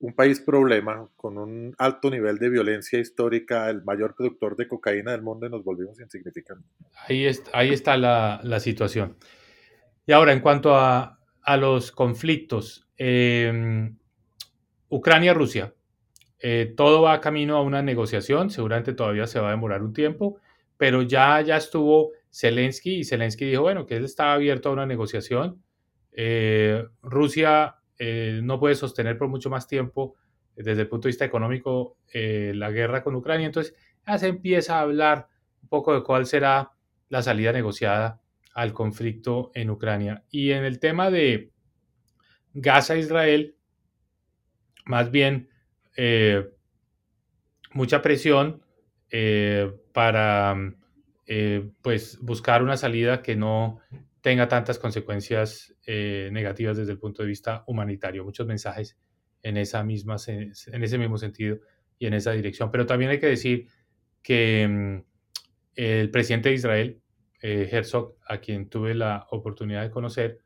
un 0.00 0.14
país 0.14 0.40
problema 0.40 1.08
con 1.16 1.38
un 1.38 1.74
alto 1.78 2.10
nivel 2.10 2.38
de 2.38 2.48
violencia 2.48 2.98
histórica, 2.98 3.70
el 3.70 3.84
mayor 3.84 4.14
productor 4.14 4.56
de 4.56 4.66
cocaína 4.66 5.12
del 5.12 5.22
mundo 5.22 5.46
y 5.46 5.50
nos 5.50 5.62
volvimos 5.62 6.00
insignificantes? 6.00 6.66
Ahí, 7.06 7.26
está, 7.26 7.50
ahí 7.54 7.70
está 7.70 7.96
la, 7.96 8.40
la 8.42 8.60
situación. 8.60 9.16
Y 10.06 10.12
ahora, 10.12 10.32
en 10.32 10.40
cuanto 10.40 10.74
a, 10.74 11.20
a 11.42 11.56
los 11.56 11.92
conflictos, 11.92 12.88
eh, 12.96 13.90
Ucrania-Rusia. 14.90 15.72
Eh, 16.40 16.74
todo 16.76 17.02
va 17.02 17.20
camino 17.20 17.56
a 17.56 17.62
una 17.62 17.82
negociación, 17.82 18.50
seguramente 18.50 18.92
todavía 18.92 19.26
se 19.26 19.40
va 19.40 19.48
a 19.48 19.52
demorar 19.52 19.82
un 19.82 19.92
tiempo, 19.92 20.38
pero 20.76 21.02
ya, 21.02 21.40
ya 21.42 21.56
estuvo 21.56 22.12
Zelensky 22.32 23.00
y 23.00 23.04
Zelensky 23.04 23.46
dijo, 23.46 23.62
bueno, 23.62 23.86
que 23.86 23.96
él 23.96 24.04
estaba 24.04 24.34
abierto 24.34 24.68
a 24.68 24.72
una 24.72 24.86
negociación. 24.86 25.62
Eh, 26.12 26.84
Rusia 27.02 27.76
eh, 28.00 28.40
no 28.42 28.58
puede 28.58 28.74
sostener 28.74 29.16
por 29.16 29.28
mucho 29.28 29.50
más 29.50 29.68
tiempo 29.68 30.16
desde 30.56 30.82
el 30.82 30.88
punto 30.88 31.06
de 31.06 31.10
vista 31.10 31.24
económico 31.24 31.98
la 32.12 32.70
guerra 32.70 33.02
con 33.04 33.14
Ucrania, 33.14 33.46
entonces 33.46 33.74
ya 34.06 34.18
se 34.18 34.28
empieza 34.28 34.78
a 34.78 34.80
hablar 34.82 35.28
un 35.62 35.68
poco 35.68 35.94
de 35.94 36.02
cuál 36.02 36.26
será 36.26 36.72
la 37.08 37.22
salida 37.22 37.52
negociada 37.52 38.20
al 38.54 38.72
conflicto 38.72 39.50
en 39.54 39.70
Ucrania. 39.70 40.24
Y 40.30 40.50
en 40.50 40.64
el 40.64 40.78
tema 40.78 41.10
de 41.10 41.52
Gaza-Israel, 42.54 43.56
más 44.84 45.10
bien 45.10 45.50
eh, 45.96 46.48
mucha 47.72 48.02
presión 48.02 48.62
eh, 49.10 49.72
para 49.92 50.56
eh, 51.26 51.68
pues 51.82 52.18
buscar 52.20 52.62
una 52.62 52.76
salida 52.76 53.22
que 53.22 53.36
no 53.36 53.80
tenga 54.20 54.48
tantas 54.48 54.78
consecuencias 54.78 55.74
negativas 55.86 56.76
desde 56.76 56.92
el 56.92 56.98
punto 56.98 57.22
de 57.22 57.28
vista 57.28 57.64
humanitario. 57.66 58.24
Muchos 58.24 58.46
mensajes 58.46 58.98
en, 59.42 59.56
esa 59.56 59.82
misma, 59.82 60.16
en 60.26 60.84
ese 60.84 60.98
mismo 60.98 61.18
sentido 61.18 61.58
y 61.98 62.06
en 62.06 62.14
esa 62.14 62.32
dirección. 62.32 62.70
Pero 62.70 62.86
también 62.86 63.10
hay 63.10 63.18
que 63.18 63.26
decir 63.26 63.66
que 64.22 64.68
mm, 64.68 65.04
el 65.76 66.10
presidente 66.10 66.50
de 66.50 66.54
Israel, 66.54 67.02
Herzog, 67.42 68.16
a 68.28 68.38
quien 68.38 68.68
tuve 68.68 68.94
la 68.94 69.26
oportunidad 69.30 69.82
de 69.82 69.90
conocer, 69.90 70.40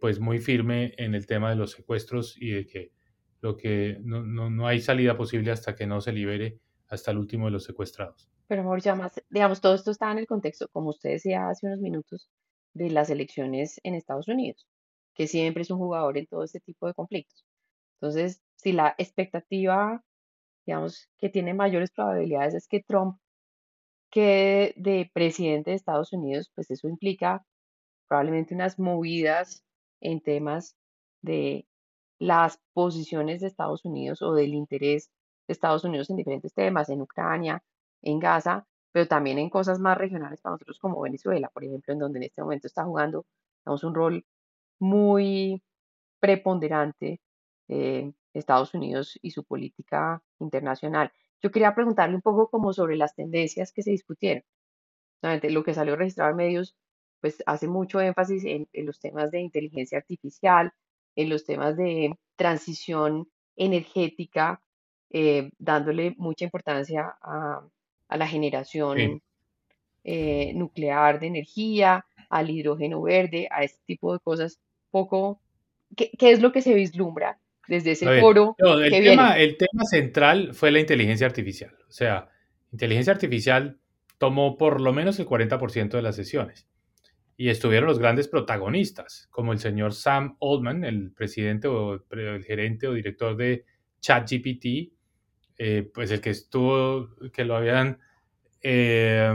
pues 0.00 0.20
muy 0.20 0.38
firme 0.38 0.92
en 0.98 1.14
el 1.14 1.26
tema 1.26 1.48
de 1.50 1.56
los 1.56 1.70
secuestros 1.70 2.36
y 2.38 2.50
de 2.50 2.66
que 2.66 2.92
lo 3.40 3.56
que 3.56 3.98
no, 4.02 4.22
no, 4.22 4.50
no, 4.50 4.66
hay 4.66 4.80
salida 4.80 5.16
posible 5.16 5.50
hasta 5.50 5.74
que 5.74 5.86
no 5.86 6.00
se 6.00 6.12
libere 6.12 6.58
hasta 6.88 7.10
el 7.10 7.18
último 7.18 7.46
de 7.46 7.52
los 7.52 7.64
secuestrados. 7.64 8.28
Pero 8.46 8.64
Mauricio, 8.64 8.92
además, 8.92 9.22
digamos, 9.30 9.60
todo 9.60 9.74
esto 9.74 9.90
está 9.90 10.10
en 10.10 10.18
el 10.18 10.26
contexto, 10.26 10.68
como 10.68 10.90
usted 10.90 11.10
decía 11.10 11.48
hace 11.48 11.66
unos 11.66 11.80
minutos, 11.80 12.28
de 12.74 12.90
las 12.90 13.10
elecciones 13.10 13.80
en 13.84 13.94
Estados 13.94 14.28
Unidos, 14.28 14.66
que 15.14 15.26
siempre 15.26 15.62
es 15.62 15.70
un 15.70 15.78
jugador 15.78 16.18
en 16.18 16.26
todo 16.26 16.44
este 16.44 16.60
tipo 16.60 16.86
de 16.86 16.94
conflictos. 16.94 17.44
Entonces, 18.00 18.42
si 18.56 18.72
la 18.72 18.94
expectativa, 18.98 20.02
digamos, 20.66 21.08
que 21.18 21.28
tiene 21.28 21.54
mayores 21.54 21.90
probabilidades 21.90 22.54
es 22.54 22.68
que 22.68 22.82
Trump 22.82 23.18
quede 24.10 24.74
de 24.76 25.10
presidente 25.12 25.70
de 25.70 25.76
Estados 25.76 26.12
Unidos, 26.12 26.50
pues 26.54 26.70
eso 26.70 26.88
implica 26.88 27.44
probablemente 28.08 28.54
unas 28.54 28.78
movidas 28.78 29.64
en 30.00 30.20
temas 30.20 30.76
de 31.22 31.66
las 32.18 32.60
posiciones 32.72 33.40
de 33.40 33.46
Estados 33.48 33.84
Unidos 33.84 34.22
o 34.22 34.34
del 34.34 34.54
interés 34.54 35.10
de 35.46 35.52
Estados 35.52 35.84
Unidos 35.84 36.10
en 36.10 36.16
diferentes 36.16 36.52
temas, 36.52 36.88
en 36.90 37.02
Ucrania, 37.02 37.62
en 38.02 38.18
Gaza, 38.18 38.66
pero 38.92 39.06
también 39.08 39.38
en 39.38 39.50
cosas 39.50 39.78
más 39.78 39.96
regionales 39.98 40.40
para 40.40 40.54
nosotros 40.54 40.78
como 40.78 41.00
Venezuela, 41.00 41.48
por 41.48 41.64
ejemplo, 41.64 41.92
en 41.92 41.98
donde 42.00 42.18
en 42.18 42.24
este 42.24 42.42
momento 42.42 42.66
está 42.66 42.84
jugando 42.84 43.26
un 43.64 43.94
rol 43.94 44.26
muy 44.80 45.62
preponderante 46.20 47.20
eh, 47.68 48.12
Estados 48.34 48.74
Unidos 48.74 49.18
y 49.22 49.30
su 49.30 49.44
política 49.44 50.22
internacional. 50.40 51.12
Yo 51.42 51.50
quería 51.50 51.74
preguntarle 51.74 52.16
un 52.16 52.22
poco 52.22 52.48
como 52.48 52.72
sobre 52.72 52.96
las 52.96 53.14
tendencias 53.14 53.72
que 53.72 53.82
se 53.82 53.90
discutieron. 53.90 54.44
Lo 55.22 55.64
que 55.64 55.74
salió 55.74 55.96
registrado 55.96 56.30
en 56.30 56.36
medios, 56.36 56.76
pues 57.20 57.42
hace 57.46 57.68
mucho 57.68 58.00
énfasis 58.00 58.44
en 58.44 58.86
los 58.86 58.98
temas 58.98 59.30
de 59.30 59.40
inteligencia 59.40 59.98
artificial, 59.98 60.72
en 61.16 61.28
los 61.28 61.44
temas 61.44 61.76
de 61.76 62.18
transición 62.36 63.28
energética, 63.56 64.62
eh, 65.10 65.50
dándole 65.58 66.14
mucha 66.18 66.44
importancia 66.44 67.16
a, 67.20 67.62
la 68.16 68.26
generación 68.26 69.22
eh, 70.04 70.52
nuclear 70.54 71.20
de 71.20 71.26
energía, 71.26 72.04
al 72.28 72.50
hidrógeno 72.50 73.02
verde, 73.02 73.48
a 73.50 73.62
este 73.62 73.80
tipo 73.86 74.12
de 74.12 74.20
cosas, 74.20 74.60
poco, 74.90 75.40
¿qué, 75.96 76.10
es 76.18 76.40
lo 76.40 76.52
que 76.52 76.62
se 76.62 76.74
vislumbra 76.74 77.38
desde 77.68 77.92
ese 77.92 78.20
foro? 78.20 78.56
el, 78.58 78.90
tema, 78.90 79.38
el 79.38 79.56
tema 79.56 79.84
central 79.84 80.54
fue 80.54 80.70
la 80.70 80.80
inteligencia 80.80 81.26
artificial, 81.26 81.76
o 81.88 81.92
sea, 81.92 82.28
inteligencia 82.72 83.12
artificial 83.12 83.78
tomó 84.18 84.56
por 84.58 84.80
lo 84.80 84.92
menos 84.92 85.18
el 85.18 85.26
40% 85.26 85.90
de 85.90 86.02
las 86.02 86.16
sesiones 86.16 86.68
y 87.40 87.48
estuvieron 87.48 87.88
los 87.88 87.98
grandes 87.98 88.28
protagonistas, 88.28 89.26
como 89.30 89.54
el 89.54 89.58
señor 89.58 89.94
Sam 89.94 90.36
Altman, 90.42 90.84
el 90.84 91.10
presidente 91.12 91.68
o 91.68 91.94
el 92.10 92.44
gerente 92.44 92.86
o 92.86 92.92
director 92.92 93.34
de 93.34 93.64
ChatGPT, 94.00 94.92
eh, 95.62 95.90
pues 95.92 96.10
el 96.10 96.22
que 96.22 96.30
estuvo, 96.30 97.10
que 97.34 97.44
lo 97.44 97.54
habían 97.54 97.98
eh, 98.62 99.30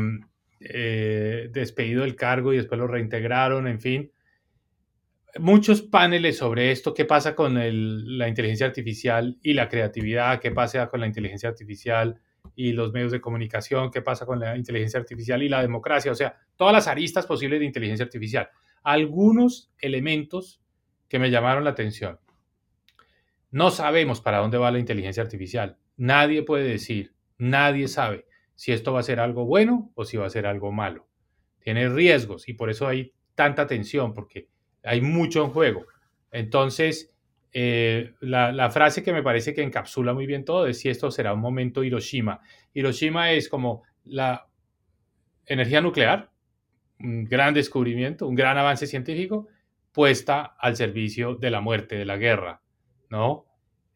despedido 1.52 2.02
del 2.02 2.16
cargo 2.16 2.52
y 2.52 2.58
después 2.58 2.80
lo 2.80 2.88
reintegraron, 2.88 3.68
en 3.68 3.80
fin. 3.80 4.12
Muchos 5.38 5.84
paneles 5.84 6.40
sobre 6.40 6.72
esto, 6.72 6.96
qué 6.96 7.06
pasa 7.06 7.36
con 7.36 7.54
la 7.54 8.28
inteligencia 8.28 8.66
artificial 8.66 9.38
y 9.44 9.54
la 9.54 9.70
creatividad, 9.70 10.40
qué 10.40 10.50
pasa 10.50 10.88
con 10.88 11.02
la 11.02 11.06
inteligencia 11.06 11.48
artificial 11.48 12.20
y 12.56 12.72
los 12.72 12.92
medios 12.92 13.12
de 13.12 13.22
comunicación, 13.22 13.92
qué 13.92 14.02
pasa 14.02 14.26
con 14.26 14.40
la 14.40 14.58
inteligencia 14.58 15.00
artificial 15.00 15.44
y 15.44 15.50
la 15.50 15.62
democracia, 15.62 16.12
o 16.12 16.16
sea, 16.16 16.36
todas 16.56 16.74
las 16.74 16.88
aristas 16.88 17.28
posibles 17.28 17.60
de 17.60 17.68
inteligencia 17.68 18.04
artificial. 18.04 18.50
Algunos 18.82 19.72
elementos 19.78 20.60
que 21.08 21.20
me 21.20 21.30
llamaron 21.30 21.66
la 21.66 21.70
atención. 21.70 22.18
No 23.52 23.70
sabemos 23.70 24.22
para 24.22 24.40
dónde 24.40 24.58
va 24.58 24.72
la 24.72 24.80
inteligencia 24.80 25.22
artificial. 25.22 25.78
Nadie 25.98 26.44
puede 26.44 26.68
decir, 26.68 27.14
nadie 27.38 27.88
sabe 27.88 28.26
si 28.56 28.72
esto 28.72 28.94
va 28.94 29.02
a 29.02 29.04
ser 29.04 29.20
algo 29.20 29.46
bueno 29.46 29.92
o 29.96 30.06
si 30.06 30.18
va 30.18 30.26
a 30.26 30.30
ser 30.30 30.46
algo 30.46 30.72
malo. 30.72 31.08
Tiene 31.60 31.90
riesgos 31.90 32.48
y 32.48 32.54
por 32.54 32.70
eso 32.70 32.88
hay 32.88 33.14
tanta 33.34 33.68
tensión, 33.68 34.14
porque 34.14 34.48
hay 34.84 35.02
mucho 35.02 35.44
en 35.44 35.52
juego. 35.52 35.86
Entonces, 36.32 37.16
eh, 37.52 38.14
la, 38.20 38.70
frase 38.70 39.04
que 39.04 39.14
me 39.14 39.24
parece 39.24 39.54
que 39.54 39.64
encapsula 39.64 40.14
muy 40.14 40.26
bien 40.26 40.44
todo 40.44 40.68
es 40.68 40.80
si 40.80 40.90
esto 40.90 41.10
será 41.12 41.34
un 41.34 41.40
momento 41.40 41.84
Hiroshima. 41.84 42.42
Hiroshima 42.74 43.32
es 43.32 43.48
como 43.48 43.84
la 44.04 44.48
energía 45.46 45.82
nuclear, 45.82 46.32
un 47.00 47.26
gran 47.26 47.54
descubrimiento, 47.54 48.28
un 48.28 48.36
gran 48.36 48.58
avance 48.58 48.88
científico, 48.88 49.48
puesta 49.92 50.56
al 50.60 50.76
servicio 50.76 51.36
de 51.36 51.50
la 51.50 51.62
muerte, 51.62 51.96
de 51.96 52.06
la 52.06 52.18
guerra, 52.18 52.62
¿no? 53.10 53.46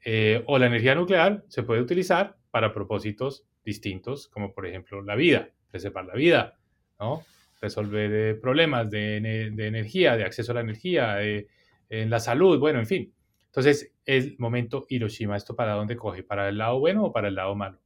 Eh, 0.04 0.43
o 0.47 0.58
la 0.58 0.68
energía 0.68 0.95
nuclear 0.95 1.43
se 1.47 1.64
puede 1.64 1.82
utilizar 1.82 2.38
para 2.52 2.74
propósitos 2.74 3.45
distintos, 3.64 4.28
como 4.30 4.54
por 4.54 4.66
ejemplo 4.66 5.02
la 5.02 5.16
vida, 5.16 5.50
preservar 5.70 6.06
la 6.06 6.16
vida, 6.16 6.58
¿no? 7.00 7.24
Resolver 7.62 8.12
eh, 8.14 8.36
problemas 8.36 8.89
de, 8.89 9.18
energía, 9.18 10.16
de 10.16 10.24
acceso 10.24 10.54
a 10.54 10.56
la 10.56 10.62
energía, 10.62 11.22
en 11.22 12.10
la 12.10 12.20
salud, 12.20 12.60
bueno, 12.60 12.80
en 12.80 12.86
fin. 12.86 13.14
Entonces, 13.47 13.93
el 14.06 14.36
momento 14.38 14.86
Hiroshima, 14.88 15.36
¿esto 15.36 15.56
para 15.56 15.74
dónde 15.74 15.97
coge? 15.97 16.24
¿Para 16.24 16.47
el 16.50 16.58
lado 16.58 16.80
bueno 16.80 17.06
o 17.06 17.12
para 17.12 17.28
el 17.28 17.36
lado 17.36 17.56
malo? 17.56 17.80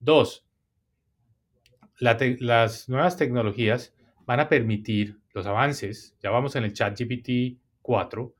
Dos, 0.00 0.46
las 1.98 2.88
nuevas 2.88 3.16
tecnologías 3.16 3.94
van 4.26 4.40
a 4.40 4.48
permitir 4.48 5.18
los 5.32 5.46
avances, 5.46 6.16
ya 6.20 6.30
vamos 6.30 6.56
en 6.56 6.64
el 6.64 6.72
chat 6.72 6.98
GPT 6.98 7.58
4, 7.82 8.34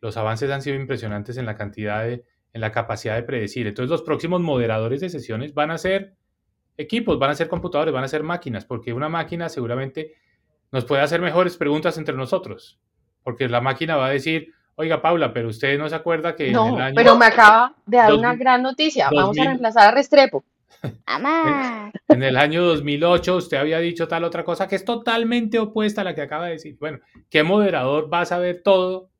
los 0.00 0.16
avances 0.16 0.50
han 0.50 0.62
sido 0.62 0.76
impresionantes 0.76 1.36
en 1.36 1.46
la 1.46 1.56
cantidad 1.56 2.04
de, 2.04 2.24
en 2.52 2.60
la 2.60 2.72
capacidad 2.72 3.16
de 3.16 3.22
predecir. 3.22 3.66
Entonces 3.66 3.90
los 3.90 4.02
próximos 4.02 4.40
moderadores 4.40 5.00
de 5.00 5.10
sesiones 5.10 5.54
van 5.54 5.70
a 5.70 5.78
ser 5.78 6.14
equipos, 6.76 7.18
van 7.18 7.30
a 7.30 7.34
ser 7.34 7.48
computadores, 7.48 7.92
van 7.92 8.04
a 8.04 8.08
ser 8.08 8.22
máquinas, 8.22 8.64
porque 8.64 8.92
una 8.92 9.08
máquina 9.08 9.48
seguramente 9.48 10.14
nos 10.70 10.84
puede 10.84 11.02
hacer 11.02 11.20
mejores 11.20 11.56
preguntas 11.56 11.98
entre 11.98 12.14
nosotros, 12.14 12.78
porque 13.22 13.48
la 13.48 13.60
máquina 13.60 13.96
va 13.96 14.06
a 14.06 14.10
decir, 14.10 14.52
Oiga, 14.80 15.02
Paula, 15.02 15.32
pero 15.32 15.48
usted 15.48 15.76
no 15.76 15.88
se 15.88 15.96
acuerda 15.96 16.36
que 16.36 16.52
no, 16.52 16.68
en 16.68 16.74
el 16.74 16.80
año 16.80 16.94
pero 16.94 17.16
me 17.16 17.26
acaba 17.26 17.74
de 17.84 17.96
dar 17.96 18.14
una 18.14 18.36
gran 18.36 18.62
noticia. 18.62 19.10
Vamos 19.12 19.36
a 19.36 19.42
reemplazar 19.42 19.88
a 19.88 19.90
Restrepo. 19.90 20.44
¡Mamá! 21.08 21.90
En 22.06 22.22
el 22.22 22.36
año 22.36 22.62
2008 22.62 23.36
usted 23.36 23.56
había 23.56 23.80
dicho 23.80 24.06
tal 24.06 24.22
otra 24.22 24.44
cosa 24.44 24.68
que 24.68 24.76
es 24.76 24.84
totalmente 24.84 25.58
opuesta 25.58 26.02
a 26.02 26.04
la 26.04 26.14
que 26.14 26.22
acaba 26.22 26.46
de 26.46 26.52
decir. 26.52 26.76
Bueno, 26.78 27.00
¿qué 27.28 27.42
moderador 27.42 28.08
va 28.12 28.20
a 28.20 28.26
saber 28.26 28.62
todo 28.62 29.10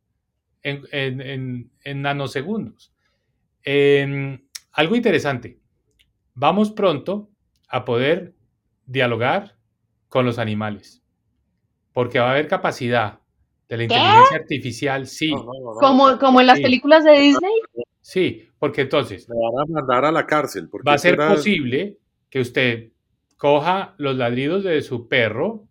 en, 0.62 1.72
nanosegundos? 1.84 2.92
Em, 3.64 4.46
algo 4.72 4.96
interesante. 4.96 5.58
Vamos 6.34 6.70
pronto 6.70 7.30
a 7.68 7.84
poder 7.84 8.34
dialogar 8.86 9.56
con 10.08 10.24
los 10.24 10.38
animales, 10.38 11.02
porque 11.92 12.18
va 12.18 12.28
a 12.28 12.30
haber 12.32 12.48
capacidad 12.48 13.20
de 13.68 13.76
la 13.76 13.82
inteligencia 13.82 14.36
artificial, 14.36 15.06
sí. 15.06 15.30
como, 15.30 16.18
como 16.18 16.40
en 16.40 16.46
las 16.46 16.60
películas 16.60 17.04
de 17.04 17.12
Disney. 17.12 17.52
Sí, 18.00 18.48
porque 18.58 18.82
entonces... 18.82 19.28
Me 19.28 19.36
van 19.36 19.68
a 19.68 19.72
mandar 19.72 20.04
a 20.06 20.12
la 20.12 20.26
cárcel. 20.26 20.70
va 20.86 20.94
a 20.94 20.98
ser 20.98 21.18
posible 21.18 21.98
que 22.30 22.40
usted 22.40 22.92
coja 23.36 23.94
los 23.98 24.16
ladridos 24.16 24.64
de 24.64 24.80
su 24.80 25.08
perro, 25.08 25.68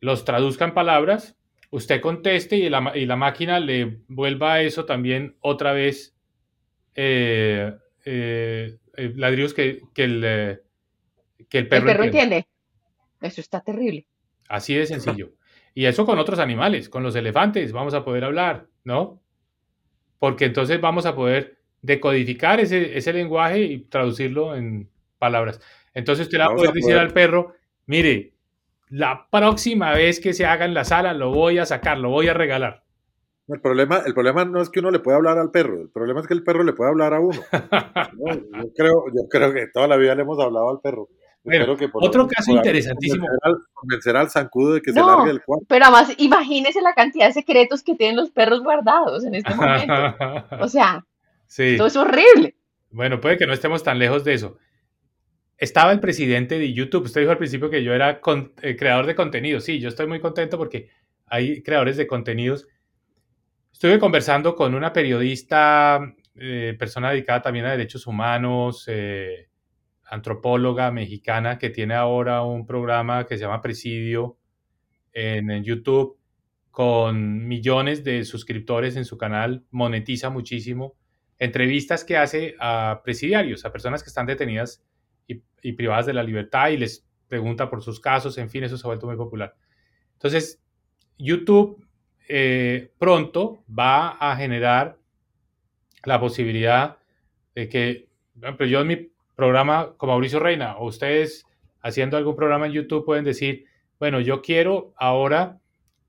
los 0.00 0.24
traduzca 0.24 0.66
en 0.66 0.74
palabras, 0.74 1.38
usted 1.72 2.00
conteste 2.00 2.56
y 2.56 2.68
la, 2.68 2.92
y 2.94 3.06
la 3.06 3.16
máquina 3.16 3.58
le 3.58 4.00
vuelva 4.06 4.54
a 4.54 4.62
eso 4.62 4.84
también 4.84 5.36
otra 5.40 5.72
vez 5.72 6.14
eh, 6.94 7.72
eh, 8.04 8.76
eh, 8.94 9.12
ladridos 9.16 9.54
que, 9.54 9.80
que, 9.94 10.04
el, 10.04 10.60
que 11.48 11.58
el 11.58 11.68
perro, 11.68 11.88
el 11.88 11.96
perro 11.96 12.04
entiende. 12.04 12.46
Eso 13.22 13.40
está 13.40 13.62
terrible. 13.62 14.06
Así 14.48 14.74
de 14.74 14.86
sencillo. 14.86 15.32
Y 15.74 15.86
eso 15.86 16.04
con 16.04 16.18
otros 16.18 16.38
animales, 16.38 16.90
con 16.90 17.02
los 17.02 17.16
elefantes 17.16 17.72
vamos 17.72 17.94
a 17.94 18.04
poder 18.04 18.24
hablar, 18.24 18.66
¿no? 18.84 19.22
Porque 20.18 20.44
entonces 20.44 20.78
vamos 20.78 21.06
a 21.06 21.14
poder 21.14 21.58
decodificar 21.80 22.60
ese, 22.60 22.98
ese 22.98 23.14
lenguaje 23.14 23.62
y 23.62 23.78
traducirlo 23.84 24.54
en 24.54 24.90
palabras. 25.18 25.58
Entonces 25.94 26.26
usted 26.26 26.36
le 26.36 26.44
va 26.44 26.52
a 26.52 26.54
poder 26.54 26.72
decir 26.72 26.96
al 26.96 27.14
perro, 27.14 27.54
mire, 27.86 28.34
la 28.92 29.26
próxima 29.30 29.92
vez 29.92 30.20
que 30.20 30.32
se 30.32 30.46
haga 30.46 30.64
en 30.64 30.74
la 30.74 30.84
sala 30.84 31.14
lo 31.14 31.30
voy 31.30 31.58
a 31.58 31.66
sacar, 31.66 31.98
lo 31.98 32.10
voy 32.10 32.28
a 32.28 32.34
regalar. 32.34 32.84
El 33.48 33.60
problema, 33.60 34.02
el 34.06 34.14
problema 34.14 34.44
no 34.44 34.62
es 34.62 34.70
que 34.70 34.80
uno 34.80 34.90
le 34.90 35.00
pueda 35.00 35.16
hablar 35.16 35.38
al 35.38 35.50
perro, 35.50 35.80
el 35.80 35.90
problema 35.90 36.20
es 36.20 36.26
que 36.26 36.34
el 36.34 36.44
perro 36.44 36.62
le 36.62 36.72
puede 36.72 36.90
hablar 36.90 37.12
a 37.14 37.20
uno. 37.20 37.38
yo, 37.52 38.72
creo, 38.76 39.04
yo 39.14 39.28
creo 39.28 39.52
que 39.52 39.66
toda 39.72 39.88
la 39.88 39.96
vida 39.96 40.14
le 40.14 40.22
hemos 40.22 40.38
hablado 40.38 40.70
al 40.70 40.80
perro 40.80 41.08
otro 41.94 42.28
caso 42.28 42.52
interesantísimo. 42.52 43.26
Convencer 43.72 44.16
al, 44.16 44.30
zancudo 44.30 44.74
de 44.74 44.80
que 44.80 44.92
se 44.92 45.00
largue 45.00 45.28
del 45.28 45.42
cuarto. 45.42 45.66
Pero 45.68 45.86
además, 45.86 46.14
imagínese 46.18 46.80
la 46.80 46.94
cantidad 46.94 47.26
de 47.26 47.32
secretos 47.32 47.82
que 47.82 47.96
tienen 47.96 48.16
los 48.16 48.30
perros 48.30 48.62
guardados 48.62 49.24
en 49.24 49.34
este 49.34 49.54
momento. 49.54 49.92
o 50.60 50.68
sea, 50.68 51.04
sí. 51.46 51.76
todo 51.76 51.88
es 51.88 51.96
horrible. 51.96 52.54
Bueno, 52.90 53.20
puede 53.20 53.38
que 53.38 53.46
no 53.46 53.52
estemos 53.52 53.82
tan 53.82 53.98
lejos 53.98 54.22
de 54.24 54.34
eso. 54.34 54.56
Estaba 55.62 55.92
el 55.92 56.00
presidente 56.00 56.58
de 56.58 56.72
YouTube. 56.72 57.04
Usted 57.04 57.20
dijo 57.20 57.30
al 57.30 57.38
principio 57.38 57.70
que 57.70 57.84
yo 57.84 57.94
era 57.94 58.20
eh, 58.62 58.76
creador 58.76 59.06
de 59.06 59.14
contenido. 59.14 59.60
Sí, 59.60 59.78
yo 59.78 59.90
estoy 59.90 60.08
muy 60.08 60.18
contento 60.18 60.58
porque 60.58 60.88
hay 61.24 61.62
creadores 61.62 61.96
de 61.96 62.08
contenidos. 62.08 62.66
Estuve 63.72 64.00
conversando 64.00 64.56
con 64.56 64.74
una 64.74 64.92
periodista, 64.92 66.00
eh, 66.34 66.74
persona 66.76 67.12
dedicada 67.12 67.42
también 67.42 67.66
a 67.66 67.70
derechos 67.70 68.08
humanos, 68.08 68.86
eh, 68.88 69.50
antropóloga 70.04 70.90
mexicana 70.90 71.58
que 71.58 71.70
tiene 71.70 71.94
ahora 71.94 72.42
un 72.42 72.66
programa 72.66 73.24
que 73.28 73.36
se 73.36 73.44
llama 73.44 73.62
Presidio 73.62 74.38
en, 75.12 75.62
YouTube 75.62 76.18
con 76.72 77.46
millones 77.46 78.02
de 78.02 78.24
suscriptores 78.24 78.96
en 78.96 79.04
su 79.04 79.16
canal, 79.16 79.64
monetiza 79.70 80.28
muchísimo. 80.28 80.96
Entrevistas 81.38 82.02
que 82.02 82.16
hace 82.16 82.56
a 82.58 83.02
presidiarios, 83.04 83.64
a 83.64 83.70
personas 83.70 84.02
que 84.02 84.08
están 84.08 84.26
detenidas 84.26 84.82
y, 85.62 85.72
privadas 85.72 86.06
de 86.06 86.12
la 86.12 86.22
libertad 86.22 86.68
y 86.68 86.76
les 86.76 87.04
pregunta 87.28 87.70
por 87.70 87.82
sus 87.82 88.00
casos, 88.00 88.36
en 88.38 88.50
fin, 88.50 88.64
eso 88.64 88.76
se 88.76 88.86
ha 88.86 88.88
vuelto 88.88 89.06
muy 89.06 89.16
popular. 89.16 89.54
Entonces, 90.14 90.60
YouTube 91.18 91.84
eh, 92.28 92.90
pronto 92.98 93.64
va 93.68 94.10
a 94.10 94.36
generar 94.36 94.98
la 96.04 96.20
posibilidad 96.20 96.98
de 97.54 97.68
que, 97.68 98.08
por 98.34 98.44
ejemplo, 98.44 98.66
yo 98.66 98.80
en 98.80 98.86
mi 98.86 99.12
programa 99.34 99.94
como 99.96 100.12
Mauricio 100.12 100.40
Reina 100.40 100.76
o 100.76 100.86
ustedes 100.86 101.46
haciendo 101.80 102.16
algún 102.16 102.36
programa 102.36 102.66
en 102.66 102.72
YouTube 102.72 103.04
pueden 103.04 103.24
decir, 103.24 103.64
bueno, 103.98 104.20
yo 104.20 104.42
quiero 104.42 104.92
ahora 104.96 105.58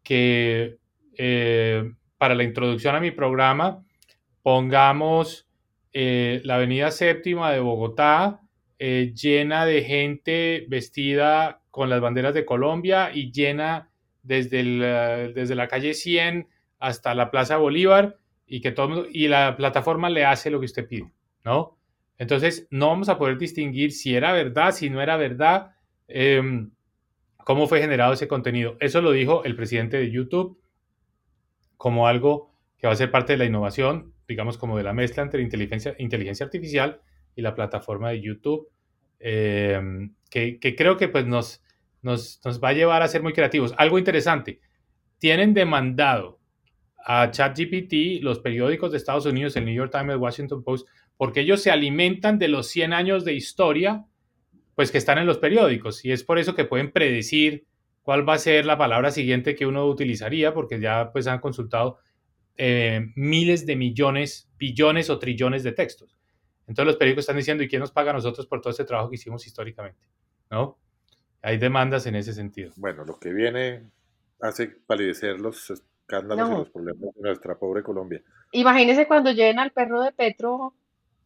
que 0.04 0.78
eh, 1.18 1.94
para 2.18 2.36
la 2.36 2.44
introducción 2.44 2.96
a 2.96 3.00
mi 3.00 3.12
programa 3.12 3.84
pongamos 4.42 5.48
eh, 5.94 6.42
la 6.44 6.56
avenida 6.56 6.92
séptima 6.92 7.52
de 7.52 7.60
Bogotá 7.60 8.43
eh, 8.86 9.14
llena 9.14 9.66
de 9.66 9.82
gente 9.82 10.66
vestida 10.68 11.62
con 11.72 11.90
las 11.90 12.02
banderas 12.02 12.34
de 12.34 12.44
Colombia 12.44 13.12
y 13.14 13.32
llena 13.32 13.90
desde, 14.24 14.62
desde 15.32 15.56
la 15.56 15.70
calle 15.70 15.94
100 15.94 16.50
hasta 16.80 17.16
la 17.16 17.32
Plaza 17.32 17.56
Bolívar 17.56 18.18
y 18.46 18.60
que 18.60 18.74
todo 18.74 19.06
y 19.10 19.30
la 19.30 19.56
plataforma 19.56 20.10
le 20.10 20.26
hace 20.26 20.52
lo 20.52 20.60
que 20.60 20.66
usted 20.66 20.86
pide, 20.86 21.10
¿no? 21.46 21.78
Entonces, 22.18 22.68
no 22.72 22.88
vamos 22.90 23.08
a 23.08 23.18
poder 23.18 23.38
distinguir 23.38 23.94
si 23.94 24.16
era 24.16 24.34
verdad, 24.34 24.74
si 24.74 24.90
no 24.90 25.02
era 25.02 25.16
verdad, 25.16 25.72
em, 26.10 26.72
cómo 27.38 27.68
fue 27.68 27.80
generado 27.80 28.12
ese 28.12 28.28
contenido. 28.28 28.76
Eso 28.82 29.02
lo 29.02 29.14
dijo 29.14 29.46
el 29.46 29.56
presidente 29.56 29.96
de 29.96 30.12
YouTube 30.12 30.60
como 31.78 32.06
algo 32.06 32.52
que 32.78 32.88
va 32.88 32.92
a 32.92 32.98
ser 32.98 33.12
parte 33.12 33.32
de 33.32 33.38
la 33.38 33.46
innovación, 33.46 34.14
digamos, 34.28 34.58
como 34.58 34.76
de 34.76 34.84
la 34.84 34.92
mezcla 34.92 35.24
entre 35.24 35.42
inteligencia, 35.42 35.96
inteligencia 36.00 36.46
artificial 36.46 37.00
y 37.34 37.44
la 37.44 37.56
plataforma 37.56 38.10
de 38.10 38.20
YouTube, 38.20 38.73
em, 39.24 40.14
que, 40.30 40.60
creo 40.76 40.98
que 40.98 41.08
pues, 41.08 41.26
nos, 41.26 41.64
nos, 42.02 42.42
nos 42.44 42.62
va 42.62 42.70
a 42.70 42.74
llevar 42.74 43.02
a 43.02 43.08
ser 43.08 43.24
muy 43.24 43.34
creativos. 43.34 43.74
Algo 43.78 43.98
interesante, 43.98 44.60
tienen 45.18 45.54
demandado 45.54 46.40
a 47.06 47.32
ChatGPT 47.32 48.22
los 48.22 48.40
periódicos 48.40 48.92
de 48.92 48.98
Estados 48.98 49.26
Unidos, 49.26 49.56
el 49.56 49.66
New 49.66 49.74
York 49.74 49.92
Times, 49.92 50.12
el 50.14 50.18
Washington 50.18 50.64
Post, 50.64 50.88
porque 51.16 51.42
ellos 51.42 51.62
se 51.62 51.72
alimentan 51.72 52.40
de 52.40 52.50
los 52.50 52.68
100 52.68 52.94
años 52.94 53.24
de 53.24 53.34
historia, 53.34 54.06
pues 54.76 54.92
que 54.92 54.98
están 54.98 55.18
en 55.18 55.26
los 55.26 55.38
periódicos. 55.38 56.04
Y 56.04 56.12
es 56.12 56.24
por 56.24 56.40
eso 56.40 56.56
que 56.56 56.66
pueden 56.66 56.92
predecir 56.92 57.66
cuál 58.02 58.28
va 58.28 58.34
a 58.34 58.40
ser 58.40 58.66
la 58.66 58.78
palabra 58.78 59.12
siguiente 59.12 59.56
que 59.56 59.66
uno 59.66 59.86
utilizaría, 59.86 60.54
porque 60.54 60.80
ya 60.80 61.12
pues 61.14 61.28
han 61.28 61.40
consultado 61.40 62.00
eh, 62.58 63.12
miles 63.16 63.66
de 63.66 63.76
millones, 63.76 64.50
billones 64.58 65.10
o 65.10 65.20
trillones 65.20 65.64
de 65.64 65.72
textos. 65.72 66.18
Entonces 66.68 66.86
los 66.86 66.97
periódicos 66.97 67.24
están 67.24 67.38
diciendo, 67.38 67.64
¿y 67.64 67.68
quién 67.68 67.82
nos 67.82 67.91
paga 67.91 68.11
a 68.11 68.14
nosotros 68.14 68.47
por 68.47 68.61
todo 68.61 68.72
este 68.72 68.86
trabajo 68.86 69.09
que 69.09 69.16
hicimos 69.16 69.45
históricamente? 69.45 69.99
¿No? 70.49 70.78
Hay 71.41 71.57
demandas 71.57 72.05
en 72.05 72.16
ese 72.16 72.34
sentido. 72.34 72.72
Bueno, 72.78 73.03
lo 73.03 73.20
que 73.20 73.34
viene 73.34 73.89
hace 74.39 74.68
palidecer 74.68 75.39
los 75.39 75.70
escándalos 75.70 76.49
y 76.49 76.53
los 76.53 76.70
problemas 76.70 77.14
de 77.16 77.22
nuestra 77.22 77.55
pobre 77.55 77.84
Colombia. 77.84 78.22
Imagínese 78.51 79.07
cuando 79.07 79.32
lleven 79.32 79.59
al 79.59 79.72
perro 79.72 80.01
de 80.01 80.11
Petro 80.11 80.74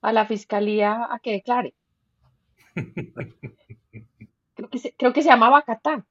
a 0.01 0.11
la 0.13 0.25
fiscalía 0.25 1.07
a 1.09 1.19
que 1.19 1.33
declare. 1.33 1.73
creo, 4.55 4.69
que 4.69 4.77
se, 4.79 4.93
creo 4.95 5.13
que 5.13 5.21
se 5.21 5.29
llama 5.29 5.49
Bacatá. 5.49 6.05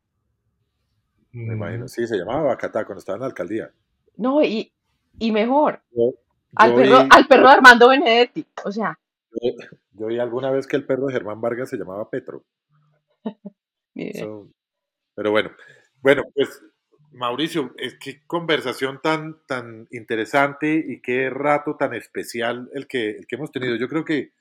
Me 1.32 1.54
imagino, 1.54 1.88
sí, 1.88 2.06
se 2.06 2.16
llamaba 2.16 2.42
Bacatá 2.42 2.84
cuando 2.84 3.00
estaba 3.00 3.16
en 3.16 3.20
la 3.20 3.26
alcaldía. 3.26 3.70
No, 4.16 4.42
y, 4.42 4.72
y 5.18 5.32
mejor. 5.32 5.82
al, 6.54 6.74
perro, 6.74 7.06
al 7.10 7.26
perro 7.26 7.48
de 7.48 7.54
Armando 7.54 7.88
Benedetti, 7.88 8.46
o 8.64 8.72
sea. 8.72 8.98
Yo, 9.92 10.06
oí 10.06 10.18
alguna 10.18 10.50
vez 10.50 10.66
que 10.66 10.76
el 10.76 10.86
perro 10.86 11.06
de 11.06 11.12
Germán 11.12 11.40
Vargas 11.40 11.70
se 11.70 11.76
llamaba 11.76 12.10
Petro. 12.10 12.44
pero 15.14 15.30
bueno, 15.30 15.50
bueno, 16.02 16.22
pues 16.34 16.62
Mauricio, 17.12 17.72
es 17.78 17.96
qué 17.98 18.22
conversación 18.26 19.00
tan, 19.02 19.38
tan 19.46 19.88
interesante 19.90 20.84
y 20.86 21.00
qué 21.00 21.30
rato 21.30 21.76
tan 21.76 21.94
especial 21.94 22.68
el 22.74 22.86
que, 22.86 23.10
el 23.10 23.26
que 23.26 23.36
hemos 23.36 23.52
tenido. 23.52 23.76
Yo 23.76 23.88
creo 23.88 24.04
que 24.04 24.32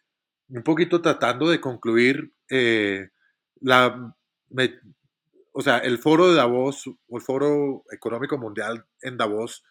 un 0.50 0.64
poquito 0.64 1.02
tratando 1.02 1.50
de 1.50 1.62
concluir 1.62 2.34
eh, 2.50 3.10
la, 3.62 4.14
o 5.54 5.62
sea, 5.62 5.78
el 5.80 5.98
foro 5.98 6.30
de 6.30 6.36
Davos 6.36 6.88
o 6.88 7.18
el 7.18 7.22
foro 7.24 7.84
económico 7.92 8.38
mundial 8.38 8.86
en 9.02 9.18
Davos 9.18 9.64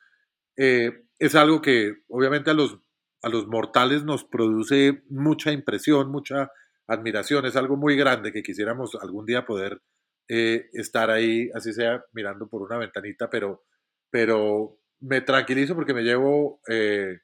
eh, 0.56 1.04
es 1.18 1.34
algo 1.34 1.60
que 1.60 2.02
obviamente 2.08 2.50
a 2.50 2.54
los, 2.54 2.78
a 3.24 3.28
los 3.28 3.46
mortales 3.46 4.04
nos 4.04 4.24
produce 4.24 5.02
mucha 5.08 5.52
impresión, 5.52 6.10
mucha 6.10 6.50
admiración, 6.86 7.46
es 7.46 7.56
algo 7.56 7.76
muy 7.76 7.96
grande 7.96 8.32
que 8.32 8.42
quisiéramos 8.42 8.94
algún 9.00 9.24
día 9.24 9.46
poder 9.46 9.80
eh, 10.28 10.68
estar 10.72 11.10
ahí, 11.10 11.50
así 11.54 11.72
sea 11.72 12.04
mirando 12.12 12.48
por 12.48 12.62
una 12.62 12.78
ventanita, 12.78 13.30
pero, 13.30 13.64
pero 14.10 14.78
me 15.00 15.22
tranquilizo 15.22 15.74
porque 15.74 15.94
me 15.94 16.02
llevo 16.02 16.60
eh, 16.68 17.20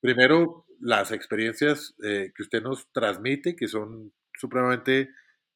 primero 0.00 0.66
las 0.80 1.12
experiencias 1.12 1.94
que 2.00 2.42
usted 2.42 2.62
nos 2.62 2.90
transmite, 2.90 3.54
que 3.54 3.68
son 3.68 4.14
supremamente 4.34 5.10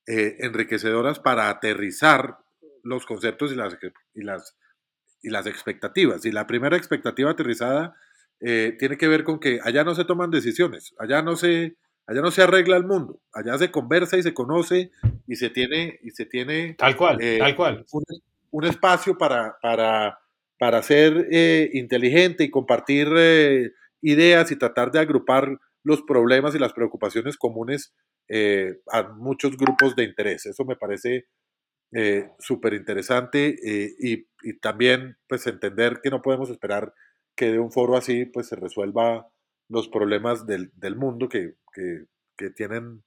enriquecedoras 0.07 1.18
para 1.18 1.49
aterrizar 1.49 2.37
los 2.82 3.07
conceptos 3.07 3.51
y 3.51 3.55
las, 3.55 3.78
y 4.14 4.22
las 4.22 4.55
y 5.24 5.30
las 5.30 5.47
expectativas. 5.47 6.24
Y 6.26 6.30
la 6.30 6.47
primera 6.47 6.76
expectativa 6.76 7.30
aterrizada 7.30 7.97
eh, 8.41 8.76
tiene 8.78 8.97
que 8.97 9.09
ver 9.09 9.24
con 9.24 9.39
que 9.39 9.61
allá 9.62 9.85
no 9.85 9.95
se 9.95 10.05
toman 10.05 10.30
decisiones, 10.30 10.95
allá 10.99 11.22
no 11.22 11.37
se, 11.37 11.76
allá 12.07 12.20
no 12.20 12.30
se 12.30 12.43
arregla 12.43 12.76
el 12.76 12.85
mundo, 12.85 13.20
allá 13.32 13.57
se 13.59 13.70
conversa 13.70 14.16
y 14.16 14.22
se 14.22 14.35
conoce 14.35 14.91
y 15.26 15.37
se 15.37 15.51
tiene, 15.51 15.99
y 16.03 16.11
se 16.11 16.26
tiene 16.26 16.74
tal 16.74 16.97
cual, 16.97 17.18
eh, 17.20 17.39
tal 17.39 17.57
cual. 17.57 17.87
Un, 18.51 18.64
espacio 18.64 19.18
para, 19.18 19.57
para, 19.61 20.18
para 20.59 20.82
ser 20.82 21.28
eh, 21.30 21.70
inteligente 21.72 22.45
y 22.45 22.51
compartir 22.51 23.09
ideas 24.01 24.53
y 24.53 24.57
tratar 24.57 24.93
de 24.93 25.01
agrupar 25.01 25.59
los 25.82 26.03
problemas 26.03 26.55
y 26.55 26.59
las 26.59 26.72
preocupaciones 26.72 27.37
comunes 27.37 27.95
a 28.91 29.03
muchos 29.16 29.57
grupos 29.57 29.97
de 29.97 30.05
interés. 30.05 30.47
Eso 30.47 30.64
me 30.64 30.76
parece 30.76 31.26
súper 32.39 32.74
interesante 32.74 33.57
eh, 33.64 33.95
y, 33.99 34.26
también 34.61 35.16
pues 35.26 35.47
entender 35.47 36.01
que 36.03 36.11
no 36.11 36.20
podemos 36.20 36.51
esperar 36.51 36.93
que 37.35 37.53
de 37.53 37.59
un 37.59 37.72
foro 37.72 37.97
así 37.97 38.24
pues 38.26 38.49
se 38.49 38.57
resuelva 38.57 39.28
los 39.68 39.89
problemas 39.89 40.47
del, 40.47 40.70
mundo 40.97 41.28
que, 41.28 41.57
tienen 42.55 43.03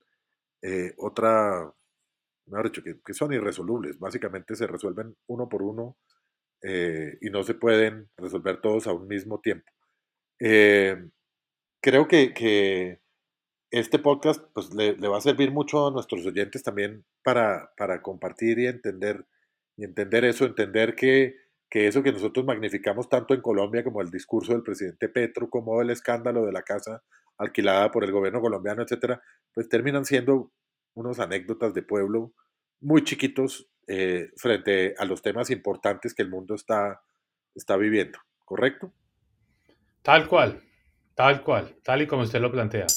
eh, 0.62 0.94
otra, 0.98 1.74
mejor 2.48 2.72
dicho, 2.72 2.84
que, 2.84 3.14
son 3.14 3.34
irresolubles. 3.34 4.00
Básicamente 4.00 4.56
se 4.56 4.68
resuelven 4.68 5.16
uno 5.28 5.48
por 5.48 5.62
uno 5.62 5.98
y 6.62 7.30
no 7.30 7.44
se 7.44 7.54
pueden 7.54 8.10
resolver 8.18 8.60
todos 8.60 8.88
a 8.88 8.94
un 8.94 9.08
mismo 9.08 9.40
tiempo. 9.40 9.72
creo 10.40 12.08
que 12.08 13.00
este 13.72 14.00
podcast 14.00 14.44
pues, 14.54 14.74
le, 14.74 14.94
va 14.94 15.18
a 15.18 15.22
servir 15.22 15.52
mucho 15.52 15.88
a 15.88 15.92
nuestros 15.92 16.26
oyentes 16.26 16.64
también 16.64 17.06
para, 17.24 17.72
para 17.78 18.02
compartir 18.02 18.60
y 18.60 18.68
entender, 18.68 19.26
y 19.76 19.84
entender 19.84 20.26
eso, 20.26 20.46
entender 20.46 20.96
que, 20.96 21.36
que, 21.70 21.88
eso 21.88 22.04
que 22.04 22.12
nosotros 22.12 22.46
magnificamos 22.46 23.10
tanto 23.10 23.34
en 23.34 23.42
Colombia 23.42 23.84
como 23.84 24.02
el 24.02 24.10
discurso 24.10 24.54
del 24.54 24.64
presidente 24.64 25.10
Petro, 25.10 25.50
como 25.50 25.82
el 25.82 25.90
escándalo 25.90 26.46
de 26.46 26.52
la 26.52 26.64
casa 26.64 27.04
alquilada 27.38 27.92
por 27.92 28.04
el 28.04 28.12
gobierno 28.12 28.42
colombiano, 28.42 28.82
etcétera, 28.82 29.22
pues 29.54 29.70
terminan 29.70 30.06
siendo 30.06 30.52
unos 30.94 31.20
anécdotas 31.20 31.74
de 31.74 31.84
pueblo 31.84 32.34
muy 32.80 33.04
chiquitos 33.04 33.70
eh, 33.88 34.32
frente 34.38 34.96
a 34.98 35.06
los 35.06 35.22
temas 35.22 35.50
importantes 35.50 36.14
que 36.14 36.24
el 36.24 36.30
mundo 36.30 36.56
está, 36.56 37.02
está 37.56 37.78
viviendo, 37.78 38.20
¿correcto? 38.44 38.94
Tal 40.02 40.28
cual, 40.28 40.64
tal 41.16 41.44
cual, 41.44 41.76
tal 41.84 42.02
y 42.02 42.08
como 42.08 42.24
usted 42.24 42.40
lo 42.40 42.52
plantea. 42.52 42.88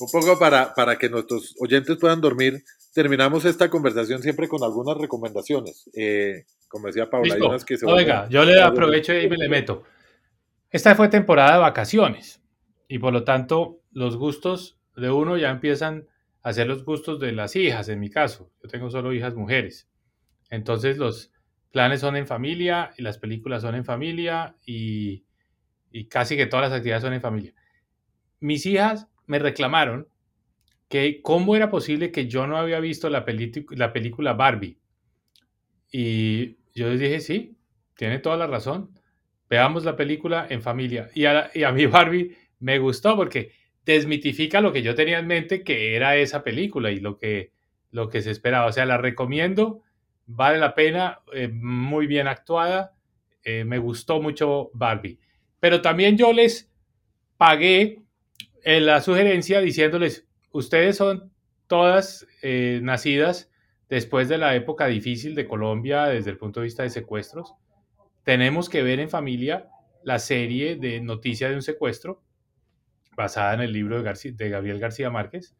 Un 0.00 0.08
poco 0.10 0.38
para, 0.38 0.74
para 0.74 0.96
que 0.96 1.08
nuestros 1.08 1.54
oyentes 1.58 1.96
puedan 1.98 2.20
dormir, 2.20 2.64
terminamos 2.92 3.44
esta 3.44 3.70
conversación 3.70 4.22
siempre 4.22 4.48
con 4.48 4.62
algunas 4.62 4.96
recomendaciones. 4.96 5.90
Eh, 5.94 6.44
como 6.68 6.86
decía 6.86 7.08
Paula, 7.10 7.34
hay 7.34 7.58
que 7.66 7.76
se 7.76 7.86
Oiga, 7.86 8.28
yo 8.28 8.44
le 8.44 8.60
aprovecho 8.60 9.14
y 9.14 9.28
me 9.28 9.36
le 9.36 9.48
meto. 9.48 9.82
Esta 10.70 10.94
fue 10.94 11.08
temporada 11.08 11.54
de 11.54 11.58
vacaciones 11.58 12.40
y 12.88 12.98
por 12.98 13.12
lo 13.12 13.24
tanto 13.24 13.80
los 13.92 14.16
gustos 14.16 14.78
de 14.96 15.10
uno 15.10 15.36
ya 15.36 15.50
empiezan 15.50 16.06
a 16.42 16.52
ser 16.52 16.66
los 16.66 16.84
gustos 16.84 17.20
de 17.20 17.32
las 17.32 17.56
hijas, 17.56 17.88
en 17.88 18.00
mi 18.00 18.10
caso. 18.10 18.50
Yo 18.62 18.68
tengo 18.68 18.90
solo 18.90 19.12
hijas 19.12 19.34
mujeres. 19.34 19.88
Entonces 20.50 20.98
los 20.98 21.30
planes 21.72 22.00
son 22.00 22.16
en 22.16 22.26
familia 22.26 22.92
y 22.96 23.02
las 23.02 23.18
películas 23.18 23.62
son 23.62 23.74
en 23.74 23.84
familia 23.84 24.56
y, 24.64 25.24
y 25.90 26.08
casi 26.08 26.36
que 26.36 26.46
todas 26.46 26.68
las 26.68 26.76
actividades 26.76 27.02
son 27.02 27.14
en 27.14 27.20
familia. 27.20 27.54
Mis 28.40 28.66
hijas 28.66 29.08
me 29.26 29.38
reclamaron 29.38 30.08
que 30.92 31.22
cómo 31.22 31.56
era 31.56 31.70
posible 31.70 32.12
que 32.12 32.28
yo 32.28 32.46
no 32.46 32.58
había 32.58 32.78
visto 32.78 33.08
la, 33.08 33.24
la 33.70 33.92
película 33.94 34.34
Barbie. 34.34 34.76
Y 35.90 36.58
yo 36.74 36.90
les 36.90 37.00
dije, 37.00 37.20
sí, 37.20 37.56
tiene 37.96 38.18
toda 38.18 38.36
la 38.36 38.46
razón. 38.46 38.90
Veamos 39.48 39.86
la 39.86 39.96
película 39.96 40.46
en 40.50 40.60
familia. 40.60 41.08
Y 41.14 41.24
a, 41.24 41.50
y 41.54 41.62
a 41.62 41.72
mí 41.72 41.86
Barbie 41.86 42.36
me 42.58 42.78
gustó 42.78 43.16
porque 43.16 43.52
desmitifica 43.86 44.60
lo 44.60 44.70
que 44.70 44.82
yo 44.82 44.94
tenía 44.94 45.18
en 45.18 45.26
mente 45.28 45.62
que 45.62 45.96
era 45.96 46.16
esa 46.16 46.44
película 46.44 46.90
y 46.90 47.00
lo 47.00 47.16
que, 47.16 47.52
lo 47.90 48.10
que 48.10 48.20
se 48.20 48.30
esperaba. 48.30 48.66
O 48.66 48.72
sea, 48.72 48.84
la 48.84 48.98
recomiendo, 48.98 49.80
vale 50.26 50.58
la 50.58 50.74
pena, 50.74 51.20
eh, 51.32 51.48
muy 51.48 52.06
bien 52.06 52.28
actuada, 52.28 52.92
eh, 53.44 53.64
me 53.64 53.78
gustó 53.78 54.20
mucho 54.20 54.68
Barbie. 54.74 55.18
Pero 55.58 55.80
también 55.80 56.18
yo 56.18 56.34
les 56.34 56.70
pagué 57.38 58.02
en 58.62 58.84
la 58.84 59.00
sugerencia 59.00 59.62
diciéndoles, 59.62 60.28
ustedes 60.52 60.96
son 60.96 61.32
todas 61.66 62.26
eh, 62.42 62.80
nacidas 62.82 63.50
después 63.88 64.28
de 64.28 64.38
la 64.38 64.54
época 64.54 64.86
difícil 64.86 65.34
de 65.34 65.46
Colombia 65.46 66.04
desde 66.04 66.30
el 66.30 66.38
punto 66.38 66.60
de 66.60 66.64
vista 66.64 66.82
de 66.82 66.90
secuestros. 66.90 67.54
Tenemos 68.24 68.68
que 68.68 68.82
ver 68.82 69.00
en 69.00 69.10
familia 69.10 69.68
la 70.04 70.18
serie 70.18 70.76
de 70.76 71.00
Noticia 71.00 71.48
de 71.48 71.56
un 71.56 71.62
secuestro, 71.62 72.22
basada 73.16 73.54
en 73.54 73.60
el 73.60 73.72
libro 73.72 74.02
de, 74.02 74.32
de 74.32 74.48
Gabriel 74.48 74.78
García 74.78 75.10
Márquez. 75.10 75.56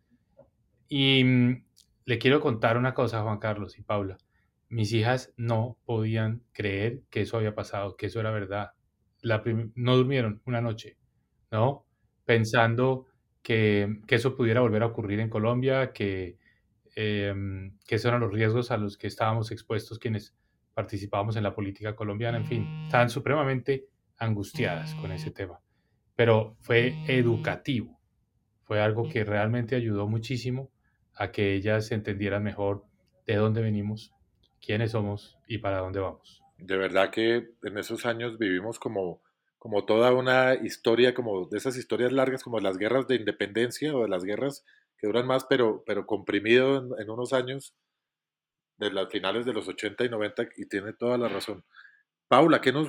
Y 0.89 1.25
mm, 1.25 1.65
le 2.05 2.19
quiero 2.19 2.41
contar 2.41 2.77
una 2.77 2.95
cosa, 2.95 3.23
Juan 3.23 3.39
Carlos 3.39 3.79
y 3.79 3.83
Paula. 3.83 4.19
Mis 4.69 4.93
hijas 4.93 5.33
no 5.37 5.77
podían 5.85 6.43
creer 6.53 7.03
que 7.11 7.23
eso 7.23 7.37
había 7.37 7.55
pasado, 7.55 7.97
que 7.97 8.07
eso 8.07 8.21
era 8.21 8.31
verdad. 8.31 8.73
La 9.21 9.43
no 9.75 9.97
durmieron 9.97 10.41
una 10.47 10.61
noche, 10.61 10.97
¿no? 11.51 11.87
pensando 12.25 13.07
que, 13.43 14.01
eso 14.09 14.37
pudiera 14.37 14.61
volver 14.61 14.83
a 14.83 14.87
ocurrir 14.87 15.21
en 15.21 15.29
Colombia, 15.29 15.93
que, 15.93 16.39
em, 16.95 17.77
que 17.87 17.97
esos 17.97 18.07
eran 18.07 18.21
los 18.21 18.33
riesgos 18.33 18.71
a 18.71 18.77
los 18.77 18.97
que 18.97 19.07
estábamos 19.07 19.51
expuestos 19.51 19.99
quienes 19.99 20.35
participábamos 20.75 21.37
en 21.37 21.43
la 21.43 21.55
política 21.55 21.95
colombiana, 21.95 22.39
en 22.39 22.47
fin, 22.47 22.67
estaban 22.85 23.11
supremamente 23.11 23.87
angustiadas 24.19 24.95
con 24.95 25.13
ese 25.13 25.31
tema. 25.31 25.61
Pero 26.15 26.57
fue 26.61 26.95
educativo, 27.09 27.99
fue 28.63 28.81
algo 28.81 29.09
que 29.09 29.25
realmente 29.25 29.77
ayudó 29.77 30.07
muchísimo 30.07 30.71
a 31.15 31.31
que 31.31 31.55
ellas 31.55 31.91
entendieran 31.93 32.43
mejor 32.43 32.85
de 33.27 33.37
dónde 33.37 33.61
venimos, 33.61 34.15
quiénes 34.65 34.93
somos 34.93 35.39
y 35.47 35.59
para 35.59 35.79
dónde 35.79 36.01
vamos. 36.01 36.43
De 36.59 36.77
verdad 36.77 37.11
que 37.11 37.51
en 37.63 37.79
esos 37.79 38.07
años 38.07 38.39
vivimos 38.39 38.79
como, 38.79 39.22
como 39.63 39.85
toda 39.85 40.13
una 40.13 40.55
historia, 40.55 41.15
como 41.15 41.47
de 41.47 41.57
esas 41.57 41.77
historias 41.77 42.11
largas, 42.11 42.43
como 42.43 42.59
las 42.59 42.79
guerras 42.79 43.07
de 43.07 43.15
independencia 43.15 43.95
o 43.95 44.03
de 44.03 44.09
las 44.09 44.25
guerras 44.25 44.65
que 44.99 45.07
duran 45.07 45.25
más, 45.25 45.45
pero, 45.45 45.85
pero 45.87 46.05
comprimido 46.05 46.99
en, 46.99 47.09
unos 47.09 47.33
años 47.33 47.73
de 48.79 48.91
las 48.91 49.09
finales 49.09 49.47
de 49.47 49.53
los 49.53 49.69
80 49.69 50.05
y 50.05 50.09
90, 50.09 50.49
y 50.57 50.67
tiene 50.67 50.95
toda 50.95 51.17
la 51.17 51.29
razón. 51.29 51.65
Paula, 52.27 52.61
¿qué 52.61 52.73
nos 52.73 52.89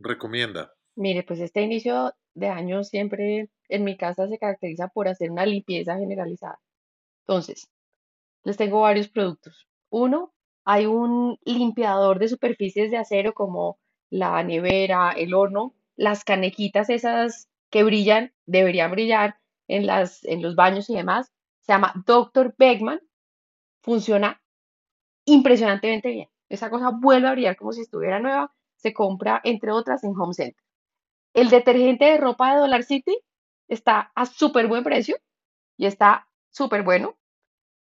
recomienda? 0.00 0.74
Mire, 0.96 1.22
pues 1.22 1.38
este 1.38 1.62
inicio 1.62 2.12
de 2.34 2.48
año 2.48 2.82
siempre 2.82 3.48
en 3.68 3.84
mi 3.84 3.96
casa 3.96 4.26
se 4.26 4.38
caracteriza 4.38 4.88
por 4.88 5.06
hacer 5.06 5.30
una 5.30 5.46
limpieza 5.46 5.96
generalizada. 5.96 6.58
Entonces, 7.20 7.70
les 8.42 8.56
tengo 8.56 8.80
varios 8.80 9.08
productos. 9.08 9.68
Uno, 9.90 10.34
hay 10.64 10.86
un 10.86 11.38
limpiador 11.44 12.18
de 12.18 12.26
superficies 12.26 12.90
de 12.90 12.96
acero 12.96 13.32
como 13.32 13.78
la 14.10 14.42
nevera, 14.42 15.12
el 15.12 15.34
horno, 15.34 15.76
las 16.00 16.24
canequitas 16.24 16.88
esas 16.88 17.50
que 17.68 17.82
brillan, 17.82 18.32
deberían 18.46 18.90
brillar 18.90 19.38
en, 19.68 19.86
las, 19.86 20.24
en 20.24 20.40
los 20.40 20.56
baños 20.56 20.88
y 20.88 20.94
demás. 20.94 21.30
Se 21.60 21.74
llama 21.74 21.92
Dr. 22.06 22.54
Beckman. 22.56 23.02
Funciona 23.82 24.40
impresionantemente 25.26 26.08
bien. 26.08 26.28
Esa 26.48 26.70
cosa 26.70 26.90
vuelve 26.90 27.28
a 27.28 27.32
brillar 27.32 27.56
como 27.56 27.72
si 27.72 27.82
estuviera 27.82 28.18
nueva. 28.18 28.50
Se 28.76 28.94
compra, 28.94 29.42
entre 29.44 29.72
otras, 29.72 30.02
en 30.02 30.18
Home 30.18 30.32
Center. 30.32 30.64
El 31.34 31.50
detergente 31.50 32.06
de 32.06 32.16
ropa 32.16 32.54
de 32.54 32.60
Dollar 32.60 32.82
City 32.82 33.18
está 33.68 34.10
a 34.14 34.24
súper 34.24 34.68
buen 34.68 34.82
precio 34.82 35.18
y 35.76 35.84
está 35.84 36.28
súper 36.48 36.82
bueno. 36.82 37.18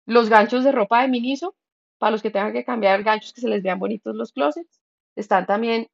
Los 0.05 0.27
ganchos 0.27 0.65
de 0.65 0.73
ropa 0.73 1.03
de 1.03 1.07
Miniso, 1.07 1.55
para 1.97 2.11
los 2.11 2.21
que 2.21 2.31
tengan 2.31 2.51
que 2.51 2.65
cambiar 2.65 3.01
ganchos 3.03 3.31
que 3.31 3.39
se 3.39 3.47
les 3.47 3.63
vean 3.63 3.79
bonitos 3.79 4.13
los 4.13 4.33
closets, 4.33 4.81
están 5.15 5.45
también 5.45 5.89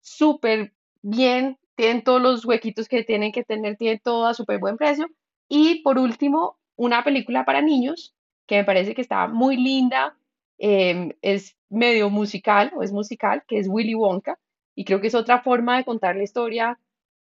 súper 0.00 0.74
bien, 1.02 1.58
tienen 1.74 2.02
todos 2.02 2.20
los 2.20 2.44
huequitos 2.44 2.88
que 2.88 3.04
tienen 3.04 3.32
que 3.32 3.44
tener, 3.44 3.76
tienen 3.76 4.00
todo 4.02 4.26
a 4.26 4.34
súper 4.34 4.58
buen 4.58 4.76
precio. 4.76 5.08
Y 5.48 5.82
por 5.82 5.98
último, 5.98 6.58
una 6.76 7.04
película 7.04 7.44
para 7.44 7.62
niños 7.62 8.14
que 8.46 8.56
me 8.56 8.64
parece 8.64 8.94
que 8.94 9.02
está 9.02 9.28
muy 9.28 9.56
linda, 9.56 10.16
em, 10.58 11.12
es 11.22 11.56
medio 11.68 12.10
musical 12.10 12.72
o 12.74 12.82
es 12.82 12.92
musical, 12.92 13.44
que 13.46 13.58
es 13.58 13.68
Willy 13.68 13.94
Wonka, 13.94 14.38
y 14.74 14.84
creo 14.84 15.00
que 15.00 15.08
es 15.08 15.14
otra 15.14 15.42
forma 15.42 15.76
de 15.76 15.84
contar 15.84 16.16
la 16.16 16.22
historia 16.22 16.78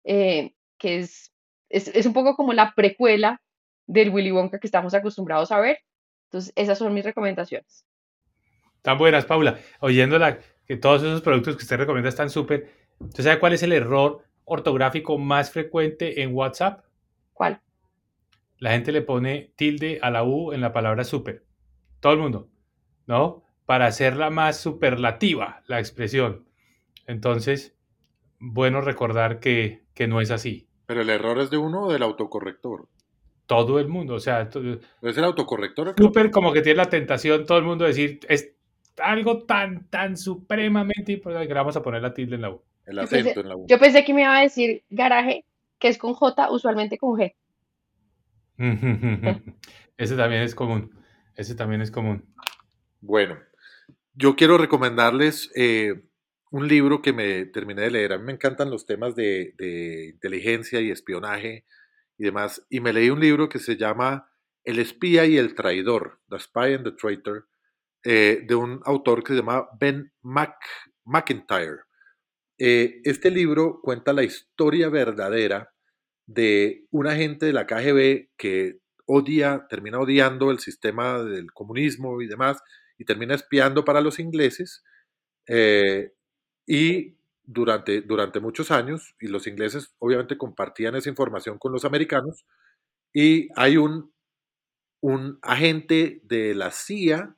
eh, 0.04 0.54
que 0.78 0.98
es, 0.98 1.32
es, 1.70 2.06
un 2.06 2.12
poco 2.12 2.36
como 2.36 2.52
la 2.52 2.74
precuela 2.74 3.40
del 3.86 4.10
Willy 4.10 4.32
Wonka 4.32 4.58
que 4.58 4.66
estamos 4.66 4.92
acostumbrados 4.94 5.50
a 5.52 5.60
ver. 5.60 5.78
Entonces, 6.28 6.52
esas 6.56 6.78
son 6.78 6.92
mis 6.92 7.04
recomendaciones. 7.04 7.86
Tan 8.82 8.98
buenas, 8.98 9.24
Paula. 9.24 9.58
Oyéndola, 9.80 10.38
que 10.66 10.76
todos 10.76 11.02
esos 11.02 11.22
productos 11.22 11.56
que 11.56 11.62
usted 11.62 11.76
recomienda 11.76 12.08
están 12.08 12.28
súper. 12.28 12.84
¿Usted 12.99 13.24
sabe 13.24 13.40
cuál 13.40 13.53
es 13.53 13.62
el 13.62 13.72
error 13.72 14.24
ortográfico 14.45 15.18
más 15.18 15.51
frecuente 15.51 16.22
en 16.22 16.34
WhatsApp? 16.34 16.84
¿Cuál? 17.32 17.61
La 18.59 18.72
gente 18.72 18.92
le 18.92 19.03
pone 19.03 19.53
tilde 19.57 19.99
a 20.03 20.11
la 20.11 20.24
U 20.24 20.53
en 20.53 20.61
la 20.61 20.72
palabra 20.72 21.05
súper. 21.05 21.45
Todo 22.01 22.12
el 22.12 22.18
mundo, 22.18 22.49
¿no? 23.07 23.42
Para 23.66 23.86
hacerla 23.86 24.30
más 24.30 24.59
superlativa 24.59 25.62
la 25.66 25.78
expresión. 25.78 26.45
Entonces, 27.07 27.76
bueno 28.38 28.80
recordar 28.80 29.40
que, 29.40 29.82
no 30.07 30.20
es 30.20 30.30
así. 30.30 30.68
Pero 30.86 31.01
el 31.01 31.11
error 31.11 31.38
es 31.38 31.51
de 31.51 31.57
uno 31.57 31.84
o 31.84 31.92
del 31.92 32.03
autocorrector. 32.03 32.88
Todo 33.47 33.78
el 33.78 33.88
mundo, 33.88 34.14
o 34.14 34.20
sea... 34.20 34.49
¿Es 35.03 35.16
el 35.18 35.24
autocorrector? 35.24 35.95
Súper 35.99 36.30
como 36.30 36.53
que 36.53 36.62
tiene 36.62 36.78
la 36.78 36.88
tentación 36.88 37.45
todo 37.45 37.59
el 37.59 37.64
mundo 37.64 37.84
de 37.84 37.90
decir, 37.90 38.20
es 38.28 38.55
algo 39.03 39.45
tan, 39.45 39.88
tan 39.88 40.16
supremamente 40.16 41.12
importante 41.12 41.49
que 41.49 41.55
vamos 41.55 41.76
a 41.76 41.82
poner 41.82 42.03
la 42.03 42.14
tilde 42.14 42.36
en 42.36 42.42
la 42.42 42.51
U. 42.51 42.62
El 42.87 42.99
acento 42.99 43.41
en 43.41 43.49
la 43.49 43.57
U. 43.57 43.66
Yo 43.68 43.78
pensé 43.78 44.05
que 44.05 44.14
me 44.14 44.22
iba 44.22 44.37
a 44.37 44.43
decir 44.43 44.85
garaje, 44.91 45.45
que 45.78 45.89
es 45.89 45.99
con 45.99 46.14
J, 46.14 46.51
usualmente 46.51 46.99
con 46.99 47.18
G. 47.18 47.35
Ese 49.97 50.16
también 50.16 50.43
es 50.43 50.55
común. 50.55 50.91
Ese 51.37 51.55
también 51.55 51.80
es 51.80 51.91
común. 51.91 52.24
Bueno, 53.01 53.39
yo 54.14 54.37
quiero 54.37 54.59
recomendarles 54.59 55.51
eh, 55.57 56.05
un 56.51 56.68
libro 56.68 57.03
que 57.03 57.12
me 57.12 57.47
terminé 57.47 57.82
de 57.82 57.91
leer. 57.91 58.12
A 58.12 58.18
mí 58.18 58.24
me 58.24 58.32
encantan 58.32 58.70
los 58.70 58.87
temas 58.87 59.14
de, 59.16 59.55
inteligencia 60.14 60.80
y 60.80 60.91
espionaje 60.91 61.64
y 62.16 62.24
demás. 62.24 62.64
Y 62.70 62.80
me 62.80 62.93
leí 62.93 63.11
un 63.11 63.20
libro 63.20 63.49
que 63.49 63.59
se 63.59 63.76
llama 63.76 64.30
El 64.62 64.78
espía 64.78 65.26
y 65.26 65.37
el 65.37 65.55
traidor, 65.55 66.20
The 66.28 66.39
Spy 66.39 66.74
and 66.74 66.85
the 66.85 66.93
Traitor, 66.93 67.49
eh, 68.05 68.45
de 68.47 68.55
un 68.55 68.80
autor 68.85 69.24
que 69.24 69.32
se 69.32 69.41
llama 69.41 69.68
Ben 69.80 70.12
McIntyre. 71.05 71.80
Eh, 72.59 73.00
este 73.05 73.30
libro 73.30 73.80
cuenta 73.82 74.12
la 74.12 74.22
historia 74.22 74.88
verdadera 74.88 75.72
de 76.26 76.86
un 76.90 77.07
agente 77.09 77.46
de 77.46 77.52
la 77.52 77.66
KGB 77.66 78.30
que 78.36 78.78
odia, 79.07 79.66
termina 79.68 79.98
odiando 80.00 80.50
el 80.50 80.61
sistema 80.61 81.22
del 81.22 81.52
comunismo 81.52 82.22
y 82.22 82.26
demás, 82.28 82.59
y 82.98 83.05
termina 83.05 83.34
espiando 83.34 83.84
para 83.84 84.00
los 84.00 84.18
ingleses, 84.20 84.82
eh, 85.48 86.12
y 86.66 87.16
durante, 87.44 88.02
durante 88.02 88.40
muchos 88.40 88.70
años, 88.72 89.16
y 89.20 89.28
los 89.28 89.46
ingleses 89.48 89.94
obviamente 89.98 90.38
compartían 90.38 90.96
esa 90.96 91.11
información 91.11 91.59
con 91.59 91.72
los 91.72 91.84
americanos, 91.84 92.46
y 93.14 93.48
hay 93.57 93.76
un, 93.78 94.12
un 95.00 95.38
agente 95.42 96.20
de 96.24 96.55
la 96.55 96.70
CIA 96.72 97.36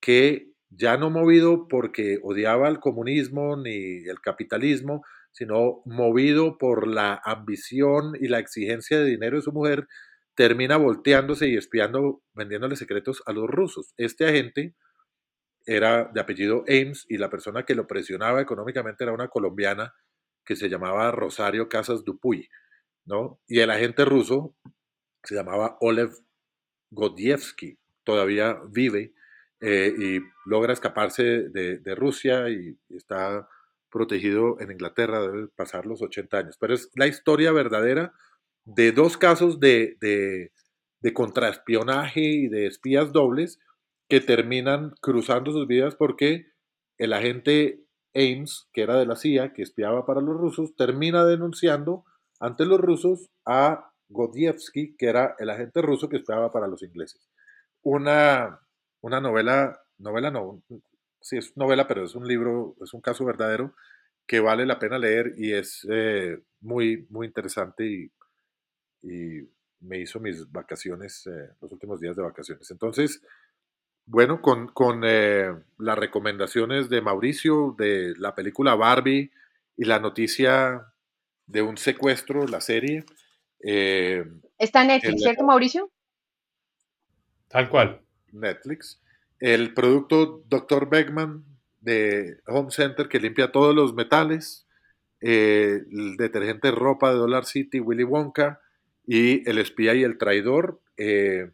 que 0.00 0.51
ya 0.76 0.96
no 0.96 1.10
movido 1.10 1.68
porque 1.68 2.18
odiaba 2.22 2.68
el 2.68 2.80
comunismo 2.80 3.56
ni 3.56 4.08
el 4.08 4.20
capitalismo, 4.20 5.04
sino 5.30 5.82
movido 5.84 6.58
por 6.58 6.86
la 6.86 7.20
ambición 7.24 8.12
y 8.20 8.28
la 8.28 8.38
exigencia 8.38 8.98
de 8.98 9.06
dinero 9.06 9.36
de 9.36 9.42
su 9.42 9.52
mujer, 9.52 9.86
termina 10.34 10.76
volteándose 10.76 11.48
y 11.48 11.56
espiando, 11.56 12.22
vendiéndole 12.34 12.76
secretos 12.76 13.22
a 13.26 13.32
los 13.32 13.48
rusos. 13.48 13.92
Este 13.96 14.26
agente 14.26 14.74
era 15.66 16.10
de 16.12 16.20
apellido 16.20 16.64
Ames 16.68 17.06
y 17.08 17.18
la 17.18 17.30
persona 17.30 17.64
que 17.64 17.74
lo 17.74 17.86
presionaba 17.86 18.40
económicamente 18.40 19.04
era 19.04 19.12
una 19.12 19.28
colombiana 19.28 19.94
que 20.44 20.56
se 20.56 20.68
llamaba 20.68 21.10
Rosario 21.12 21.68
Casas 21.68 22.04
Dupuy, 22.04 22.48
¿no? 23.04 23.40
Y 23.46 23.60
el 23.60 23.70
agente 23.70 24.04
ruso 24.04 24.56
se 25.22 25.34
llamaba 25.34 25.76
Olev 25.80 26.12
Godievsky, 26.90 27.78
todavía 28.04 28.58
vive 28.70 29.14
eh, 29.62 29.94
y 29.96 30.20
logra 30.44 30.72
escaparse 30.72 31.48
de, 31.48 31.94
Rusia 31.94 32.50
y, 32.50 32.78
está 32.90 33.48
protegido 33.90 34.60
en 34.60 34.70
Inglaterra, 34.70 35.20
debe 35.20 35.48
pasar 35.48 35.86
los 35.86 36.02
80 36.02 36.36
años. 36.36 36.56
Pero 36.58 36.74
es 36.74 36.90
la 36.94 37.06
historia 37.06 37.52
verdadera 37.52 38.12
de 38.64 38.92
dos 38.92 39.16
casos 39.16 39.60
de, 39.60 39.96
de, 40.00 40.52
de 41.00 41.12
contraespionaje 41.12 42.20
y 42.20 42.48
de 42.48 42.66
espías 42.66 43.12
dobles 43.12 43.58
que 44.08 44.20
terminan 44.20 44.92
cruzando 45.00 45.52
sus 45.52 45.66
vidas 45.66 45.94
porque 45.94 46.46
el 46.98 47.12
agente 47.12 47.82
Ames, 48.14 48.68
que 48.72 48.82
era 48.82 48.96
de 48.98 49.06
la 49.06 49.16
CIA, 49.16 49.52
que 49.52 49.62
espiaba 49.62 50.04
para 50.04 50.20
los 50.20 50.36
rusos, 50.36 50.74
termina 50.76 51.24
denunciando 51.24 52.04
ante 52.40 52.66
los 52.66 52.80
rusos 52.80 53.30
a 53.46 53.92
Godievsky, 54.08 54.96
que 54.96 55.06
era 55.06 55.34
el 55.38 55.50
agente 55.50 55.80
ruso 55.80 56.08
que 56.08 56.16
espiaba 56.18 56.50
para 56.50 56.66
los 56.66 56.82
ingleses. 56.82 57.30
Una, 57.82 58.60
una 59.02 59.20
novela, 59.20 59.80
novela 59.98 60.30
no, 60.30 60.62
sí 61.20 61.36
es 61.36 61.56
novela, 61.56 61.86
pero 61.86 62.04
es 62.04 62.14
un 62.14 62.26
libro, 62.26 62.74
es 62.82 62.94
un 62.94 63.00
caso 63.00 63.24
verdadero 63.24 63.74
que 64.26 64.40
vale 64.40 64.64
la 64.64 64.78
pena 64.78 64.98
leer 64.98 65.34
y 65.36 65.52
es 65.52 65.86
eh, 65.90 66.38
muy, 66.60 67.06
muy 67.10 67.26
interesante 67.26 67.84
y, 67.84 68.10
me 69.80 69.98
hizo 69.98 70.20
mis 70.20 70.48
vacaciones, 70.52 71.26
eh, 71.26 71.50
los 71.60 71.72
últimos 71.72 71.98
días 71.98 72.14
de 72.14 72.22
vacaciones. 72.22 72.70
Entonces, 72.70 73.20
bueno, 74.06 74.40
con, 74.40 74.68
con 74.68 75.02
eh, 75.04 75.52
las 75.76 75.98
recomendaciones 75.98 76.88
de 76.88 77.00
Mauricio 77.00 77.74
de 77.76 78.14
la 78.16 78.32
película 78.36 78.76
Barbie 78.76 79.32
y 79.76 79.84
la 79.84 79.98
noticia 79.98 80.92
de 81.46 81.62
un 81.62 81.76
secuestro, 81.76 82.46
la 82.46 82.60
serie. 82.60 83.04
Eh, 83.60 84.24
Está 84.58 84.82
en 84.82 84.88
Netflix, 84.88 85.22
¿cierto, 85.22 85.44
Mauricio? 85.44 85.90
Tal 87.48 87.68
cual. 87.68 88.00
Netflix. 88.32 89.00
El 89.38 89.74
producto 89.74 90.42
Dr. 90.48 90.88
Beckman 90.88 91.44
de 91.80 92.38
Home 92.46 92.70
Center 92.70 93.08
que 93.08 93.20
limpia 93.20 93.52
todos 93.52 93.74
los 93.74 93.94
metales. 93.94 94.66
Eh, 95.20 95.82
el 95.90 96.16
detergente 96.16 96.70
ropa 96.70 97.10
de 97.10 97.18
Dollar 97.18 97.44
City, 97.44 97.80
Willy 97.80 98.04
Wonka. 98.04 98.60
Y 99.06 99.48
El 99.48 99.58
espía 99.58 99.94
y 99.94 100.04
el 100.04 100.18
traidor. 100.18 100.80
Eh, 100.96 101.50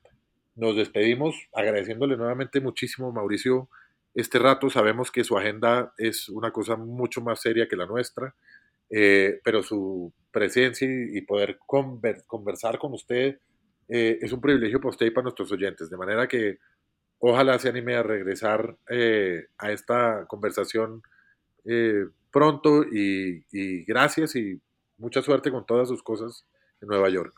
nos 0.58 0.74
despedimos 0.74 1.36
agradeciéndole 1.54 2.16
nuevamente 2.16 2.60
muchísimo, 2.60 3.12
Mauricio, 3.12 3.68
este 4.14 4.40
rato. 4.40 4.68
Sabemos 4.68 5.12
que 5.12 5.22
su 5.22 5.38
agenda 5.38 5.94
es 5.96 6.28
una 6.28 6.50
cosa 6.50 6.76
mucho 6.76 7.20
más 7.20 7.40
seria 7.40 7.68
que 7.68 7.76
la 7.76 7.86
nuestra, 7.86 8.34
eh, 8.90 9.40
pero 9.44 9.62
su 9.62 10.12
presencia 10.32 10.88
y, 10.90 11.20
poder 11.22 11.58
conversar 12.26 12.78
con 12.78 12.92
usted 12.92 13.38
eh, 13.88 14.18
es 14.20 14.32
un 14.32 14.40
privilegio 14.40 14.80
para 14.80 14.90
usted 14.90 15.06
y 15.06 15.10
para 15.10 15.24
nuestros 15.24 15.50
oyentes. 15.50 15.88
De 15.88 15.96
manera 15.96 16.26
que 16.26 16.58
ojalá 17.18 17.58
se 17.58 17.68
anime 17.68 17.96
a 17.96 18.02
regresar 18.02 18.76
eh, 18.88 19.46
a 19.58 19.72
esta 19.72 20.26
conversación 20.26 21.02
eh, 21.64 22.04
pronto 22.30 22.84
y, 22.84 23.84
gracias 23.84 24.36
y 24.36 24.60
mucha 24.98 25.22
suerte 25.22 25.50
con 25.50 25.64
todas 25.66 25.88
sus 25.88 26.02
cosas 26.02 26.44
en 26.80 26.88
Nueva 26.88 27.08
York. 27.08 27.34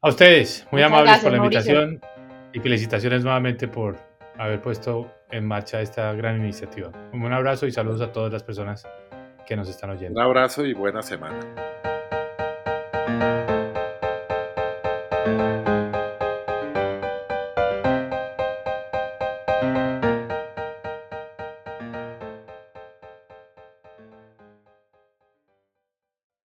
A 0.00 0.08
ustedes, 0.08 0.66
muy 0.70 0.82
amables 0.82 1.18
por 1.18 1.30
la 1.32 1.38
invitación 1.38 2.00
y 2.52 2.60
felicitaciones 2.60 3.24
nuevamente 3.24 3.68
por 3.68 3.96
haber 4.36 4.60
puesto 4.60 5.10
en 5.30 5.46
marcha 5.46 5.80
esta 5.80 6.12
gran 6.14 6.40
iniciativa. 6.40 6.90
Un 7.12 7.32
abrazo 7.32 7.66
y 7.66 7.72
saludos 7.72 8.00
a 8.00 8.12
todas 8.12 8.32
las 8.32 8.42
personas 8.42 8.86
que 9.46 9.56
nos 9.56 9.68
están 9.68 9.90
oyendo. 9.90 10.18
Un 10.20 10.26
abrazo 10.26 10.64
y 10.64 10.72
buena 10.72 11.02
semana. 11.02 11.40